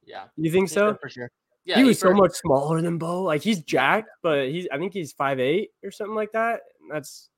Yeah. 0.04 0.24
You 0.36 0.50
think 0.50 0.68
Yeah, 0.70 0.74
so? 0.74 0.94
For 1.00 1.08
sure. 1.08 1.30
Yeah, 1.64 1.76
he 1.78 1.84
was 1.84 1.98
so 1.98 2.12
much 2.12 2.32
smaller 2.32 2.82
than 2.82 2.98
Bo. 2.98 3.22
Like 3.22 3.40
he's 3.42 3.62
jacked, 3.62 4.10
but 4.22 4.48
he's 4.48 4.68
I 4.70 4.76
think 4.78 4.92
he's 4.92 5.12
five 5.12 5.40
eight 5.40 5.70
or 5.82 5.90
something 5.90 6.14
like 6.14 6.32
that. 6.32 6.60
That's 6.90 7.30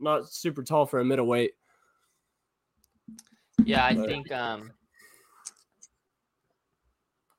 not 0.00 0.28
super 0.30 0.62
tall 0.62 0.86
for 0.86 1.00
a 1.00 1.04
middleweight. 1.04 1.52
Yeah, 3.64 3.84
I 3.84 3.94
But- 3.94 4.06
think 4.06 4.32
um 4.32 4.72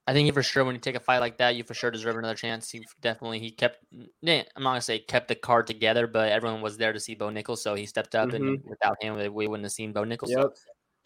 I 0.10 0.14
think 0.14 0.26
you 0.26 0.34
for 0.34 0.42
sure 0.42 0.66
when 0.66 0.74
you 0.74 0.82
take 0.82 0.96
a 0.96 1.00
fight 1.00 1.20
like 1.20 1.38
that, 1.38 1.56
you 1.56 1.64
for 1.64 1.76
sure 1.76 1.92
deserve 1.92 2.18
another 2.18 2.34
chance. 2.34 2.72
He 2.72 2.84
definitely 3.00 3.38
he 3.38 3.52
kept 3.52 3.86
I'm 3.94 4.08
not 4.58 4.72
gonna 4.72 4.82
say 4.82 4.98
kept 4.98 5.28
the 5.28 5.36
card 5.36 5.68
together, 5.68 6.08
but 6.08 6.32
everyone 6.32 6.62
was 6.62 6.78
there 6.78 6.92
to 6.94 7.00
see 7.00 7.14
Bo 7.14 7.30
Nichols, 7.30 7.62
so 7.62 7.76
he 7.76 7.86
stepped 7.86 8.16
up 8.16 8.34
and 8.34 8.60
without 8.66 8.98
him 9.04 9.16
we 9.36 9.48
wouldn't 9.48 9.66
have 9.66 9.72
seen 9.72 9.94
Bo 9.94 10.06
Nichols. 10.06 10.34
So 10.34 10.52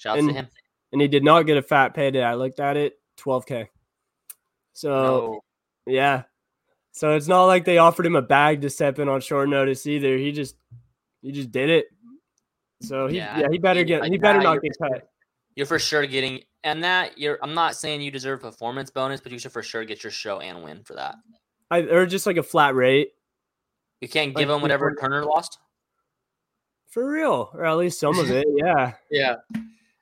Mm-hmm. 0.06 0.20
And, 0.20 0.28
to 0.30 0.34
him. 0.34 0.48
and 0.94 1.02
he 1.02 1.08
did 1.10 1.24
not 1.24 1.44
get 1.44 1.58
a 1.58 1.62
fat 1.62 1.94
payday. 1.94 2.24
I 2.24 2.36
looked 2.36 2.62
at 2.62 2.78
it, 2.78 2.94
12k. 3.20 3.68
So 4.72 4.90
No. 4.90 5.42
yeah. 5.86 6.24
So 6.94 7.16
it's 7.16 7.28
not 7.28 7.46
like 7.46 7.66
they 7.66 7.80
offered 7.80 8.06
him 8.06 8.16
a 8.16 8.22
bag 8.22 8.62
to 8.62 8.70
step 8.70 9.00
in 9.00 9.10
on 9.10 9.20
short 9.20 9.50
notice 9.50 9.86
either. 9.86 10.18
He 10.18 10.32
just 10.32 10.56
he 11.22 11.34
just 11.34 11.52
did 11.52 11.70
it. 11.70 11.88
So 12.82 13.08
he 13.08 13.18
yeah, 13.18 13.40
Yeah, 13.40 13.48
he 13.52 13.58
better 13.58 13.84
get 13.84 14.02
like 14.02 14.12
he 14.14 14.18
better 14.18 14.42
not 14.42 14.62
get 14.62 14.72
cut. 14.82 15.10
You're 15.56 15.66
for 15.66 15.80
sure 15.80 16.06
getting 16.06 16.42
and 16.64 16.84
that 16.84 17.18
you're 17.18 17.40
I'm 17.42 17.54
not 17.54 17.76
saying 17.76 18.02
you 18.02 18.12
deserve 18.12 18.42
performance 18.42 18.90
bonus, 18.90 19.22
but 19.22 19.32
you 19.32 19.40
should 19.40 19.52
for 19.52 19.64
sure 19.64 19.84
get 19.86 20.04
your 20.04 20.12
show 20.12 20.40
and 20.40 20.64
win 20.64 20.84
for 20.84 20.94
that. 20.96 21.16
I, 21.72 21.80
or 21.82 22.06
just 22.06 22.26
like 22.26 22.38
a 22.38 22.44
flat 22.44 22.76
rate 22.76 23.10
You 24.02 24.08
can't 24.10 24.36
Like 24.36 24.42
give 24.44 24.50
him 24.50 24.62
whatever 24.62 24.92
before- 24.92 25.10
Turner 25.10 25.26
lost. 25.26 25.58
for 26.90 27.10
real, 27.12 27.50
or 27.54 27.66
at 27.66 27.78
least 27.78 28.00
some 28.00 28.20
of 28.20 28.30
it. 28.32 28.46
Yeah. 28.56 28.94
Yeah. 29.10 29.36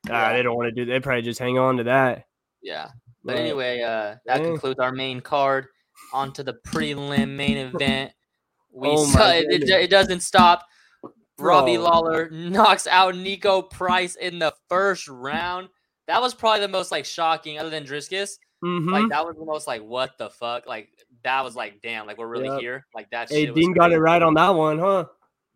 Ah, 0.10 0.34
they 0.34 0.42
don't 0.44 0.56
want 0.56 0.74
to 0.74 0.86
do. 0.86 0.90
They 0.90 1.00
probably 1.00 1.22
just 1.22 1.40
hang 1.40 1.58
on 1.58 1.78
to 1.78 1.84
that. 1.86 2.26
Yeah. 2.62 2.88
But 3.24 3.34
But, 3.34 3.38
anyway, 3.38 3.82
uh, 3.82 4.16
that 4.26 4.40
yeah. 4.40 4.44
concludes 4.44 4.80
our 4.80 4.92
main 4.92 5.22
card. 5.22 5.68
On 6.14 6.34
to 6.34 6.44
the 6.44 6.56
prelim 6.68 7.30
main 7.36 7.58
event. 7.58 8.12
We 8.74 8.90
Oh 8.90 9.06
saw 9.06 9.30
it, 9.32 9.46
it, 9.50 9.70
it 9.70 9.90
doesn't 9.90 10.22
stop. 10.22 10.66
Robbie 11.38 11.78
Lawler 11.78 12.30
knocks 12.32 12.88
out 12.88 13.14
Niko 13.14 13.70
Price 13.70 14.16
in 14.16 14.40
the 14.40 14.54
first 14.68 15.08
round. 15.08 15.70
That 16.08 16.22
was 16.22 16.34
probably 16.34 16.62
the 16.62 16.68
most 16.68 16.92
like 16.92 17.06
shocking, 17.06 17.58
other 17.60 17.70
than 17.70 17.84
Dricus. 17.86 18.38
Mhm. 18.64 18.92
Like 18.92 19.10
that 19.10 19.26
was 19.26 19.36
the 19.38 19.46
most 19.46 19.68
like 19.68 19.82
what 19.82 20.18
the 20.18 20.30
fuck? 20.30 20.68
Like 20.68 20.90
that 21.24 21.44
was 21.44 21.56
like 21.56 21.82
damn, 21.82 22.06
like 22.06 22.18
we're 22.18 22.28
really 22.28 22.48
Yep. 22.50 22.60
here. 22.60 22.86
Like 22.94 23.10
that. 23.12 23.30
Hey, 23.30 23.48
Dean 23.48 23.74
got 23.74 23.92
it 23.92 24.00
right 24.00 24.22
on 24.22 24.34
that 24.36 24.50
one, 24.50 24.78
huh? 24.80 25.06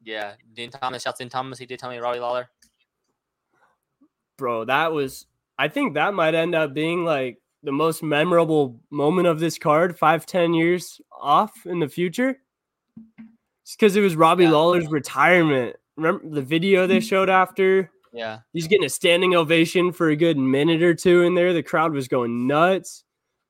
Yeah, 0.03 0.33
Dean 0.53 0.71
Thomas. 0.71 1.03
Shouts 1.03 1.21
in 1.21 1.29
Thomas. 1.29 1.57
He 1.59 1.65
did 1.65 1.79
tell 1.79 1.89
me 1.89 1.97
Robbie 1.97 2.19
Lawler. 2.19 2.49
Bro, 4.37 4.65
that 4.65 4.91
was. 4.91 5.25
I 5.57 5.67
think 5.67 5.93
that 5.93 6.13
might 6.13 6.35
end 6.35 6.53
up 6.55 6.73
being 6.73 7.05
like 7.05 7.39
the 7.63 7.71
most 7.71 8.03
memorable 8.03 8.79
moment 8.91 9.27
of 9.27 9.39
this 9.39 9.57
card. 9.57 9.97
Five, 9.97 10.25
ten 10.25 10.53
years 10.53 10.99
off 11.19 11.65
in 11.65 11.79
the 11.79 11.87
future. 11.87 12.39
It's 13.63 13.75
because 13.75 13.95
it 13.95 14.01
was 14.01 14.15
Robbie 14.15 14.47
Lawler's 14.47 14.87
retirement. 14.89 15.75
Remember 15.97 16.27
the 16.29 16.41
video 16.41 16.85
they 16.87 16.99
showed 17.01 17.29
after? 17.29 17.89
Yeah. 18.15 18.39
He's 18.53 18.67
getting 18.67 18.85
a 18.85 18.89
standing 18.89 19.35
ovation 19.35 19.91
for 19.91 20.09
a 20.09 20.15
good 20.15 20.37
minute 20.37 20.81
or 20.81 20.93
two 20.93 21.23
in 21.23 21.35
there. 21.35 21.53
The 21.53 21.61
crowd 21.61 21.91
was 21.91 22.07
going 22.07 22.47
nuts. 22.47 23.03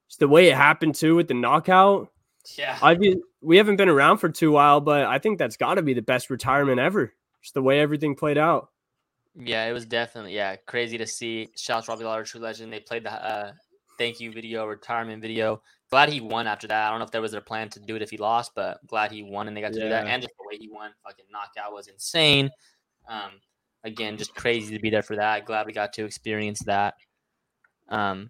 Just 0.09 0.19
the 0.19 0.27
way 0.27 0.47
it 0.47 0.55
happened 0.55 0.95
too 0.95 1.15
with 1.15 1.27
the 1.27 1.35
knockout. 1.35 2.09
Yeah. 2.57 2.77
I 2.81 2.95
be, 2.95 3.15
we 3.41 3.57
haven't 3.57 3.75
been 3.75 3.89
around 3.89 4.17
for 4.17 4.29
too 4.29 4.51
while, 4.51 4.81
but 4.81 5.05
I 5.05 5.19
think 5.19 5.37
that's 5.37 5.55
got 5.55 5.75
to 5.75 5.83
be 5.83 5.93
the 5.93 6.01
best 6.01 6.31
retirement 6.31 6.79
ever. 6.79 7.13
Just 7.41 7.53
the 7.53 7.61
way 7.61 7.79
everything 7.79 8.15
played 8.15 8.39
out. 8.39 8.69
Yeah, 9.37 9.65
it 9.65 9.73
was 9.73 9.85
definitely 9.85 10.33
yeah 10.33 10.55
crazy 10.55 10.97
to 10.97 11.05
see. 11.05 11.49
Shouts 11.55 11.87
Robbie 11.87 12.05
Lawler, 12.05 12.23
true 12.23 12.41
legend. 12.41 12.71
They 12.71 12.79
played 12.79 13.03
the 13.03 13.11
uh, 13.11 13.51
thank 13.97 14.19
you 14.19 14.31
video, 14.31 14.65
retirement 14.65 15.21
video. 15.21 15.61
Glad 15.91 16.09
he 16.09 16.21
won 16.21 16.47
after 16.47 16.67
that. 16.67 16.87
I 16.87 16.89
don't 16.89 16.99
know 16.99 17.05
if 17.05 17.11
there 17.11 17.21
was 17.21 17.33
a 17.33 17.41
plan 17.41 17.69
to 17.69 17.79
do 17.79 17.95
it 17.95 18.01
if 18.01 18.09
he 18.09 18.17
lost, 18.17 18.53
but 18.55 18.79
glad 18.87 19.11
he 19.11 19.21
won 19.21 19.47
and 19.47 19.55
they 19.55 19.61
got 19.61 19.73
to 19.73 19.79
do 19.79 19.89
that. 19.89 20.07
And 20.07 20.21
just 20.21 20.33
the 20.39 20.47
way 20.47 20.57
he 20.57 20.69
won, 20.71 20.91
fucking 21.05 21.25
knockout 21.31 21.73
was 21.73 21.87
insane. 21.87 22.49
Um, 23.07 23.31
again, 23.85 24.17
just 24.17 24.35
crazy 24.35 24.75
to 24.75 24.81
be 24.81 24.89
there 24.89 25.03
for 25.03 25.15
that. 25.15 25.45
Glad 25.45 25.65
we 25.65 25.71
got 25.73 25.93
to 25.93 26.05
experience 26.05 26.59
that. 26.65 26.95
Um, 27.87 28.29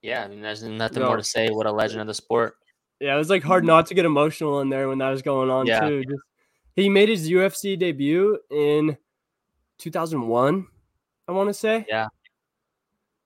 yeah, 0.00 0.24
I 0.24 0.28
mean, 0.28 0.40
there's 0.40 0.64
nothing 0.64 1.04
more 1.04 1.16
to 1.16 1.22
say. 1.22 1.48
What 1.50 1.66
a 1.66 1.72
legend 1.72 2.00
of 2.00 2.06
the 2.08 2.14
sport. 2.14 2.54
Yeah, 2.98 3.14
it 3.14 3.18
was 3.18 3.30
like 3.30 3.42
hard 3.42 3.64
not 3.64 3.86
to 3.86 3.94
get 3.94 4.04
emotional 4.04 4.60
in 4.60 4.68
there 4.68 4.88
when 4.88 4.98
that 4.98 5.10
was 5.10 5.22
going 5.22 5.50
on 5.50 5.66
Yeah. 5.66 5.80
too. 5.80 6.02
Just 6.04 6.22
he 6.74 6.88
made 6.88 7.08
his 7.08 7.28
UFC 7.28 7.78
debut 7.78 8.38
in 8.50 8.96
2001, 9.78 10.66
I 11.28 11.32
want 11.32 11.48
to 11.50 11.54
say. 11.54 11.84
Yeah. 11.88 12.08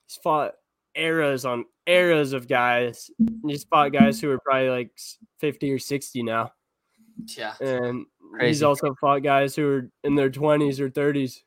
He's 0.07 0.17
fought 0.17 0.55
eras 0.95 1.45
on 1.45 1.65
eras 1.87 2.33
of 2.33 2.49
guys. 2.49 3.11
He's 3.47 3.65
fought 3.65 3.93
guys 3.93 4.21
who 4.21 4.31
are 4.31 4.39
probably 4.41 4.71
like 4.71 4.91
50 5.39 5.71
or 5.73 5.79
60 5.79 6.23
now. 6.23 6.53
Yeah. 7.37 7.55
And 7.61 8.07
he's 8.41 8.63
also 8.63 8.95
fought 9.01 9.23
guys 9.23 9.55
who 9.57 9.69
are 9.69 9.91
in 10.05 10.15
their 10.15 10.31
20s 10.31 10.81
or 10.81 10.91
30s. 10.91 11.43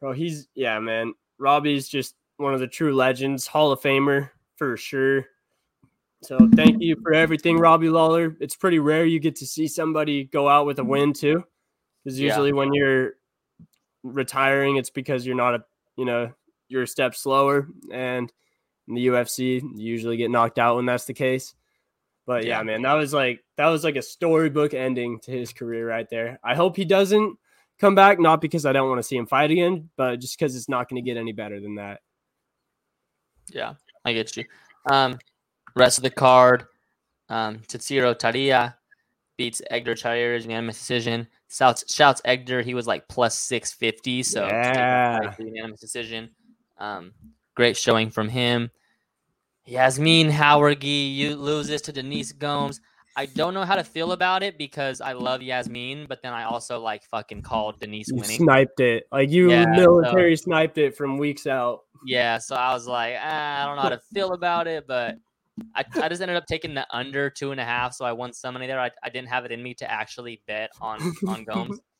Bro, 0.00 0.12
he's 0.12 0.48
yeah, 0.54 0.78
man. 0.78 1.14
Robbie's 1.38 1.88
just 1.88 2.14
one 2.36 2.54
of 2.54 2.60
the 2.60 2.66
true 2.66 2.94
legends, 2.94 3.46
Hall 3.46 3.72
of 3.72 3.80
Famer 3.80 4.30
for 4.56 4.76
sure. 4.76 5.26
So 6.22 6.48
thank 6.54 6.80
you 6.80 6.96
for 7.02 7.12
everything, 7.12 7.58
Robbie 7.58 7.88
Lawler. 7.88 8.36
It's 8.40 8.54
pretty 8.54 8.78
rare 8.78 9.04
you 9.04 9.18
get 9.18 9.36
to 9.36 9.46
see 9.46 9.66
somebody 9.66 10.24
go 10.24 10.48
out 10.48 10.66
with 10.66 10.78
a 10.78 10.84
win 10.84 11.12
too. 11.12 11.44
Because 12.04 12.18
Yeah. 12.18 12.28
usually 12.28 12.52
when 12.52 12.72
you're 12.72 13.14
retiring, 14.02 14.76
it's 14.76 14.90
because 14.90 15.26
you're 15.26 15.36
not 15.36 15.54
a 15.54 15.64
you 15.96 16.04
know, 16.04 16.32
you're 16.68 16.82
a 16.82 16.86
step 16.86 17.14
slower. 17.14 17.68
And 17.92 18.32
in 18.88 18.94
the 18.94 19.06
UFC, 19.08 19.60
you 19.60 19.70
usually 19.74 20.16
get 20.16 20.30
knocked 20.30 20.58
out 20.58 20.76
when 20.76 20.86
that's 20.86 21.04
the 21.04 21.14
case. 21.14 21.54
But 22.26 22.44
yeah, 22.44 22.58
Yeah. 22.58 22.62
man, 22.62 22.82
that 22.82 22.94
was 22.94 23.12
like 23.12 23.42
that 23.56 23.66
was 23.66 23.82
like 23.84 23.96
a 23.96 24.02
storybook 24.02 24.74
ending 24.74 25.18
to 25.20 25.30
his 25.32 25.52
career 25.52 25.86
right 25.88 26.08
there. 26.08 26.38
I 26.44 26.54
hope 26.54 26.76
he 26.76 26.84
doesn't 26.84 27.38
come 27.78 27.94
back, 27.94 28.20
not 28.20 28.40
because 28.40 28.64
I 28.64 28.72
don't 28.72 28.88
want 28.88 28.98
to 29.00 29.02
see 29.02 29.16
him 29.16 29.26
fight 29.26 29.50
again, 29.50 29.90
but 29.96 30.20
just 30.20 30.38
because 30.38 30.54
it's 30.54 30.68
not 30.68 30.88
going 30.88 31.02
to 31.02 31.08
get 31.08 31.16
any 31.18 31.32
better 31.32 31.58
than 31.60 31.74
that. 31.76 32.00
Yeah, 33.48 33.74
I 34.04 34.12
get 34.12 34.36
you. 34.36 34.44
Um, 34.90 35.18
rest 35.74 35.98
of 35.98 36.02
the 36.02 36.10
card, 36.10 36.66
um, 37.28 37.58
Tatsuro 37.60 38.16
Taira 38.16 38.76
beats 39.36 39.60
Edgar 39.70 39.94
Chairez 39.94 40.44
unanimous 40.44 40.78
decision. 40.78 41.26
Shouts, 41.50 41.92
shouts 41.92 42.22
Edgar. 42.24 42.62
He 42.62 42.74
was 42.74 42.86
like 42.86 43.08
plus 43.08 43.36
six 43.36 43.72
fifty, 43.72 44.22
so 44.22 44.42
to 44.42 44.48
take 44.48 44.74
that 44.74 45.22
Yeah. 45.38 45.44
unanimous 45.44 45.80
decision. 45.80 46.30
Um, 46.78 47.12
great 47.54 47.76
showing 47.76 48.10
from 48.10 48.28
him. 48.28 48.70
Yazmin 49.68 50.30
Jauregui 50.30 51.14
you 51.14 51.36
loses 51.36 51.82
to 51.82 51.92
Denise 51.92 52.32
Gomes. 52.32 52.80
I 53.14 53.26
don't 53.26 53.52
know 53.52 53.64
how 53.64 53.76
to 53.76 53.84
feel 53.84 54.12
about 54.12 54.42
it 54.42 54.56
because 54.56 55.00
I 55.02 55.12
love 55.12 55.40
Yazmin, 55.42 56.08
but 56.08 56.22
then 56.22 56.32
I 56.32 56.44
also 56.44 56.80
like 56.80 57.04
fucking 57.04 57.42
called 57.42 57.78
Denise 57.78 58.08
You 58.08 58.16
winning. 58.16 58.38
sniped 58.38 58.80
it. 58.80 59.04
Like 59.12 59.30
you 59.30 59.50
Yeah, 59.50 59.64
so- 59.64 59.70
military 59.80 60.36
sniped 60.36 60.78
it 60.78 60.96
from 60.96 61.18
weeks 61.18 61.46
out. 61.46 61.80
Yeah, 62.04 62.38
so 62.38 62.56
I 62.56 62.72
was 62.74 62.86
like, 62.88 63.14
ah, 63.20 63.62
I 63.62 63.66
don't 63.66 63.76
know 63.76 63.82
how 63.82 63.88
to 63.90 64.00
feel 64.12 64.32
about 64.32 64.66
it, 64.66 64.86
but 64.88 65.18
I, 65.76 65.84
I 66.02 66.08
just 66.08 66.20
ended 66.20 66.36
up 66.36 66.46
taking 66.46 66.74
the 66.74 66.84
under 66.90 67.30
two 67.30 67.52
and 67.52 67.60
a 67.60 67.64
half, 67.64 67.92
so 67.94 68.04
I 68.04 68.10
won 68.12 68.32
some 68.32 68.54
money 68.54 68.66
there. 68.66 68.80
I, 68.80 68.90
I 69.04 69.08
didn't 69.10 69.28
have 69.28 69.44
it 69.44 69.52
in 69.52 69.62
me 69.62 69.74
to 69.74 69.88
actually 69.88 70.42
bet 70.48 70.70
on 70.80 70.98
on 71.28 71.44
Gomes. 71.44 71.78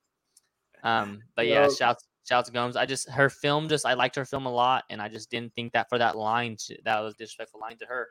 Um, 0.85 1.21
but 1.37 1.47
yeah, 1.47 1.61
Well- 1.61 1.75
shouts 1.75 2.05
shouts 2.29 2.51
Gomes. 2.51 2.77
I 2.77 2.87
just 2.87 3.09
her 3.11 3.29
film 3.29 3.69
just 3.69 3.87
I 3.87 3.95
liked 3.95 4.17
her 4.17 4.25
film 4.25 4.47
a 4.47 4.53
lot, 4.53 4.85
and 4.91 5.01
I 5.01 5.09
just 5.09 5.31
didn't 5.31 5.55
think 5.55 5.73
that 5.73 5.89
for 5.89 5.99
that 5.99 6.17
line 6.17 6.57
sh- 6.59 6.73
that 6.85 7.01
was 7.01 7.15
disrespectful 7.15 7.61
line 7.61 7.79
to 7.79 7.87
her. 7.87 8.09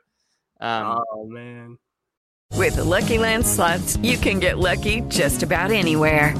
Um, 0.60 1.02
oh 1.12 1.26
man. 1.26 1.78
With 2.54 2.76
the 2.76 2.84
Lucky 2.84 3.18
Land 3.18 3.46
slots, 3.46 3.96
you 3.96 4.18
can 4.18 4.38
get 4.38 4.58
lucky 4.58 5.00
just 5.08 5.42
about 5.42 5.70
anywhere. 5.70 6.36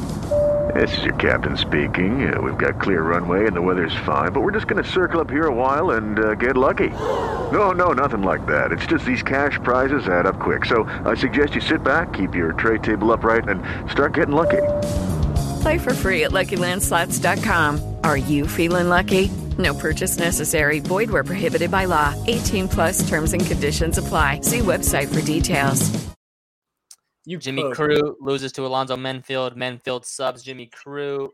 This 0.74 0.96
is 0.96 1.04
your 1.04 1.14
captain 1.16 1.56
speaking. 1.56 2.32
Uh, 2.32 2.40
we've 2.40 2.56
got 2.56 2.80
clear 2.80 3.02
runway 3.02 3.46
and 3.46 3.54
the 3.56 3.60
weather's 3.60 3.96
fine, 4.06 4.32
but 4.32 4.40
we're 4.40 4.52
just 4.52 4.68
going 4.68 4.82
to 4.82 4.88
circle 4.88 5.20
up 5.20 5.28
here 5.28 5.46
a 5.46 5.54
while 5.54 5.92
and 5.92 6.18
uh, 6.18 6.34
get 6.34 6.56
lucky. 6.56 6.88
No, 6.88 7.72
no, 7.72 7.92
nothing 7.92 8.22
like 8.22 8.46
that. 8.46 8.72
It's 8.72 8.86
just 8.86 9.04
these 9.04 9.22
cash 9.22 9.58
prizes 9.62 10.06
add 10.06 10.26
up 10.26 10.38
quick. 10.38 10.64
So 10.64 10.84
I 11.04 11.14
suggest 11.14 11.54
you 11.54 11.60
sit 11.60 11.82
back, 11.82 12.12
keep 12.12 12.34
your 12.34 12.52
tray 12.52 12.78
table 12.78 13.12
upright, 13.12 13.48
and 13.48 13.62
start 13.90 14.14
getting 14.14 14.34
lucky. 14.34 14.62
Play 15.62 15.78
for 15.78 15.94
free 15.94 16.24
at 16.24 16.32
LuckyLandSlots.com. 16.32 17.96
Are 18.04 18.16
you 18.16 18.46
feeling 18.46 18.88
lucky? 18.88 19.28
No 19.58 19.74
purchase 19.74 20.18
necessary. 20.18 20.80
Void 20.80 21.10
where 21.10 21.24
prohibited 21.24 21.70
by 21.70 21.84
law. 21.84 22.14
18 22.26 22.68
plus 22.68 23.08
terms 23.08 23.32
and 23.32 23.44
conditions 23.44 23.98
apply. 23.98 24.40
See 24.40 24.58
website 24.58 25.12
for 25.12 25.20
details. 25.24 25.90
You 27.24 27.38
Jimmy 27.38 27.62
cook. 27.62 27.76
Crute 27.76 28.14
loses 28.20 28.50
to 28.52 28.66
Alonzo 28.66 28.96
Menifield. 28.96 29.56
Menifield 29.56 30.04
subs 30.04 30.42
Jimmy 30.42 30.68
Crute. 30.68 31.30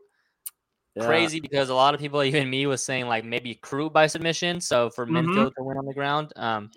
Yeah. 0.95 1.07
Crazy 1.07 1.39
because 1.39 1.69
a 1.69 1.73
lot 1.73 1.95
of 1.95 1.99
people, 1.99 2.21
even 2.29 2.47
me, 2.49 2.67
was 2.67 2.85
saying 2.85 3.07
like 3.07 3.25
maybe 3.25 3.55
Crute 3.55 3.91
by 3.93 4.05
submission. 4.05 4.61
So 4.61 4.91
for 4.91 5.07
Mhm. 5.07 5.25
Menifield 5.25 5.55
to 5.55 5.63
win 5.63 5.77
on 5.77 5.85
the 5.85 5.93
ground, 5.93 6.33
um, 6.35 6.69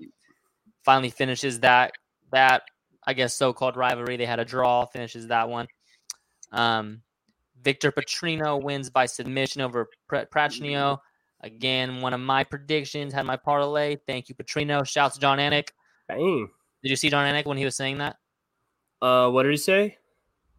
finally 0.85 1.11
finishes 1.11 1.61
that 1.61 1.93
that 2.33 2.63
I 3.07 3.13
guess 3.13 3.35
so-called 3.35 3.77
rivalry. 3.77 4.17
They 4.17 4.25
had 4.25 4.41
a 4.41 4.45
draw, 4.45 4.87
finishes 4.87 5.27
that 5.27 5.51
one. 5.51 5.67
Um, 6.51 7.03
Vitor 7.63 7.93
Petrino 7.93 8.63
wins 8.63 8.91
by 8.91 9.07
submission 9.07 9.61
over 9.61 9.89
Pr- 10.09 10.17
Prachnio. 10.33 10.99
Again, 11.41 12.01
one 12.01 12.15
of 12.15 12.21
my 12.21 12.45
predictions 12.45 13.13
had 13.13 13.27
my 13.27 13.37
parlay. 13.37 13.97
Thank 14.07 14.29
you, 14.29 14.35
Petrino. 14.35 14.87
Shouts 14.87 15.19
Jon 15.19 15.39
Anik. 15.39 15.69
Dang. 16.09 16.49
Did 16.83 16.91
you 16.91 16.97
see 16.97 17.11
Jon 17.11 17.33
Anik 17.33 17.47
when 17.47 17.59
he 17.59 17.65
was 17.65 17.77
saying 17.77 17.99
that? 17.99 18.17
Uh, 19.01 19.29
what 19.31 19.43
did 19.43 19.51
he 19.51 19.57
say? 19.57 19.99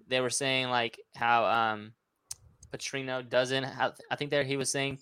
they 0.07 0.21
were 0.21 0.29
saying 0.29 0.69
like 0.69 0.99
how 1.15 1.45
um 1.45 1.93
Petrino 2.71 3.27
doesn't 3.27 3.63
have 3.63 3.93
I 4.11 4.15
think 4.15 4.31
there 4.31 4.43
he 4.43 4.57
was 4.57 4.71
saying 4.71 4.99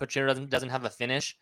Petrino 0.00 0.28
doesn't 0.28 0.50
doesn't 0.50 0.70
have 0.70 0.84
a 0.84 0.90
finish, 0.90 1.36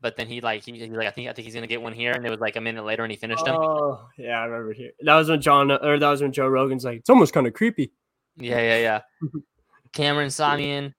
but 0.00 0.16
then 0.16 0.26
he 0.26 0.40
like 0.40 0.64
he, 0.64 0.72
he's 0.72 0.90
like 0.90 1.06
I 1.06 1.10
think 1.10 1.28
I 1.28 1.32
think 1.32 1.46
he's 1.46 1.54
gonna 1.54 1.66
get 1.66 1.80
one 1.80 1.92
here 1.92 2.12
and 2.12 2.24
it 2.26 2.30
was 2.30 2.40
like 2.40 2.56
a 2.56 2.60
minute 2.60 2.84
later 2.84 3.02
and 3.02 3.10
he 3.10 3.16
finished 3.16 3.46
him. 3.46 3.56
Oh, 3.56 4.08
yeah, 4.18 4.40
I 4.40 4.44
remember 4.44 4.72
here. 4.72 4.90
That 5.02 5.14
was 5.16 5.28
when 5.28 5.40
Jon, 5.40 5.70
or 5.70 5.98
that 5.98 6.08
was 6.08 6.22
when 6.22 6.32
Joe 6.32 6.48
Rogan's 6.48 6.84
like, 6.84 6.98
it's 6.98 7.10
almost 7.10 7.32
kind 7.32 7.46
of 7.46 7.52
creepy. 7.52 7.92
Yeah, 8.36 8.60
yeah, 8.60 8.78
yeah. 8.78 9.00
Cameron 9.92 10.28
Saaiman, 10.28 10.94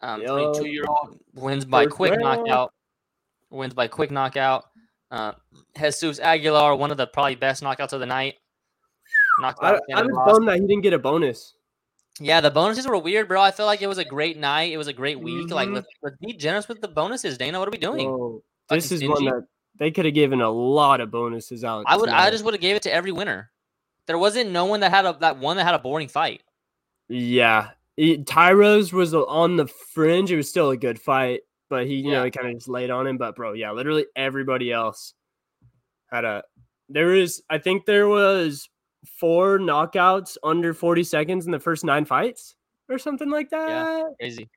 um, 0.00 0.22
22 0.22 0.68
year 0.68 0.84
old 0.88 1.18
wins 1.34 1.64
by 1.64 1.84
First 1.84 1.96
quick 1.96 2.10
round. 2.12 2.22
knockout. 2.44 2.72
Wins 3.50 3.74
by 3.74 3.88
quick 3.88 4.10
knockout. 4.10 4.64
Uh, 5.10 5.32
Jesus 5.76 6.18
Aguilar, 6.18 6.76
one 6.76 6.90
of 6.90 6.96
the 6.96 7.06
probably 7.06 7.34
best 7.34 7.62
knockouts 7.62 7.92
of 7.92 8.00
the 8.00 8.06
night. 8.06 8.34
Knocked 9.40 9.58
I, 9.62 9.78
I 9.94 10.02
was 10.02 10.16
bummed 10.26 10.48
that 10.48 10.60
he 10.60 10.66
didn't 10.66 10.82
get 10.82 10.92
a 10.92 10.98
bonus. 10.98 11.54
Yeah, 12.20 12.40
the 12.40 12.50
bonuses 12.50 12.86
were 12.86 12.98
weird, 12.98 13.28
bro. 13.28 13.40
I 13.40 13.52
feel 13.52 13.66
like 13.66 13.80
it 13.80 13.86
was 13.86 13.98
a 13.98 14.04
great 14.04 14.36
night. 14.36 14.72
It 14.72 14.76
was 14.76 14.88
a 14.88 14.92
great 14.92 15.20
week. 15.20 15.50
Like, 15.50 15.68
Mhm. 15.68 15.74
let's, 15.76 15.86
let's 16.02 16.16
be 16.16 16.32
generous 16.32 16.68
with 16.68 16.80
the 16.80 16.88
bonuses, 16.88 17.38
Dana. 17.38 17.58
What 17.58 17.68
are 17.68 17.70
we 17.70 17.78
doing? 17.78 18.08
Oh, 18.08 18.42
this 18.68 18.90
is 18.90 19.02
one 19.06 19.24
that 19.26 19.46
they 19.78 19.90
could 19.92 20.04
have 20.04 20.14
given 20.14 20.40
a 20.40 20.50
lot 20.50 21.00
of 21.00 21.10
bonuses 21.10 21.62
out. 21.64 21.84
I 21.86 21.96
would. 21.96 22.08
I 22.08 22.30
just 22.30 22.44
would 22.44 22.54
have 22.54 22.60
gave 22.60 22.74
it 22.76 22.82
to 22.82 22.92
every 22.92 23.12
winner. 23.12 23.50
There 24.06 24.18
wasn't 24.18 24.50
no 24.50 24.64
one 24.64 24.80
that 24.80 24.90
had 24.90 25.06
a 25.06 25.16
that 25.20 25.38
one 25.38 25.56
that 25.58 25.64
had 25.64 25.74
a 25.74 25.78
boring 25.78 26.08
fight. 26.08 26.42
Yeah. 27.08 27.70
Taira's 27.98 28.92
was 28.92 29.14
on 29.14 29.56
the 29.56 29.66
fringe. 29.66 30.30
It 30.30 30.36
was 30.36 30.48
still 30.48 30.70
a 30.70 30.76
good 30.76 31.00
fight, 31.00 31.40
but 31.68 31.86
he, 31.86 31.96
you 31.96 32.12
know, 32.12 32.24
he 32.24 32.30
kind 32.30 32.48
of 32.48 32.54
just 32.54 32.68
laid 32.68 32.90
on 32.90 33.06
him. 33.06 33.18
But 33.18 33.34
bro, 33.34 33.54
yeah, 33.54 33.72
literally 33.72 34.06
everybody 34.14 34.70
else 34.72 35.14
had 36.10 36.24
a. 36.24 36.44
There 36.88 37.14
is, 37.14 37.42
I 37.50 37.58
think 37.58 37.84
there 37.84 38.08
was 38.08 38.68
four 39.18 39.58
knockouts 39.58 40.36
under 40.42 40.72
40 40.72 41.04
seconds 41.04 41.46
in 41.46 41.52
the 41.52 41.60
first 41.60 41.84
nine 41.84 42.04
fights 42.04 42.54
or 42.88 42.98
something 42.98 43.30
like 43.30 43.50
that. 43.50 43.68
Yeah, 43.68 44.04
crazy. 44.18 44.48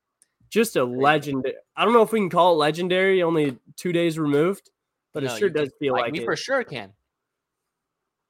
Just 0.49 0.76
a 0.76 0.84
legend. 0.84 1.45
I 1.76 1.84
don't 1.84 1.93
know 1.93 2.02
if 2.02 2.12
we 2.12 2.20
can 2.20 2.30
call 2.30 2.54
it 2.54 2.58
legendary, 2.58 3.24
only 3.24 3.58
two 3.76 3.91
days 3.91 4.20
removed, 4.20 4.70
but 5.14 5.24
No, 5.24 5.34
it 5.34 5.39
sure 5.39 5.49
does 5.49 5.72
feel 5.80 5.93
like, 5.93 6.04
like, 6.04 6.14
we 6.14 6.20
it. 6.20 6.26
for 6.26 6.36
sure 6.36 6.64
can. 6.64 6.93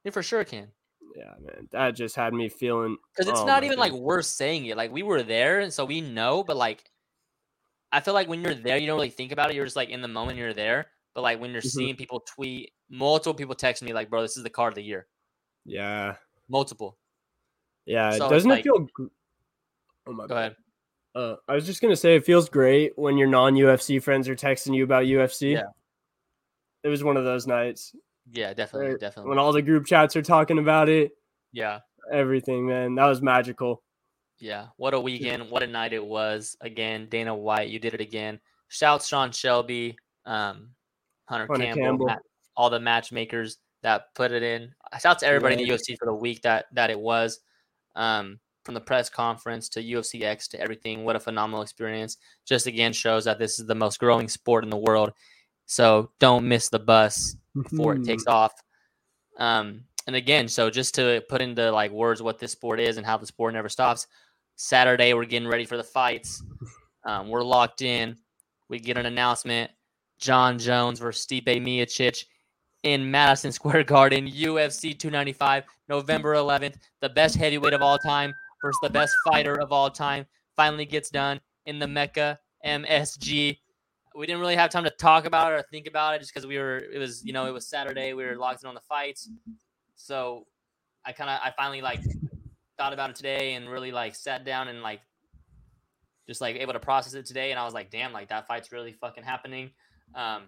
We 0.06 0.12
for 0.12 0.24
sure 0.24 0.44
can. 0.44 0.68
Yeah, 1.22 1.34
man, 1.40 1.68
that 1.72 1.92
just 1.92 2.16
had 2.16 2.34
me 2.34 2.50
feeling. 2.50 2.98
Because 3.16 3.30
it's 3.30 3.42
oh 3.42 3.46
not 3.46 3.64
even 3.64 3.78
like 3.78 3.92
worth 3.92 4.26
saying 4.26 4.66
it. 4.66 4.76
Like 4.76 4.92
we 4.92 5.04
were 5.04 5.22
there, 5.22 5.60
and 5.60 5.72
so 5.72 5.86
we 5.86 6.02
know. 6.02 6.44
But 6.44 6.58
like, 6.58 6.84
I 7.92 8.00
feel 8.00 8.16
like 8.16 8.28
when 8.28 8.42
you're 8.42 8.56
there, 8.56 8.78
you 8.78 8.88
don't 8.88 8.96
really 8.96 9.12
think 9.12 9.32
about 9.32 9.52
it. 9.52 9.56
You're 9.56 9.66
just 9.66 9.76
like 9.76 9.90
in 9.90 10.02
the 10.02 10.08
moment 10.08 10.40
you're 10.40 10.54
there. 10.56 10.88
But 11.14 11.22
like 11.22 11.40
when 11.40 11.52
you're 11.52 11.62
Mhm. 11.62 11.70
seeing 11.72 11.96
people 11.96 12.22
tweet, 12.22 12.72
multiple 12.90 13.36
people 13.36 13.54
text 13.54 13.84
me 13.84 13.94
like, 13.94 14.10
"Bro, 14.10 14.24
this 14.24 14.36
is 14.36 14.42
the 14.44 14.50
card 14.50 14.72
of 14.72 14.76
the 14.76 14.84
year." 14.84 15.06
Yeah, 15.66 16.16
Multiple. 16.50 16.98
yeah. 17.86 18.12
So 18.18 18.28
doesn't 18.28 18.50
like- 18.50 18.62
it 18.62 18.64
feel? 18.64 18.80
gr- 18.92 19.06
Oh 20.08 20.14
my 20.14 20.26
Go 20.26 20.36
ahead. 20.36 20.56
Uh, 21.14 21.36
I 21.48 21.54
was 21.54 21.68
just 21.68 21.82
gonna 21.82 21.96
say 21.96 22.16
it 22.16 22.26
feels 22.26 22.50
great 22.50 22.98
when 22.98 23.18
your 23.20 23.28
non 23.28 23.54
UFC 23.56 24.00
friends 24.02 24.28
are 24.28 24.36
texting 24.36 24.74
you 24.74 24.84
about 24.84 25.06
UFC. 25.06 25.52
Yeah. 25.52 25.66
It 26.84 26.88
was 26.88 27.04
one 27.04 27.18
of 27.18 27.26
those 27.26 27.46
nights. 27.46 27.94
Yeah, 28.34 28.54
definitely, 28.54 28.98
definitely. 28.98 29.30
When 29.30 29.40
all 29.40 29.52
the 29.52 29.62
group 29.62 29.86
chats 29.86 30.16
are 30.16 30.22
talking 30.22 30.58
about 30.58 30.90
it, 30.90 31.12
yeah. 31.52 31.80
everything, 32.12 32.66
man. 32.66 32.96
That 32.96 33.06
was 33.06 33.22
magical. 33.22 33.84
Yeah, 34.40 34.68
what 34.78 34.94
a 34.94 35.00
weekend! 35.00 35.50
What 35.50 35.64
a 35.64 35.68
night 35.68 35.94
it 35.94 36.04
was. 36.04 36.56
Again, 36.62 37.08
Dana 37.10 37.36
White, 37.36 37.70
you 37.70 37.80
did 37.80 37.94
it 37.94 38.02
again. 38.02 38.40
Shouts 38.70 39.08
Sean 39.08 39.32
Shelby, 39.32 39.98
um, 40.26 40.70
Hunter, 41.26 41.46
Hunter 41.48 41.66
Campbell, 41.66 41.84
Campbell. 41.84 42.06
Matt- 42.08 42.22
all 42.56 42.70
the 42.70 42.80
matchmakers 42.80 43.58
that 43.84 44.14
put 44.16 44.32
it 44.32 44.44
in. 44.44 44.74
Shouts 45.00 45.22
to 45.22 45.28
everybody 45.28 45.56
in 45.56 45.68
the 45.68 45.74
UFC 45.74 45.98
for 45.98 46.06
the 46.06 46.14
week 46.14 46.42
that 46.44 46.66
that 46.74 46.90
it 46.90 47.00
was. 47.00 47.40
Um, 47.96 48.40
from 48.64 48.76
the 48.76 48.82
press 48.82 49.10
conference 49.10 49.70
to 49.70 49.82
UFC 49.82 50.22
X 50.22 50.48
to 50.50 50.60
everything, 50.60 51.04
what 51.04 51.16
a 51.16 51.20
phenomenal 51.20 51.62
experience! 51.62 52.18
Just 52.46 52.66
again 52.66 52.94
shows 52.94 53.26
that 53.26 53.40
this 53.40 53.60
is 53.60 53.68
the 53.68 53.76
most 53.76 54.00
growing 54.00 54.30
sport 54.30 54.64
in 54.64 54.70
the 54.70 54.78
world. 54.78 55.12
So 55.66 56.12
don't 56.20 56.48
miss 56.48 56.70
the 56.70 56.80
bus 56.80 57.36
before 57.56 57.96
it 57.96 58.04
takes 58.04 58.28
off. 58.28 58.54
Um, 59.38 59.84
and 60.08 60.16
again, 60.16 60.48
so 60.48 60.70
just 60.70 60.96
to 60.96 61.24
put 61.30 61.42
into 61.42 61.72
like 61.72 61.92
words 61.92 62.22
what 62.22 62.40
this 62.40 62.52
sport 62.52 62.80
is 62.80 62.98
and 62.98 63.06
how 63.06 63.18
the 63.18 63.28
sport 63.28 63.54
never 63.54 63.70
stops. 63.70 64.08
Saturday, 64.56 65.14
we're 65.14 65.26
getting 65.26 65.48
ready 65.48 65.66
for 65.66 65.78
the 65.78 65.84
fights. 65.84 66.44
Um, 67.06 67.30
we're 67.30 67.44
locked 67.44 67.82
in. 67.82 68.16
We 68.70 68.80
get 68.80 68.98
an 68.98 69.06
announcement: 69.06 69.72
Jon 70.20 70.60
Jones 70.60 71.00
versus 71.00 71.26
Stipe 71.26 71.46
Miocic 71.46 72.26
in 72.84 73.10
Madison 73.10 73.52
Square 73.52 73.86
Garden, 73.86 74.28
UFC 74.28 74.98
295, 74.98 75.64
November 75.90 76.36
11th. 76.36 76.76
The 77.02 77.10
best 77.10 77.36
heavyweight 77.36 77.74
of 77.74 77.82
all 77.82 77.98
time 77.98 78.34
versus 78.62 78.80
the 78.84 78.90
best 78.90 79.14
fighter 79.26 79.60
of 79.60 79.72
all 79.72 79.90
time 79.90 80.26
finally 80.56 80.86
gets 80.86 81.10
done 81.10 81.40
in 81.66 81.80
the 81.80 81.88
Mecca 81.88 82.40
MSG. 82.66 83.58
We 84.16 84.26
didn't 84.26 84.42
really 84.42 84.56
have 84.56 84.70
time 84.70 84.84
to 84.84 84.90
talk 84.90 85.26
about 85.26 85.54
it 85.54 85.56
or 85.56 85.64
think 85.72 85.88
about 85.88 86.16
it 86.16 86.20
just 86.20 86.34
because 86.34 86.46
we 86.46 86.58
were. 86.58 86.78
It 86.78 87.00
was 87.00 87.24
you 87.26 87.34
know 87.34 87.46
it 87.46 87.54
was 87.54 87.68
Saturday. 87.68 88.14
We 88.14 88.26
were 88.26 88.36
locked 88.36 88.64
in 88.64 88.70
on 88.70 88.76
the 88.76 88.82
fights, 88.82 89.30
so 89.96 90.46
I 91.06 91.12
kind 91.12 91.30
of 91.30 91.40
I 91.44 91.52
finally 91.56 91.82
like 91.82 92.02
thought 92.78 92.94
about 92.94 93.10
it 93.10 93.16
today 93.16 93.54
and 93.54 93.70
really 93.70 93.92
like 93.92 94.16
sat 94.16 94.44
down 94.44 94.68
and 94.68 94.82
like 94.82 95.02
just 96.28 96.42
like 96.42 96.56
able 96.56 96.74
to 96.74 96.80
process 96.80 97.14
it 97.14 97.26
today 97.26 97.52
and 97.52 97.60
I 97.60 97.66
was 97.66 97.74
like 97.74 97.92
damn 97.92 98.14
like 98.14 98.30
that 98.30 98.48
fight's 98.48 98.72
really 98.72 98.94
fucking 98.94 99.24
happening 99.24 99.72
um 100.16 100.44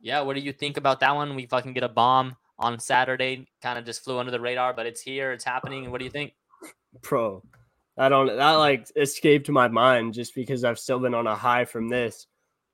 yeah 0.00 0.20
what 0.20 0.36
do 0.36 0.42
you 0.42 0.52
think 0.52 0.76
about 0.76 1.00
that 1.00 1.14
one 1.14 1.34
we 1.34 1.46
fucking 1.46 1.72
get 1.72 1.82
a 1.82 1.88
bomb 1.88 2.36
on 2.58 2.78
Saturday 2.78 3.48
kind 3.62 3.78
of 3.78 3.84
just 3.84 4.04
flew 4.04 4.18
under 4.18 4.30
the 4.30 4.40
radar 4.40 4.74
but 4.74 4.86
it's 4.86 5.00
here 5.00 5.32
it's 5.32 5.44
happening 5.44 5.90
what 5.90 5.98
do 5.98 6.04
you 6.04 6.10
think 6.10 6.34
pro 7.00 7.42
I 7.98 8.08
don't. 8.08 8.26
That 8.26 8.52
like 8.52 8.90
escaped 8.96 9.48
my 9.50 9.68
mind 9.68 10.14
just 10.14 10.34
because 10.34 10.64
I've 10.64 10.78
still 10.78 10.98
been 10.98 11.14
on 11.14 11.26
a 11.26 11.34
high 11.34 11.64
from 11.64 11.88
this. 11.88 12.26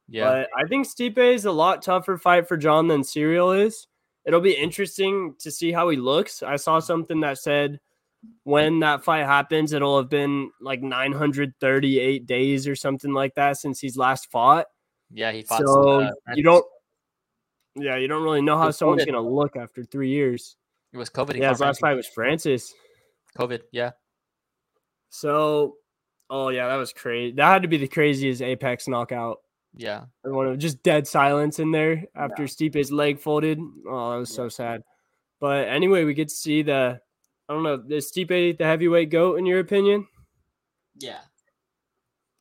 Yeah 0.09 0.31
But 0.31 0.49
I 0.57 0.67
think 0.67 0.87
Stipe 0.87 1.19
is 1.19 1.45
a 1.45 1.53
lot 1.53 1.83
tougher 1.83 2.17
fight 2.17 2.49
for 2.49 2.57
Jon 2.57 2.89
than 2.89 3.03
Ciryl 3.03 3.65
is. 3.65 3.87
It'll 4.25 4.41
be 4.41 4.53
interesting 4.53 5.35
to 5.39 5.51
see 5.51 5.73
how 5.73 5.89
he 5.89 5.97
looks. 5.97 6.43
I 6.43 6.57
saw 6.57 6.81
something 6.81 7.21
that 7.21 7.39
said 7.39 7.81
when 8.45 8.81
that 8.81 9.05
fight 9.05 9.25
happens, 9.25 9.73
it'll 9.73 9.97
have 9.97 10.09
been 10.09 10.51
like 10.61 10.83
938 10.83 12.27
days 12.27 12.67
or 12.67 12.75
something 12.75 13.13
like 13.13 13.35
that 13.35 13.57
since 13.57 13.81
he's 13.81 13.97
last 13.97 14.31
fought. 14.31 14.67
yeah 15.13 15.33
he 15.33 15.43
fought 15.43 15.61
So 15.61 16.01
uh, 16.01 16.11
you 16.35 16.43
don't, 16.43 16.65
yeah, 17.77 17.97
you 17.97 18.09
don't 18.09 18.23
really 18.23 18.43
know 18.43 18.59
how 18.59 18.71
someone's 18.71 19.03
COVID. 19.03 19.07
gonna 19.07 19.21
look 19.21 19.57
after 19.57 19.85
three 19.85 20.11
years. 20.11 20.57
it 20.93 20.97
was 20.99 21.11
COVID 21.11 21.35
he 21.35 21.41
Yeah, 21.41 21.51
his 21.51 21.61
last 21.61 21.81
fight 21.81 21.95
was 21.95 22.09
Francis. 22.09 22.75
COVID 23.39 23.63
yeah 23.73 23.93
So, 25.11 25.77
oh 26.29 26.49
yeah, 26.49 26.69
that 26.69 26.77
was 26.77 26.93
crazy. 26.93 27.35
That 27.37 27.47
had 27.53 27.63
to 27.63 27.69
be 27.69 27.77
the 27.77 27.89
craziest 27.89 28.43
Apex 28.43 28.89
knockout. 28.89 29.39
Yeah 29.79 30.05
And 30.25 30.35
One 30.35 30.47
of 30.49 30.59
just 30.59 30.83
dead 30.83 31.07
silence 31.07 31.59
in 31.61 31.71
there 31.71 32.05
after 32.15 32.43
Stipe's 32.45 32.91
leg 32.91 33.19
folded. 33.21 33.59
Oh, 33.89 34.11
that 34.11 34.19
was 34.19 34.35
so 34.35 34.51
sad. 34.51 34.83
But 35.41 35.69
anyway, 35.69 36.05
we 36.05 36.13
get 36.15 36.29
to 36.29 36.35
see 36.35 36.63
the. 36.63 37.01
I 37.49 37.53
don't 37.55 37.63
know. 37.63 37.83
Is 37.97 38.13
Stipe 38.13 38.59
the 38.59 38.65
heavyweight 38.65 39.09
goat 39.11 39.39
in 39.39 39.47
your 39.47 39.61
opinion? 39.61 40.07
yeah 41.01 41.21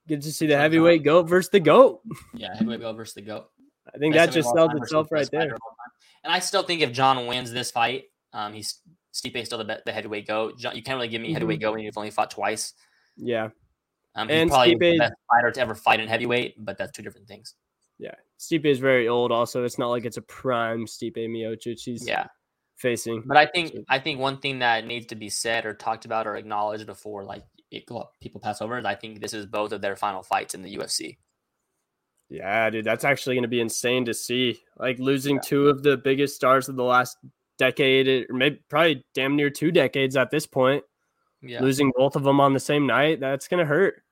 Get 0.07 0.23
to 0.23 0.31
see 0.31 0.47
the 0.47 0.57
heavyweight 0.57 1.03
goat 1.03 1.29
versus 1.29 1.49
the 1.51 1.59
goat. 1.59 2.01
yeah 2.33 2.55
heavyweight 2.55 2.81
goat 2.81 2.95
versus 2.95 3.13
the 3.13 3.21
goat 3.21 3.49
I 3.93 3.99
think 3.99 4.15
Best 4.15 4.31
that 4.31 4.33
just 4.33 4.53
sells 4.53 4.71
itself 4.73 5.07
right 5.11 5.29
there. 5.31 5.53
of 5.53 5.59
all 5.61 5.75
time. 5.77 5.91
And 6.23 6.33
I 6.33 6.39
still 6.39 6.63
think 6.63 6.81
if 6.81 6.91
Jon 6.91 7.25
wins 7.27 7.51
this 7.51 7.71
fight, 7.71 8.05
um, 8.33 8.51
he's 8.53 8.79
Stipe 9.13 9.45
still 9.45 9.59
the, 9.63 9.81
the 9.85 9.91
heavyweight 9.91 10.27
goat. 10.27 10.57
Jon, 10.59 10.75
you 10.75 10.83
can't 10.83 10.97
really 10.97 11.07
give 11.07 11.21
me 11.21 11.31
heavyweight 11.33 11.61
goat 11.61 11.73
when 11.75 11.83
you've 11.83 11.97
only 11.97 12.11
fought 12.11 12.31
twice. 12.31 12.73
Yeah, 13.15 13.49
Um, 14.17 14.29
And 14.29 14.49
probably 14.49 14.75
Stipe- 14.75 14.79
the 14.93 14.97
best 14.99 15.13
fighter 15.29 15.51
to 15.51 15.61
ever 15.61 15.75
fight 15.75 15.99
in 15.99 16.07
heavyweight, 16.07 16.55
but 16.65 16.77
that's 16.77 16.91
two 16.91 17.03
different 17.03 17.27
things. 17.27 17.53
yeah. 17.99 18.15
Stipe 18.39 18.65
is 18.65 18.79
very 18.79 19.07
old. 19.07 19.31
Also, 19.31 19.63
it's 19.63 19.77
not 19.79 19.89
like 19.89 20.05
it's 20.05 20.17
a 20.17 20.21
prime 20.21 20.85
Stipe 20.85 21.15
Miocic. 21.17 21.79
He's 21.83 22.05
Yeah, 22.07 22.27
facing. 22.75 23.23
but 23.25 23.37
I 23.37 23.45
think 23.47 23.73
I 23.89 23.97
think 23.99 24.19
one 24.19 24.37
thing 24.39 24.59
that 24.59 24.85
needs 24.85 25.07
to 25.07 25.15
be 25.15 25.29
said 25.29 25.65
or 25.65 25.73
talked 25.73 26.05
about 26.05 26.27
or 26.27 26.35
acknowledged 26.35 26.85
before 26.85 27.23
like 27.25 27.43
it, 27.71 27.85
people 28.21 28.39
pass 28.39 28.61
over 28.61 28.77
is 28.77 28.85
I 28.85 28.93
think 28.95 29.19
this 29.21 29.33
is 29.33 29.45
both 29.47 29.71
of 29.71 29.81
their 29.81 29.95
final 29.95 30.21
fights 30.23 30.53
in 30.53 30.61
the 30.61 30.75
UFC. 30.75 31.17
Yeah, 32.29 32.69
dude, 32.69 32.85
that's 32.85 33.03
actually 33.05 33.35
going 33.35 33.43
to 33.43 33.47
be 33.49 33.61
insane 33.61 34.05
to 34.05 34.13
see. 34.13 34.59
Like 34.77 34.99
losing 34.99 35.39
two 35.39 35.67
of 35.69 35.81
the 35.81 35.97
biggest 35.97 36.35
stars 36.35 36.67
of 36.69 36.75
the 36.75 36.83
last 36.83 37.17
decade, 37.57 38.07
or 38.29 38.33
maybe 38.33 38.59
probably 38.69 39.03
damn 39.13 39.35
near 39.35 39.49
two 39.49 39.71
decades 39.71 40.15
at 40.17 40.29
this 40.29 40.45
point. 40.45 40.83
Yeah. 41.41 41.61
Losing 41.63 41.91
both 41.95 42.15
of 42.15 42.23
them 42.23 42.39
on 42.39 42.53
the 42.53 42.59
same 42.59 42.85
night, 42.85 43.19
that's 43.19 43.47
going 43.47 43.59
to 43.59 43.65
hurt. 43.65 44.03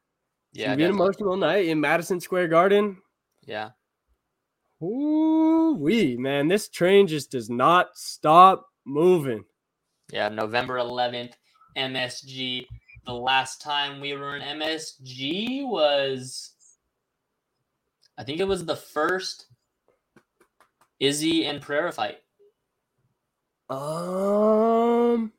Yeah, 0.56 0.72
an 0.72 0.80
emotional 0.80 1.36
night 1.36 1.66
in 1.66 1.82
Madison 1.82 2.22
Square 2.22 2.48
Garden. 2.48 2.98
Yeah. 3.46 3.72
Ooh, 4.82 5.76
wee, 5.78 6.16
man, 6.16 6.48
this 6.48 6.70
train 6.70 7.08
just 7.08 7.30
does 7.32 7.50
not 7.50 7.90
stop 7.96 8.66
moving. 8.86 9.44
Yeah, 10.14 10.30
November 10.30 10.78
11th, 10.78 11.34
MSG. 11.78 12.68
The 13.06 13.14
last 13.14 13.62
time 13.62 14.00
we 14.00 14.14
were 14.14 14.38
in 14.38 14.42
MSG 14.42 15.68
was, 15.68 16.54
I 18.18 18.24
think 18.24 18.40
it 18.40 18.48
was 18.48 18.66
the 18.66 18.78
first 18.78 19.48
Izzy 21.02 21.46
and 21.46 21.62
Pereira 21.62 21.92
fight. 21.92 22.20
Um, 23.70 25.34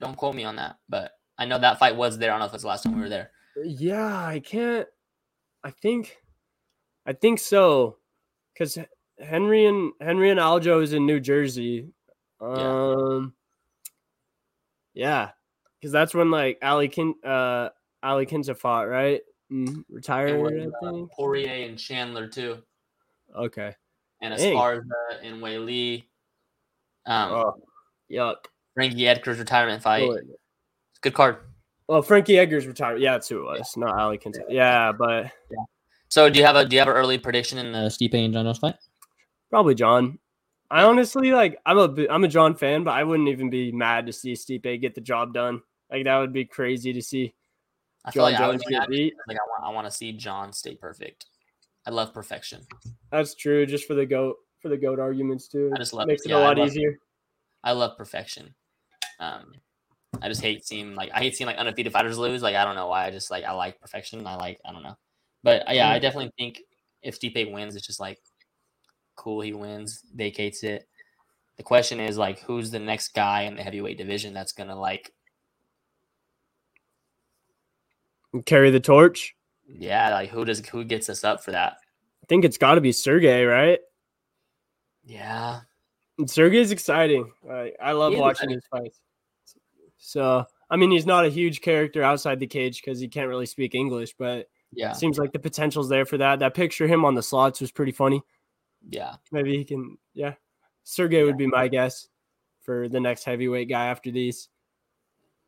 Don't 0.00 0.16
quote 0.16 0.36
me 0.36 0.44
on 0.44 0.56
that, 0.56 0.78
but 0.88 1.12
I 1.36 1.46
know 1.46 1.58
that 1.58 1.80
fight 1.80 1.96
was 1.96 2.18
there. 2.18 2.30
I 2.30 2.34
don't 2.34 2.40
know 2.40 2.46
if 2.46 2.54
it's 2.54 2.62
the 2.62 2.68
last 2.68 2.84
time 2.84 2.94
we 2.94 3.02
were 3.02 3.08
there. 3.08 3.32
Yeah, 3.64 4.26
I 4.26 4.40
can't. 4.40 4.86
I 5.62 5.70
think, 5.70 6.16
I 7.06 7.12
think 7.12 7.38
so, 7.38 7.98
because 8.52 8.78
Henry 9.18 9.66
and 9.66 9.92
Henry 10.00 10.30
and 10.30 10.40
Aljo 10.40 10.82
is 10.82 10.92
in 10.92 11.04
New 11.04 11.20
Jersey. 11.20 11.88
Um, 12.40 13.34
yeah, 14.94 15.30
because 15.78 15.92
that's 15.92 16.14
when 16.14 16.30
like 16.30 16.58
Ali 16.62 16.88
Kin, 16.88 17.14
uh, 17.24 17.68
Ali 18.02 18.24
Kinza 18.26 18.56
fought, 18.56 18.88
right? 18.88 19.20
Mm, 19.52 19.84
retired, 19.90 20.72
uh. 20.82 21.06
Poirier 21.14 21.66
and 21.68 21.78
Chandler 21.78 22.26
too, 22.28 22.62
Okay. 23.36 23.74
and 24.22 24.34
Dang. 24.36 24.56
And 25.22 25.42
Weili. 25.42 26.04
Um, 27.06 27.32
Oh, 27.32 27.62
yuck. 28.10 28.36
Frankie 28.74 29.08
Edgar's 29.08 29.38
retirement 29.38 29.82
fight. 29.82 30.08
Good 31.02 31.14
card. 31.14 31.38
Well, 31.90 32.02
Frankie 32.02 32.38
Edgar's 32.38 32.68
retired. 32.68 33.00
Yeah, 33.00 33.14
that's 33.14 33.28
who 33.28 33.40
it 33.40 33.58
was. 33.58 33.76
Not 33.76 33.98
Ali 33.98 34.16
Kinza. 34.16 34.42
Yeah, 34.48 34.92
but 34.92 35.24
yeah. 35.50 35.64
So, 36.06 36.30
do 36.30 36.38
you 36.38 36.46
have 36.46 36.54
a 36.54 36.64
do 36.64 36.76
you 36.76 36.78
have 36.78 36.86
an 36.86 36.94
early 36.94 37.18
prediction 37.18 37.58
in 37.58 37.72
the 37.72 37.88
Stipe 37.88 38.14
and 38.14 38.32
Jon 38.32 38.44
Jones 38.44 38.58
fight? 38.58 38.76
Probably 39.50 39.74
Jon. 39.74 40.20
I 40.70 40.84
honestly 40.84 41.32
like. 41.32 41.58
I'm 41.66 41.78
a 41.78 42.06
I'm 42.08 42.22
a 42.22 42.28
Jon 42.28 42.54
fan, 42.54 42.84
but 42.84 42.92
I 42.92 43.02
wouldn't 43.02 43.28
even 43.28 43.50
be 43.50 43.72
mad 43.72 44.06
to 44.06 44.12
see 44.12 44.34
Stipe 44.34 44.80
get 44.80 44.94
the 44.94 45.00
job 45.00 45.34
done. 45.34 45.62
Like 45.90 46.04
that 46.04 46.16
would 46.18 46.32
be 46.32 46.44
crazy 46.44 46.92
to 46.92 47.02
see. 47.02 47.34
I 48.04 48.12
feel 48.12 48.22
Jon 48.22 48.32
like 48.34 48.40
I 48.40 48.46
Jones 48.52 48.64
be 48.64 48.74
get 48.74 48.88
beat. 48.88 49.14
Like 49.26 49.38
I 49.38 49.44
want 49.48 49.64
I 49.64 49.74
want 49.74 49.86
to 49.88 49.90
see 49.90 50.12
Jon 50.12 50.52
stay 50.52 50.76
perfect. 50.76 51.26
I 51.88 51.90
love 51.90 52.14
perfection. 52.14 52.60
That's 53.10 53.34
true. 53.34 53.66
Just 53.66 53.88
for 53.88 53.94
the 53.94 54.06
goat 54.06 54.36
for 54.62 54.68
the 54.68 54.76
goat 54.76 55.00
arguments 55.00 55.48
too. 55.48 55.72
I 55.74 55.78
just 55.78 55.92
love 55.92 56.06
makes 56.06 56.24
it 56.24 56.28
yeah, 56.28 56.36
a 56.36 56.38
I 56.38 56.44
lot 56.44 56.58
love- 56.58 56.68
easier. 56.68 57.00
I 57.64 57.72
love 57.72 57.96
perfection. 57.98 58.54
Um, 59.18 59.54
I 60.22 60.28
just 60.28 60.42
hate 60.42 60.64
seeing 60.66 60.94
like 60.94 61.10
I 61.14 61.20
hate 61.20 61.36
seeing 61.36 61.46
like 61.46 61.56
undefeated 61.56 61.92
fighters 61.92 62.18
lose. 62.18 62.42
Like 62.42 62.56
I 62.56 62.64
don't 62.64 62.74
know 62.76 62.88
why. 62.88 63.06
I 63.06 63.10
just 63.10 63.30
like 63.30 63.44
I 63.44 63.52
like 63.52 63.80
perfection. 63.80 64.26
I 64.26 64.36
like 64.36 64.60
I 64.64 64.72
don't 64.72 64.82
know, 64.82 64.96
but 65.42 65.68
uh, 65.68 65.72
yeah, 65.72 65.90
I 65.90 65.98
Mm. 65.98 66.02
definitely 66.02 66.32
think 66.38 66.60
if 67.02 67.18
Stipe 67.18 67.52
wins, 67.52 67.74
it's 67.76 67.86
just 67.86 68.00
like 68.00 68.18
cool. 69.16 69.40
He 69.40 69.52
wins, 69.52 70.02
vacates 70.14 70.62
it. 70.62 70.86
The 71.56 71.62
question 71.62 72.00
is 72.00 72.16
like 72.18 72.40
who's 72.40 72.70
the 72.70 72.78
next 72.78 73.14
guy 73.14 73.42
in 73.42 73.54
the 73.56 73.62
heavyweight 73.62 73.98
division 73.98 74.32
that's 74.34 74.52
gonna 74.52 74.78
like 74.78 75.12
Carry 78.46 78.70
the 78.70 78.80
torch. 78.80 79.34
yeah 79.66 80.10
like 80.10 80.30
who 80.30 80.44
does 80.44 80.64
who 80.68 80.84
gets 80.84 81.08
us 81.08 81.24
up 81.24 81.42
for 81.42 81.50
that? 81.50 81.78
I 82.22 82.26
think 82.28 82.44
it's 82.44 82.58
got 82.58 82.76
to 82.76 82.80
be 82.80 82.92
Sergey, 82.92 83.44
right? 83.44 83.80
Yeah, 85.04 85.60
Sergey's 86.26 86.70
exciting. 86.70 87.32
Like, 87.42 87.74
I 87.82 87.92
love 87.92 88.14
watching 88.14 88.50
his 88.50 88.62
fights. 88.70 89.00
So 90.00 90.44
I 90.70 90.76
mean, 90.76 90.90
he's 90.90 91.06
not 91.06 91.24
a 91.24 91.28
huge 91.30 91.60
character 91.60 92.02
outside 92.02 92.40
the 92.40 92.46
cage 92.46 92.82
because 92.82 92.98
he 92.98 93.06
can't 93.08 93.28
really 93.28 93.46
speak 93.46 93.74
English, 93.74 94.14
but 94.18 94.48
yeah, 94.72 94.92
seems 94.92 95.18
like 95.18 95.32
the 95.32 95.38
potential's 95.38 95.88
there 95.88 96.04
for 96.06 96.18
that. 96.18 96.38
That 96.40 96.54
picture 96.54 96.84
of 96.84 96.90
him 96.90 97.04
on 97.04 97.14
the 97.14 97.22
slots 97.22 97.60
was 97.60 97.70
pretty 97.72 97.92
funny. 97.92 98.22
yeah. 98.88 99.16
Maybe 99.32 99.56
he 99.56 99.64
can. 99.64 99.98
Yeah, 100.14 100.34
Sergey 100.84 101.22
would 101.24 101.36
be 101.36 101.46
my 101.46 101.68
guess 101.68 102.08
for 102.62 102.88
the 102.88 103.00
next 103.00 103.24
heavyweight 103.24 103.68
guy 103.68 103.86
after 103.86 104.10
these. 104.10 104.48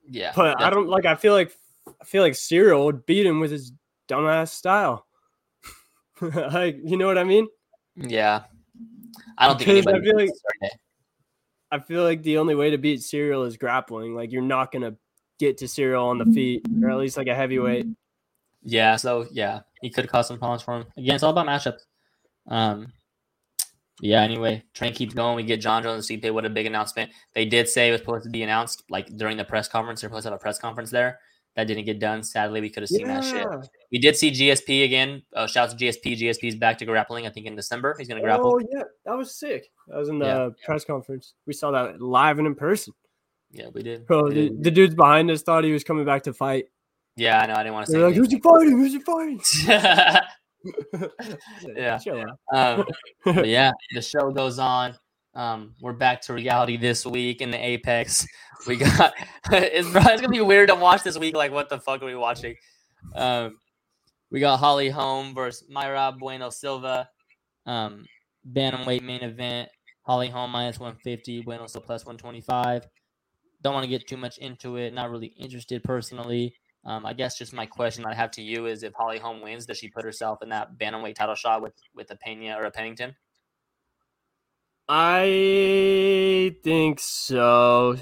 Yeah, 0.08 0.32
But 0.34 0.60
I 0.60 0.70
don't 0.70 0.88
like. 0.88 1.06
I 1.06 1.14
feel 1.14 1.32
like 1.32 1.52
I 2.00 2.04
feel 2.04 2.22
like 2.22 2.32
Ciryl 2.32 2.84
would 2.86 3.06
beat 3.06 3.24
him 3.26 3.38
with 3.40 3.52
his 3.52 3.72
dumbass 4.08 4.48
style. 4.48 5.06
like, 6.20 6.78
you 6.84 6.96
know 6.96 7.06
what 7.06 7.18
I 7.18 7.24
mean? 7.24 7.46
Yeah, 7.96 8.42
I 9.38 9.46
don't 9.48 9.58
think 9.58 9.68
Because 9.84 9.86
I 9.86 9.90
anybody. 9.96 10.06
feel 10.10 10.16
like- 10.16 10.28
Sergey. 10.28 10.76
I 11.72 11.78
feel 11.78 12.04
like 12.04 12.22
the 12.22 12.36
only 12.36 12.54
way 12.54 12.70
to 12.70 12.78
beat 12.78 13.00
Ciryl 13.00 13.46
is 13.46 13.56
grappling. 13.56 14.14
Like, 14.14 14.30
you're 14.30 14.42
not 14.42 14.70
gonna 14.70 14.94
get 15.38 15.56
to 15.58 15.64
Ciryl 15.64 16.04
on 16.04 16.18
the 16.18 16.26
feet, 16.26 16.66
or 16.82 16.90
at 16.90 16.98
least 16.98 17.16
like 17.16 17.26
a 17.26 17.34
heavyweight. 17.34 17.86
Yeah, 18.62 18.96
so 18.96 19.26
yeah, 19.32 19.60
he 19.80 19.90
could 19.90 20.08
cause 20.08 20.28
some 20.28 20.38
problems 20.38 20.62
for 20.62 20.76
him. 20.76 20.86
Again, 20.96 21.14
it's 21.14 21.24
all 21.24 21.30
about 21.30 21.46
matchups. 21.46 21.80
Um, 22.46 22.92
yeah. 24.00 24.22
Anyway, 24.22 24.62
train 24.74 24.92
keeps 24.92 25.14
going. 25.14 25.36
We 25.36 25.42
get 25.44 25.60
Jon 25.60 25.82
Jones 25.82 26.08
and 26.10 26.22
CP. 26.22 26.32
What 26.32 26.44
a 26.44 26.50
big 26.50 26.66
announcement! 26.66 27.10
They 27.34 27.44
did 27.44 27.68
say 27.68 27.88
it 27.88 27.92
was 27.92 28.00
supposed 28.00 28.24
to 28.24 28.30
be 28.30 28.42
announced 28.42 28.84
like 28.90 29.16
during 29.16 29.36
the 29.36 29.44
press 29.44 29.66
conference. 29.66 30.00
They're 30.00 30.10
supposed 30.10 30.24
to 30.24 30.30
have 30.30 30.38
a 30.38 30.42
press 30.42 30.58
conference 30.58 30.90
there. 30.90 31.20
That 31.54 31.66
didn't 31.66 31.84
get 31.84 31.98
done. 31.98 32.22
Sadly, 32.22 32.62
we 32.62 32.70
could 32.70 32.82
have 32.82 32.88
seen 32.88 33.06
that 33.08 33.22
shit. 33.24 33.46
We 33.90 33.98
did 33.98 34.16
see 34.16 34.30
GSP 34.30 34.84
again. 34.84 35.22
Uh, 35.36 35.46
shout 35.46 35.68
out 35.70 35.78
to 35.78 35.84
GSP. 35.84 36.18
GSP's 36.18 36.56
back 36.56 36.78
to 36.78 36.86
grappling. 36.86 37.26
I 37.26 37.30
think 37.30 37.46
in 37.46 37.54
December 37.56 37.94
he's 37.98 38.08
going 38.08 38.20
to 38.20 38.24
grapple. 38.26 38.54
Oh 38.54 38.58
yeah, 38.72 38.84
that 39.04 39.16
was 39.18 39.38
sick. 39.38 39.66
That 39.88 39.98
was 39.98 40.08
in 40.08 40.18
the 40.18 40.24
Yeah. 40.26 40.48
press 40.64 40.84
conference. 40.86 41.34
We 41.46 41.52
saw 41.52 41.70
that 41.72 42.00
live 42.00 42.38
and 42.38 42.46
in 42.46 42.54
person. 42.54 42.94
Yeah, 43.50 43.66
we 43.74 43.82
did. 43.82 44.06
Bro, 44.06 44.24
We 44.24 44.30
the, 44.30 44.34
did. 44.48 44.64
the 44.64 44.70
dudes 44.70 44.94
behind 44.94 45.30
us 45.30 45.42
thought 45.42 45.64
he 45.64 45.72
was 45.72 45.84
coming 45.84 46.06
back 46.06 46.22
to 46.22 46.32
fight. 46.32 46.66
Yeah, 47.16 47.38
I 47.38 47.46
know. 47.46 47.52
I 47.52 47.58
didn't 47.58 47.74
want 47.74 47.84
to 47.86 47.92
say. 47.92 47.98
They're 47.98 48.06
like, 48.06 48.16
"Who's 48.16 48.30
he 48.32 48.40
fighting? 48.40 48.78
Who's 48.78 48.92
he 48.94 49.00
fighting?" 49.00 49.40
yeah. 49.66 50.20
Um, 52.54 52.84
yeah, 53.44 53.72
the 53.94 54.00
show 54.00 54.30
goes 54.30 54.58
on. 54.58 54.94
Um, 55.34 55.74
we're 55.80 55.94
back 55.94 56.20
to 56.22 56.34
reality 56.34 56.76
this 56.76 57.06
week 57.06 57.40
in 57.40 57.50
the 57.50 57.56
Apex. 57.56 58.26
We 58.66 58.76
got 58.76 59.14
it's, 59.50 59.88
it's 59.88 60.20
gonna 60.20 60.28
be 60.28 60.40
weird 60.40 60.68
to 60.68 60.74
watch 60.74 61.02
this 61.02 61.18
week. 61.18 61.34
Like, 61.34 61.52
what 61.52 61.68
the 61.68 61.78
fuck 61.78 62.02
are 62.02 62.06
we 62.06 62.14
watching? 62.14 62.54
Um, 63.14 63.58
we 64.30 64.40
got 64.40 64.58
Holly 64.58 64.90
Holm 64.90 65.34
versus 65.34 65.66
Mayra 65.70 66.18
Bueno 66.18 66.50
Silva. 66.50 67.08
Um, 67.66 68.04
bantamweight 68.52 69.02
main 69.02 69.22
event. 69.22 69.70
Holly 70.02 70.28
Holm 70.28 70.50
minus 70.50 70.78
one 70.78 70.96
fifty. 70.96 71.40
Bueno 71.40 71.66
Silva 71.66 71.86
plus 71.86 72.04
one 72.04 72.18
twenty 72.18 72.42
five. 72.42 72.86
Don't 73.62 73.74
want 73.74 73.84
to 73.84 73.90
get 73.90 74.06
too 74.06 74.16
much 74.16 74.38
into 74.38 74.76
it. 74.76 74.92
Not 74.92 75.10
really 75.10 75.34
interested 75.38 75.82
personally. 75.82 76.54
Um, 76.84 77.06
I 77.06 77.12
guess 77.14 77.38
just 77.38 77.52
my 77.52 77.64
question 77.64 78.04
I 78.04 78.12
have 78.12 78.32
to 78.32 78.42
you 78.42 78.66
is: 78.66 78.82
If 78.82 78.92
Holly 78.92 79.18
Holm 79.18 79.40
wins, 79.40 79.64
does 79.64 79.78
she 79.78 79.88
put 79.88 80.04
herself 80.04 80.42
in 80.42 80.50
that 80.50 80.76
bantamweight 80.78 81.14
title 81.14 81.36
shot 81.36 81.62
with 81.62 81.74
with 81.94 82.10
a 82.10 82.16
Pena 82.16 82.54
or 82.58 82.64
a 82.64 82.70
Pennington? 82.70 83.14
I 84.88 86.56
think 86.62 87.00
so. 87.00 87.96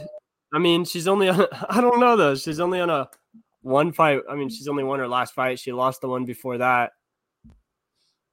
I 0.52 0.58
mean, 0.58 0.84
she's 0.84 1.06
only 1.06 1.28
on. 1.28 1.46
I 1.68 1.80
don't 1.80 2.00
know 2.00 2.16
though. 2.16 2.34
She's 2.34 2.60
only 2.60 2.80
on 2.80 2.90
a 2.90 3.08
one 3.62 3.92
fight. 3.92 4.20
I 4.28 4.34
mean, 4.34 4.48
she's 4.48 4.68
only 4.68 4.84
won 4.84 4.98
her 4.98 5.08
last 5.08 5.34
fight. 5.34 5.58
She 5.58 5.72
lost 5.72 6.00
the 6.00 6.08
one 6.08 6.24
before 6.24 6.58
that, 6.58 6.92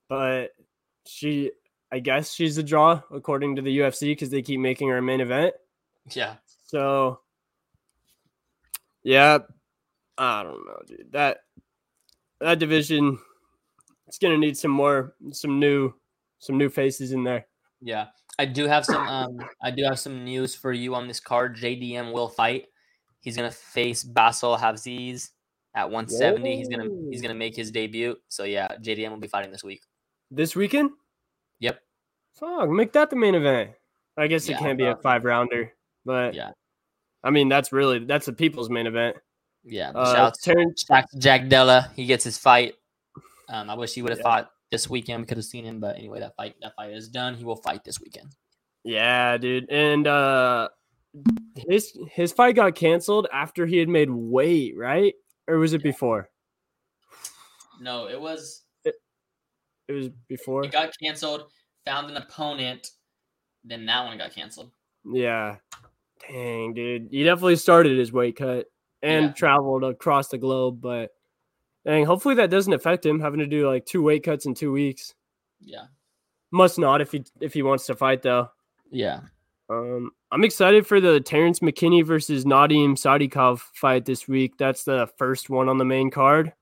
but 0.10 0.52
she. 1.06 1.52
I 1.90 2.00
guess 2.00 2.34
she's 2.34 2.58
a 2.58 2.64
draw 2.64 3.02
according 3.12 3.56
to 3.56 3.62
the 3.62 3.78
UFC 3.80 4.12
because 4.12 4.30
they 4.30 4.42
keep 4.42 4.60
making 4.60 4.90
her 4.90 4.98
a 4.98 5.02
main 5.02 5.22
event. 5.22 5.56
Yeah, 6.14 6.36
So, 6.66 7.22
yeah, 9.04 9.38
I 10.18 10.44
don't 10.44 10.66
know, 10.66 10.82
dude. 10.86 11.14
That 11.14 11.38
that 12.42 12.60
division, 12.60 13.20
it's 14.06 14.18
gonna 14.18 14.38
need 14.38 14.58
some 14.58 14.72
more, 14.72 15.14
some 15.32 15.60
new, 15.62 15.94
some 16.40 16.58
new 16.58 16.68
faces 16.68 17.14
in 17.14 17.24
there. 17.24 17.48
yeah. 17.82 18.08
I 18.40 18.46
do 18.46 18.68
have 18.68 18.86
some. 18.86 19.08
Um, 19.08 19.40
I 19.64 19.72
do 19.72 19.84
have 19.84 20.00
some 20.00 20.24
news 20.24 20.54
for 20.56 20.72
you 20.72 20.94
on 20.96 21.08
this 21.08 21.20
card. 21.20 21.56
JDM 21.58 22.14
will 22.14 22.30
fight. 22.30 22.66
He's 23.22 23.36
gonna 23.36 23.52
face 23.52 24.04
Bassil 24.04 24.58
Hafez 24.58 25.30
at 25.76 25.90
170. 25.90 26.56
He's 26.58 26.70
gonna 26.70 26.88
he's 27.12 27.22
gonna 27.22 27.34
make 27.34 27.56
his 27.56 27.72
debut. 27.72 28.16
So 28.28 28.44
yeah, 28.44 28.68
JDM 28.82 29.10
will 29.10 29.18
be 29.20 29.28
fighting 29.28 29.52
this 29.52 29.64
week. 29.64 29.82
This 30.30 30.56
weekend, 30.56 30.92
Yep. 31.60 31.80
fuck, 32.36 32.70
make 32.70 32.92
that 32.94 33.10
the 33.10 33.16
main 33.16 33.34
event. 33.36 33.72
I 34.18 34.28
guess 34.28 34.48
Yeah, 34.48 34.56
it 34.58 34.60
can't 34.60 34.78
be 34.78 34.86
a 34.86 34.96
five 34.98 35.24
rounder, 35.26 35.74
but 36.06 36.34
Yeah. 36.34 36.52
I 37.24 37.30
mean 37.32 37.50
that's 37.50 37.72
really 37.72 38.00
that's 38.06 38.26
the 38.28 38.34
people's 38.34 38.70
main 38.70 38.88
event. 38.88 39.18
Yeah. 39.64 39.92
Uh, 39.96 40.06
shout 40.06 40.18
out 40.18 40.34
to 40.36 40.42
Terrence- 40.54 40.86
shout 40.88 41.04
out 41.04 41.10
to 41.12 41.20
Jack 41.20 41.48
Della. 41.50 41.92
He 41.96 42.06
gets 42.06 42.24
his 42.24 42.38
fight. 42.38 42.76
Um, 43.50 43.70
I 43.70 43.74
wish 43.76 43.94
he 43.94 44.02
would 44.02 44.12
have 44.12 44.20
Yeah. 44.20 44.24
fought 44.24 44.52
this 44.72 44.90
weekend. 44.90 45.22
We 45.22 45.28
could 45.28 45.38
have 45.38 45.46
seen 45.46 45.66
him, 45.66 45.80
but 45.80 45.98
anyway, 45.98 46.20
that 46.20 46.36
fight 46.36 46.56
that 46.62 46.76
fight 46.76 46.92
is 46.92 47.08
done. 47.10 47.36
He 47.36 47.44
will 47.44 47.56
fight 47.58 47.84
this 47.84 48.00
weekend. 48.00 48.36
Yeah, 48.84 49.38
dude, 49.38 49.70
and 49.70 50.08
uh, 50.08 50.70
his 51.56 51.98
his 52.12 52.32
fight 52.32 52.56
got 52.56 52.76
canceled 52.76 53.28
after 53.34 53.66
he 53.66 53.78
had 53.78 53.90
made 53.90 54.10
weight, 54.10 54.76
right? 54.78 55.14
Or 55.48 55.58
was 55.58 55.74
it 55.74 55.84
before? 55.84 56.30
No, 57.80 58.08
it 58.08 58.20
was. 58.20 58.64
It 58.86 59.94
was 59.94 60.10
before. 60.28 60.66
It 60.66 60.72
got 60.72 60.92
canceled. 61.02 61.46
Found 61.86 62.10
an 62.12 62.18
opponent. 62.18 62.92
Then 63.64 63.86
that 63.86 64.06
one 64.06 64.18
got 64.18 64.34
canceled. 64.34 64.72
Yeah. 65.06 65.58
Dang, 66.28 66.74
dude. 66.74 67.08
He 67.12 67.24
definitely 67.24 67.56
started 67.56 67.98
his 67.98 68.12
weight 68.12 68.36
cut 68.36 68.66
and 69.02 69.28
Yeah. 69.28 69.32
traveled 69.32 69.86
across 69.86 70.28
the 70.28 70.38
globe, 70.38 70.82
but 70.82 71.12
dang, 71.88 72.06
hopefully 72.06 72.36
that 72.36 72.52
doesn't 72.52 72.74
affect 72.74 73.06
him 73.06 73.20
having 73.20 73.40
to 73.40 73.48
do 73.48 73.68
like 73.68 73.86
two 73.86 74.04
weight 74.04 74.24
cuts 74.24 74.46
in 74.46 74.54
two 74.54 74.72
weeks. 74.72 75.16
Yeah. 75.62 75.86
Must 76.52 76.78
not 76.78 77.02
if 77.02 77.12
he 77.12 77.24
if 77.42 77.54
he 77.54 77.64
wants 77.64 77.88
to 77.88 77.96
fight 77.96 78.22
though. 78.22 78.50
Yeah. 78.92 79.22
Um, 79.70 80.12
I'm 80.32 80.44
excited 80.44 80.86
for 80.86 81.02
the 81.02 81.20
Terrence 81.20 81.60
McKinney 81.60 82.06
versus 82.06 82.46
Nazim 82.46 82.96
Sadykhov 82.96 83.60
fight 83.74 84.06
this 84.06 84.28
week. 84.28 84.58
That's 84.58 84.84
the 84.84 85.10
first 85.18 85.50
one 85.50 85.68
on 85.68 85.78
the 85.78 85.86
main 85.86 86.12
card. 86.12 86.54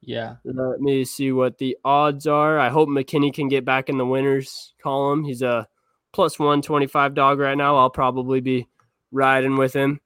Yeah. 0.00 0.36
Let 0.44 0.80
me 0.80 1.04
see 1.04 1.32
what 1.32 1.58
the 1.58 1.76
odds 1.84 2.26
are. 2.26 2.58
I 2.58 2.68
hope 2.68 2.88
McKinney 2.88 3.32
can 3.32 3.48
get 3.48 3.64
back 3.64 3.88
in 3.88 3.98
the 3.98 4.06
winners 4.06 4.74
column. 4.82 5.24
He's 5.24 5.42
a 5.42 5.66
plus 6.12 6.38
125 6.38 7.14
dog 7.14 7.38
right 7.38 7.58
now. 7.58 7.76
I'll 7.76 7.90
probably 7.90 8.40
be 8.40 8.68
riding 9.10 9.56
with 9.56 9.74
him. 9.74 10.00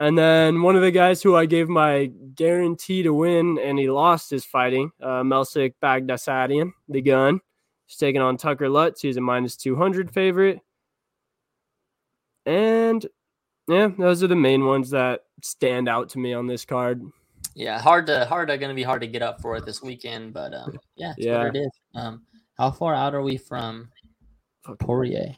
And 0.00 0.16
then 0.16 0.62
one 0.62 0.76
of 0.76 0.82
the 0.82 0.92
guys 0.92 1.22
who 1.22 1.34
I 1.34 1.46
gave 1.46 1.68
my 1.68 2.06
guarantee 2.34 3.02
to 3.02 3.12
win 3.12 3.58
and 3.58 3.78
he 3.78 3.90
lost 3.90 4.30
his 4.30 4.44
fighting, 4.44 4.92
uh, 5.02 5.22
Melsik 5.22 5.74
Baghdasaryan, 5.82 6.72
the 6.88 7.02
gun. 7.02 7.40
He's 7.86 7.96
taking 7.96 8.20
on 8.20 8.36
Tucker 8.36 8.68
Lutz. 8.68 9.00
He's 9.00 9.16
a 9.16 9.20
minus 9.20 9.56
200 9.56 10.12
favorite. 10.12 10.60
And 12.46 13.04
yeah, 13.66 13.88
those 13.98 14.22
are 14.22 14.28
the 14.28 14.36
main 14.36 14.64
ones 14.64 14.90
that 14.90 15.22
stand 15.42 15.88
out 15.88 16.10
to 16.10 16.18
me 16.18 16.32
on 16.32 16.46
this 16.46 16.64
card. 16.64 17.02
Yeah. 17.54 17.80
Hard 17.80 18.06
to 18.06 18.24
hard 18.26 18.48
to 18.48 18.58
gonna 18.58 18.74
be 18.74 18.82
hard 18.82 19.00
to 19.00 19.06
get 19.08 19.22
up 19.22 19.40
for 19.40 19.56
it 19.56 19.66
this 19.66 19.82
weekend, 19.82 20.32
but 20.32 20.54
um 20.54 20.78
yeah, 20.96 21.12
it's 21.16 21.26
Yeah. 21.26 21.44
what 21.44 21.56
it 21.56 21.60
is. 21.60 21.70
Um 21.94 22.22
how 22.56 22.70
far 22.70 22.94
out 22.94 23.14
are 23.14 23.22
we 23.22 23.36
from 23.36 23.90
Poirier? 24.78 25.34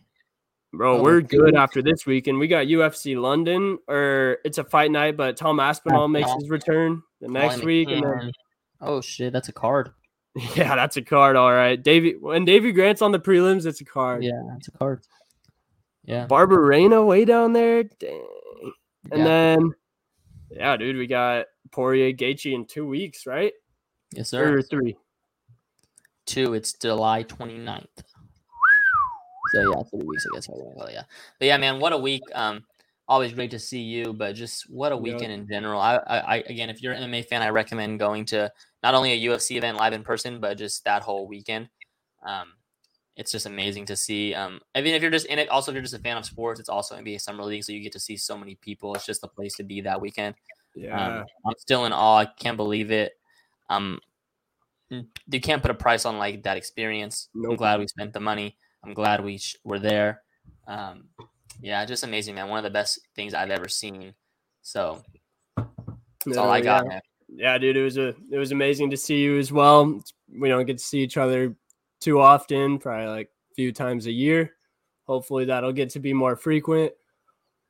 Bro, 0.72 0.98
Oh, 0.98 1.02
we're 1.02 1.20
good 1.20 1.56
after 1.56 1.82
this 1.82 2.06
weekend. 2.06 2.38
We 2.38 2.46
got 2.46 2.66
UFC 2.66 3.20
London, 3.20 3.78
or 3.88 4.38
it's 4.44 4.58
a 4.58 4.64
fight 4.64 4.90
night, 4.90 5.16
but 5.16 5.36
Tom 5.36 5.58
Aspinall 5.58 6.06
makes 6.08 6.30
his 6.34 6.48
return 6.48 7.02
the 7.20 7.28
next 7.28 7.64
week. 7.64 7.88
And 7.88 8.04
then, 8.04 8.32
Oh 8.80 9.00
shit, 9.00 9.32
that's 9.32 9.48
a 9.48 9.52
card. 9.52 9.90
yeah, 10.54 10.76
that's 10.76 10.96
a 10.96 11.02
card. 11.02 11.34
All 11.34 11.52
right. 11.52 11.82
Davey, 11.82 12.14
when 12.18 12.44
Davey 12.44 12.70
Grant's 12.70 13.02
on 13.02 13.10
the 13.10 13.18
prelims, 13.18 13.66
it's 13.66 13.80
a 13.80 13.84
card. 13.84 14.22
Yeah, 14.22 14.40
that's 14.48 14.68
a 14.68 14.70
card. 14.72 15.02
Yeah. 16.04 16.26
Barberena 16.28 17.04
way 17.04 17.24
down 17.24 17.52
there. 17.52 17.82
Dang. 17.84 18.26
And 19.10 19.18
Yeah. 19.18 19.24
then, 19.24 19.74
yeah, 20.50 20.76
dude, 20.76 20.96
we 20.96 21.08
got 21.08 21.46
Poirier 21.72 22.12
Gaethje 22.12 22.54
in 22.54 22.64
two 22.64 22.86
weeks, 22.86 23.26
right? 23.26 23.52
Yes, 24.14 24.30
sir. 24.30 24.58
Or 24.58 24.62
three. 24.62 24.96
Two, 26.26 26.54
it's 26.54 26.72
July 26.74 27.24
29th. 27.24 27.86
So 29.52 29.60
yeah, 29.60 29.82
three 29.84 30.06
weeks, 30.06 30.26
I 30.32 30.36
guess. 30.36 30.48
Yeah. 30.92 31.02
But 31.38 31.46
yeah, 31.46 31.56
man, 31.56 31.80
what 31.80 31.92
a 31.92 31.98
week. 31.98 32.22
Um, 32.34 32.64
always 33.08 33.32
great 33.32 33.50
to 33.50 33.58
see 33.58 33.80
you, 33.80 34.12
but 34.12 34.34
just 34.34 34.70
what 34.70 34.92
a 34.92 34.96
weekend 34.96 35.32
in 35.32 35.48
general. 35.48 35.80
I, 35.80 35.96
I, 35.96 36.18
I 36.18 36.36
again, 36.46 36.70
if 36.70 36.80
you're 36.80 36.92
an 36.92 37.10
MMA 37.10 37.26
fan, 37.26 37.42
I 37.42 37.48
recommend 37.48 37.98
going 37.98 38.24
to 38.26 38.50
not 38.82 38.94
only 38.94 39.12
a 39.12 39.30
UFC 39.30 39.56
event 39.56 39.76
live 39.76 39.92
in 39.92 40.04
person, 40.04 40.40
but 40.40 40.56
just 40.56 40.84
that 40.84 41.02
whole 41.02 41.26
weekend. 41.26 41.68
Um, 42.24 42.52
it's 43.16 43.32
just 43.32 43.46
amazing 43.46 43.84
to 43.86 43.96
see. 43.96 44.32
Um, 44.34 44.60
I 44.74 44.80
mean, 44.80 44.94
if 44.94 45.02
you're 45.02 45.10
just 45.10 45.26
in 45.26 45.38
it, 45.38 45.48
also 45.48 45.70
if 45.70 45.74
you're 45.74 45.82
just 45.82 45.94
a 45.94 45.98
fan 45.98 46.16
of 46.16 46.24
sports, 46.24 46.60
it's 46.60 46.68
also 46.68 46.96
NBA 46.96 47.20
Summer 47.20 47.44
League, 47.44 47.64
so 47.64 47.72
you 47.72 47.82
get 47.82 47.92
to 47.92 48.00
see 48.00 48.16
so 48.16 48.38
many 48.38 48.54
people. 48.54 48.94
It's 48.94 49.04
just 49.04 49.24
a 49.24 49.28
place 49.28 49.54
to 49.56 49.64
be 49.64 49.80
that 49.82 50.00
weekend. 50.00 50.36
Yeah. 50.74 51.18
Um, 51.18 51.24
I'm 51.44 51.54
still 51.58 51.84
in 51.86 51.92
awe. 51.92 52.18
I 52.18 52.26
can't 52.26 52.56
believe 52.56 52.92
it. 52.92 53.12
Um, 53.68 54.00
you 54.88 55.40
can't 55.40 55.62
put 55.62 55.70
a 55.70 55.74
price 55.74 56.04
on 56.04 56.18
like 56.18 56.44
that 56.44 56.56
experience. 56.56 57.28
I'm 57.34 57.56
glad 57.56 57.80
we 57.80 57.86
spent 57.88 58.12
the 58.12 58.20
money. 58.20 58.56
I'm 58.84 58.94
glad 58.94 59.24
we 59.24 59.38
sh- 59.38 59.56
were 59.64 59.78
there. 59.78 60.22
Um, 60.66 61.04
yeah, 61.60 61.84
just 61.84 62.04
amazing, 62.04 62.34
man. 62.34 62.48
One 62.48 62.58
of 62.58 62.64
the 62.64 62.70
best 62.70 63.00
things 63.14 63.34
I've 63.34 63.50
ever 63.50 63.68
seen. 63.68 64.14
So 64.62 65.02
that's 66.24 66.38
all 66.38 66.50
I 66.50 66.60
got, 66.60 66.84
yeah. 66.84 66.88
man. 66.88 67.00
yeah, 67.28 67.58
dude, 67.58 67.76
it 67.76 67.82
was 67.82 67.98
a 67.98 68.14
it 68.30 68.38
was 68.38 68.52
amazing 68.52 68.90
to 68.90 68.96
see 68.96 69.20
you 69.20 69.38
as 69.38 69.52
well. 69.52 70.02
We 70.32 70.48
don't 70.48 70.66
get 70.66 70.78
to 70.78 70.84
see 70.84 71.00
each 71.00 71.16
other 71.16 71.54
too 72.00 72.20
often, 72.20 72.78
probably 72.78 73.06
like 73.06 73.26
a 73.26 73.54
few 73.54 73.72
times 73.72 74.06
a 74.06 74.12
year. 74.12 74.54
Hopefully 75.06 75.46
that'll 75.46 75.72
get 75.72 75.90
to 75.90 76.00
be 76.00 76.12
more 76.12 76.36
frequent. 76.36 76.92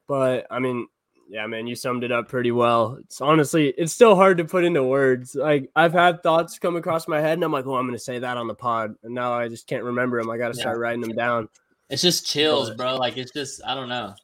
But 0.07 0.47
I 0.51 0.59
mean, 0.59 0.87
yeah, 1.31 1.47
man, 1.47 1.67
you 1.69 1.77
summed 1.77 2.03
it 2.03 2.11
up 2.11 2.29
pretty 2.29 2.51
well. 2.51 2.99
It's 3.01 3.21
honestly, 3.21 3.69
it's 3.79 3.93
still 3.93 4.17
hard 4.17 4.37
to 4.39 4.45
put 4.45 4.65
into 4.65 4.83
words. 4.83 5.35
Like 5.37 5.71
I've 5.77 5.93
had 5.93 6.23
thoughts 6.25 6.59
come 6.59 6.75
across 6.77 7.07
my 7.07 7.21
head, 7.21 7.35
and 7.35 7.45
I'm 7.45 7.53
like, 7.53 7.67
"Oh, 7.67 7.77
I'm 7.77 7.87
going 7.87 7.97
to 7.97 8.03
say 8.03 8.19
that 8.19 8.37
on 8.37 8.49
the 8.49 8.55
pod," 8.55 8.97
and 9.05 9.15
now 9.15 9.33
I 9.33 9.49
just 9.49 9.67
can't 9.69 9.85
remember 9.85 10.21
them. 10.21 10.29
I 10.29 10.37
got 10.39 10.49
to 10.53 10.57
Yeah. 10.59 10.63
start 10.63 10.79
writing 10.79 11.01
them 11.03 11.15
down. 11.15 11.49
It's 11.89 12.03
just 12.03 12.27
chills, 12.27 12.69
But- 12.71 12.77
bro. 12.79 12.97
Like 12.97 13.17
it's 13.17 13.31
just 13.33 13.63
I 13.65 13.75
don't 13.75 13.89
know. 13.89 14.15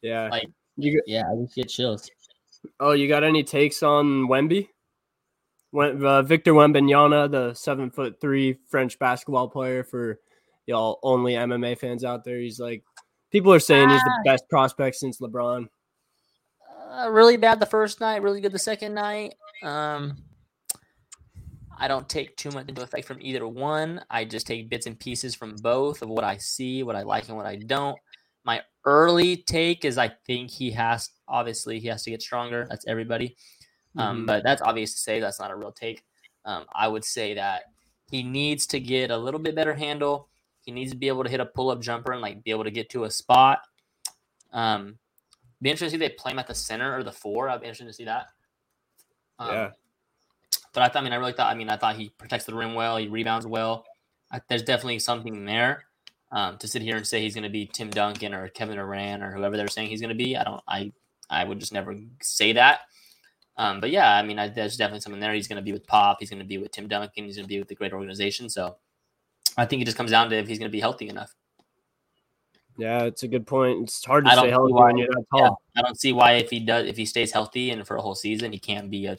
Yeah, 0.00 0.28
Like 0.30 0.48
you. 0.76 1.00
yeah, 1.06 1.24
I 1.30 1.36
just 1.42 1.54
get 1.54 1.68
chills. 1.68 2.10
Oh, 2.80 2.92
you 2.92 3.08
got 3.08 3.24
any 3.24 3.42
takes 3.44 3.82
on 3.82 4.26
Wemby? 4.28 4.68
Wen- 5.72 6.04
uh, 6.04 6.22
Victor 6.22 6.52
Wembanyama, 6.52 7.30
the 7.30 7.54
seven 7.54 7.90
foot 7.90 8.20
three 8.20 8.58
French 8.68 8.98
basketball 8.98 9.48
player 9.48 9.82
for 9.84 10.18
y'all 10.66 10.98
only 11.02 11.34
MMA 11.34 11.76
fans 11.78 12.04
out 12.04 12.24
there. 12.24 12.38
He's 12.38 12.60
like, 12.60 12.82
people 13.30 13.52
are 13.52 13.58
saying 13.60 13.88
he's 13.88 14.02
the 14.02 14.16
Ah. 14.20 14.22
best 14.24 14.48
prospect 14.48 14.96
since 14.96 15.18
LeBron. 15.18 15.68
Uh, 16.92 17.08
really 17.08 17.38
bad 17.38 17.58
the 17.58 17.66
first 17.66 18.00
night, 18.00 18.22
really 18.22 18.40
good 18.40 18.52
the 18.52 18.58
second 18.58 18.92
night. 18.92 19.34
Um, 19.62 20.18
I 21.78 21.88
don't 21.88 22.06
take 22.08 22.36
too 22.36 22.50
much 22.50 22.68
into 22.68 22.82
effect 22.82 23.06
from 23.06 23.18
either 23.20 23.48
one. 23.48 24.04
I 24.10 24.24
just 24.24 24.46
take 24.46 24.68
bits 24.68 24.86
and 24.86 24.98
pieces 24.98 25.34
from 25.34 25.56
both 25.56 26.02
of 26.02 26.10
what 26.10 26.22
I 26.22 26.36
see, 26.36 26.82
what 26.82 26.94
I 26.94 27.02
like, 27.02 27.28
and 27.28 27.36
what 27.36 27.46
I 27.46 27.56
don't. 27.56 27.98
My 28.44 28.60
early 28.84 29.38
take 29.38 29.84
is 29.84 29.96
I 29.96 30.12
think 30.26 30.50
he 30.50 30.70
has 30.72 31.08
obviously 31.28 31.80
he 31.80 31.88
has 31.88 32.02
to 32.04 32.10
get 32.10 32.20
stronger. 32.20 32.66
That's 32.68 32.86
everybody. 32.86 33.36
Um, 33.96 34.22
Mhm. 34.22 34.26
but 34.26 34.42
that's 34.44 34.60
obvious 34.62 34.92
to 34.94 35.00
say. 35.00 35.18
That's 35.20 35.40
not 35.40 35.50
a 35.50 35.56
real 35.56 35.72
take. 35.72 36.04
Um, 36.44 36.66
I 36.74 36.88
would 36.88 37.04
say 37.04 37.34
that 37.34 37.62
he 38.10 38.22
needs 38.22 38.66
to 38.68 38.80
get 38.80 39.10
a 39.10 39.16
little 39.16 39.40
bit 39.40 39.54
better 39.54 39.74
handle. 39.74 40.28
He 40.60 40.72
needs 40.72 40.92
to 40.92 40.96
be 40.98 41.08
able 41.08 41.24
to 41.24 41.30
hit 41.30 41.40
a 41.40 41.46
pull 41.46 41.70
up 41.70 41.80
jumper 41.80 42.12
and 42.12 42.20
like 42.20 42.42
be 42.42 42.50
able 42.50 42.64
to 42.64 42.70
get 42.70 42.90
to 42.90 43.04
a 43.04 43.10
spot. 43.10 43.60
Um, 44.52 44.98
be 45.62 45.70
interested 45.70 45.86
to 45.86 45.90
see 45.90 46.04
if 46.04 46.10
they 46.10 46.16
play 46.16 46.32
him 46.32 46.38
at 46.38 46.46
the 46.46 46.54
center 46.54 46.96
or 46.96 47.02
the 47.02 47.12
four. 47.12 47.48
I'd 47.48 47.60
be 47.60 47.66
interested 47.66 47.86
to 47.86 47.92
see 47.92 48.04
that. 48.04 48.26
Um, 49.38 49.54
yeah, 49.54 49.70
But 50.74 50.82
I 50.82 50.88
thought, 50.88 51.00
I 51.00 51.04
mean, 51.04 51.12
I 51.12 51.16
really 51.16 51.32
thought, 51.32 51.52
I 51.52 51.54
mean, 51.56 51.70
I 51.70 51.76
thought 51.76 51.96
he 51.96 52.10
protects 52.10 52.44
the 52.44 52.54
rim 52.54 52.74
well. 52.74 52.96
He 52.96 53.08
rebounds 53.08 53.46
well. 53.46 53.84
I, 54.30 54.40
there's 54.48 54.62
definitely 54.62 54.98
something 54.98 55.44
there. 55.44 55.84
Um, 56.30 56.56
to 56.58 56.66
sit 56.66 56.80
here 56.80 56.96
and 56.96 57.06
say 57.06 57.20
he's 57.20 57.34
going 57.34 57.44
to 57.44 57.50
be 57.50 57.66
Tim 57.66 57.90
Duncan 57.90 58.32
or 58.32 58.48
Kevin 58.48 58.76
Durant 58.76 59.22
or 59.22 59.32
whoever 59.32 59.58
they're 59.58 59.68
saying 59.68 59.88
he's 59.88 60.00
going 60.00 60.16
to 60.16 60.24
be, 60.24 60.34
I 60.34 60.44
don't, 60.44 60.62
I, 60.66 60.90
I 61.28 61.44
would 61.44 61.60
just 61.60 61.74
never 61.74 61.94
say 62.22 62.54
that. 62.54 62.80
Um, 63.58 63.80
but 63.80 63.90
yeah, 63.90 64.16
I 64.16 64.22
mean, 64.22 64.38
I, 64.38 64.48
there's 64.48 64.78
definitely 64.78 65.00
something 65.00 65.20
there. 65.20 65.34
He's 65.34 65.46
going 65.46 65.56
to 65.56 65.62
be 65.62 65.72
with 65.72 65.86
Pop. 65.86 66.16
He's 66.20 66.30
going 66.30 66.40
to 66.40 66.46
be 66.48 66.56
with 66.56 66.72
Tim 66.72 66.88
Duncan. 66.88 67.24
He's 67.24 67.36
going 67.36 67.44
to 67.44 67.52
be 67.54 67.58
with 67.58 67.68
the 67.68 67.74
great 67.74 67.92
organization. 67.92 68.48
So 68.48 68.76
I 69.58 69.66
think 69.66 69.82
it 69.82 69.84
just 69.84 69.98
comes 69.98 70.10
down 70.10 70.30
to 70.30 70.36
if 70.36 70.48
he's 70.48 70.58
going 70.58 70.70
to 70.70 70.72
be 70.72 70.80
healthy 70.80 71.10
enough. 71.10 71.34
Yeah, 72.78 73.04
it's 73.04 73.22
a 73.22 73.28
good 73.28 73.46
point. 73.46 73.82
It's 73.84 74.04
hard 74.04 74.24
to 74.24 74.30
I 74.30 74.36
stay 74.36 74.50
healthy 74.50 74.72
why- 74.72 74.86
when 74.86 74.96
you're 74.98 75.08
that 75.08 75.24
Yeah, 75.34 75.40
tall. 75.48 75.62
I 75.76 75.82
don't 75.82 75.98
see 76.00 76.12
why 76.12 76.32
if 76.34 76.50
he 76.50 76.60
does 76.60 76.86
if 76.86 76.96
he 76.96 77.06
stays 77.06 77.32
healthy 77.32 77.70
and 77.70 77.86
for 77.86 77.96
a 77.96 78.02
whole 78.02 78.14
season 78.14 78.52
he 78.52 78.58
can't 78.58 78.90
be 78.90 79.06
a 79.06 79.16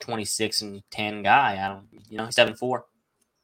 26 0.00 0.62
and 0.62 0.82
10 0.90 1.22
guy. 1.22 1.62
I 1.64 1.68
don't, 1.68 1.86
you 2.08 2.16
know, 2.18 2.26
he's 2.26 2.34
seven 2.34 2.54
four. 2.54 2.86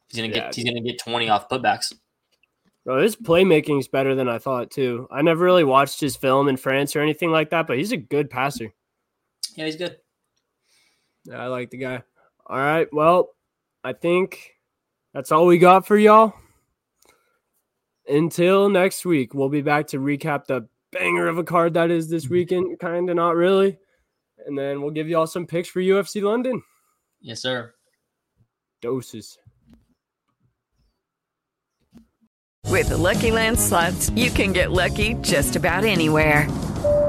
He's 0.09 0.17
gonna 0.21 0.29
Yeah, 0.33 0.45
get 0.45 0.55
he's 0.55 0.65
gonna 0.65 0.81
get 0.81 0.99
20 0.99 1.29
off 1.29 1.49
putbacks. 1.49 1.93
Bro, 2.85 3.01
his 3.03 3.15
playmaking 3.17 3.79
is 3.79 3.87
better 3.89 4.15
than 4.15 4.29
I 4.29 4.37
thought 4.37 4.71
too. 4.71 5.07
I 5.11 5.21
never 5.21 5.43
really 5.43 5.65
watched 5.65 5.99
his 5.99 6.15
film 6.15 6.47
in 6.47 6.55
France 6.57 6.95
or 6.95 7.01
anything 7.01 7.31
like 7.31 7.49
that, 7.49 7.67
but 7.67 7.77
he's 7.77 7.91
a 7.91 7.97
good 7.97 8.29
passer. 8.29 8.73
Yeah, 9.55 9.65
he's 9.65 9.75
good. 9.75 9.97
Yeah, 11.25 11.43
I 11.43 11.47
like 11.47 11.69
the 11.69 11.77
guy. 11.77 12.03
All 12.45 12.57
right. 12.57 12.87
Well, 12.93 13.29
I 13.83 13.91
think 13.91 14.53
that's 15.13 15.33
all 15.33 15.45
we 15.45 15.57
got 15.57 15.85
for 15.85 15.97
y'all. 15.97 16.33
Until 18.07 18.69
next 18.69 19.05
week, 19.05 19.33
we'll 19.33 19.49
be 19.49 19.61
back 19.61 19.87
to 19.87 19.99
recap 19.99 20.45
the 20.45 20.67
banger 20.91 21.27
of 21.27 21.37
a 21.37 21.43
card 21.43 21.73
that 21.73 21.91
is 21.91 22.09
this 22.09 22.25
mm-hmm. 22.25 22.33
weekend. 22.33 22.79
Kind 22.79 23.09
of 23.09 23.15
not 23.15 23.35
really. 23.35 23.77
And 24.45 24.57
then 24.57 24.81
we'll 24.81 24.91
give 24.91 25.09
y'all 25.09 25.27
some 25.27 25.45
picks 25.45 25.67
for 25.67 25.81
UFC 25.81 26.21
London. 26.21 26.63
Yes, 27.19 27.41
sir. 27.41 27.73
Doses. 28.81 29.37
With 32.65 32.89
the 32.89 32.97
Lucky 32.97 33.31
Land 33.31 33.59
slots, 33.59 34.09
you 34.11 34.29
can 34.29 34.53
get 34.53 34.71
lucky 34.71 35.15
just 35.15 35.55
about 35.55 35.83
anywhere. 35.83 36.47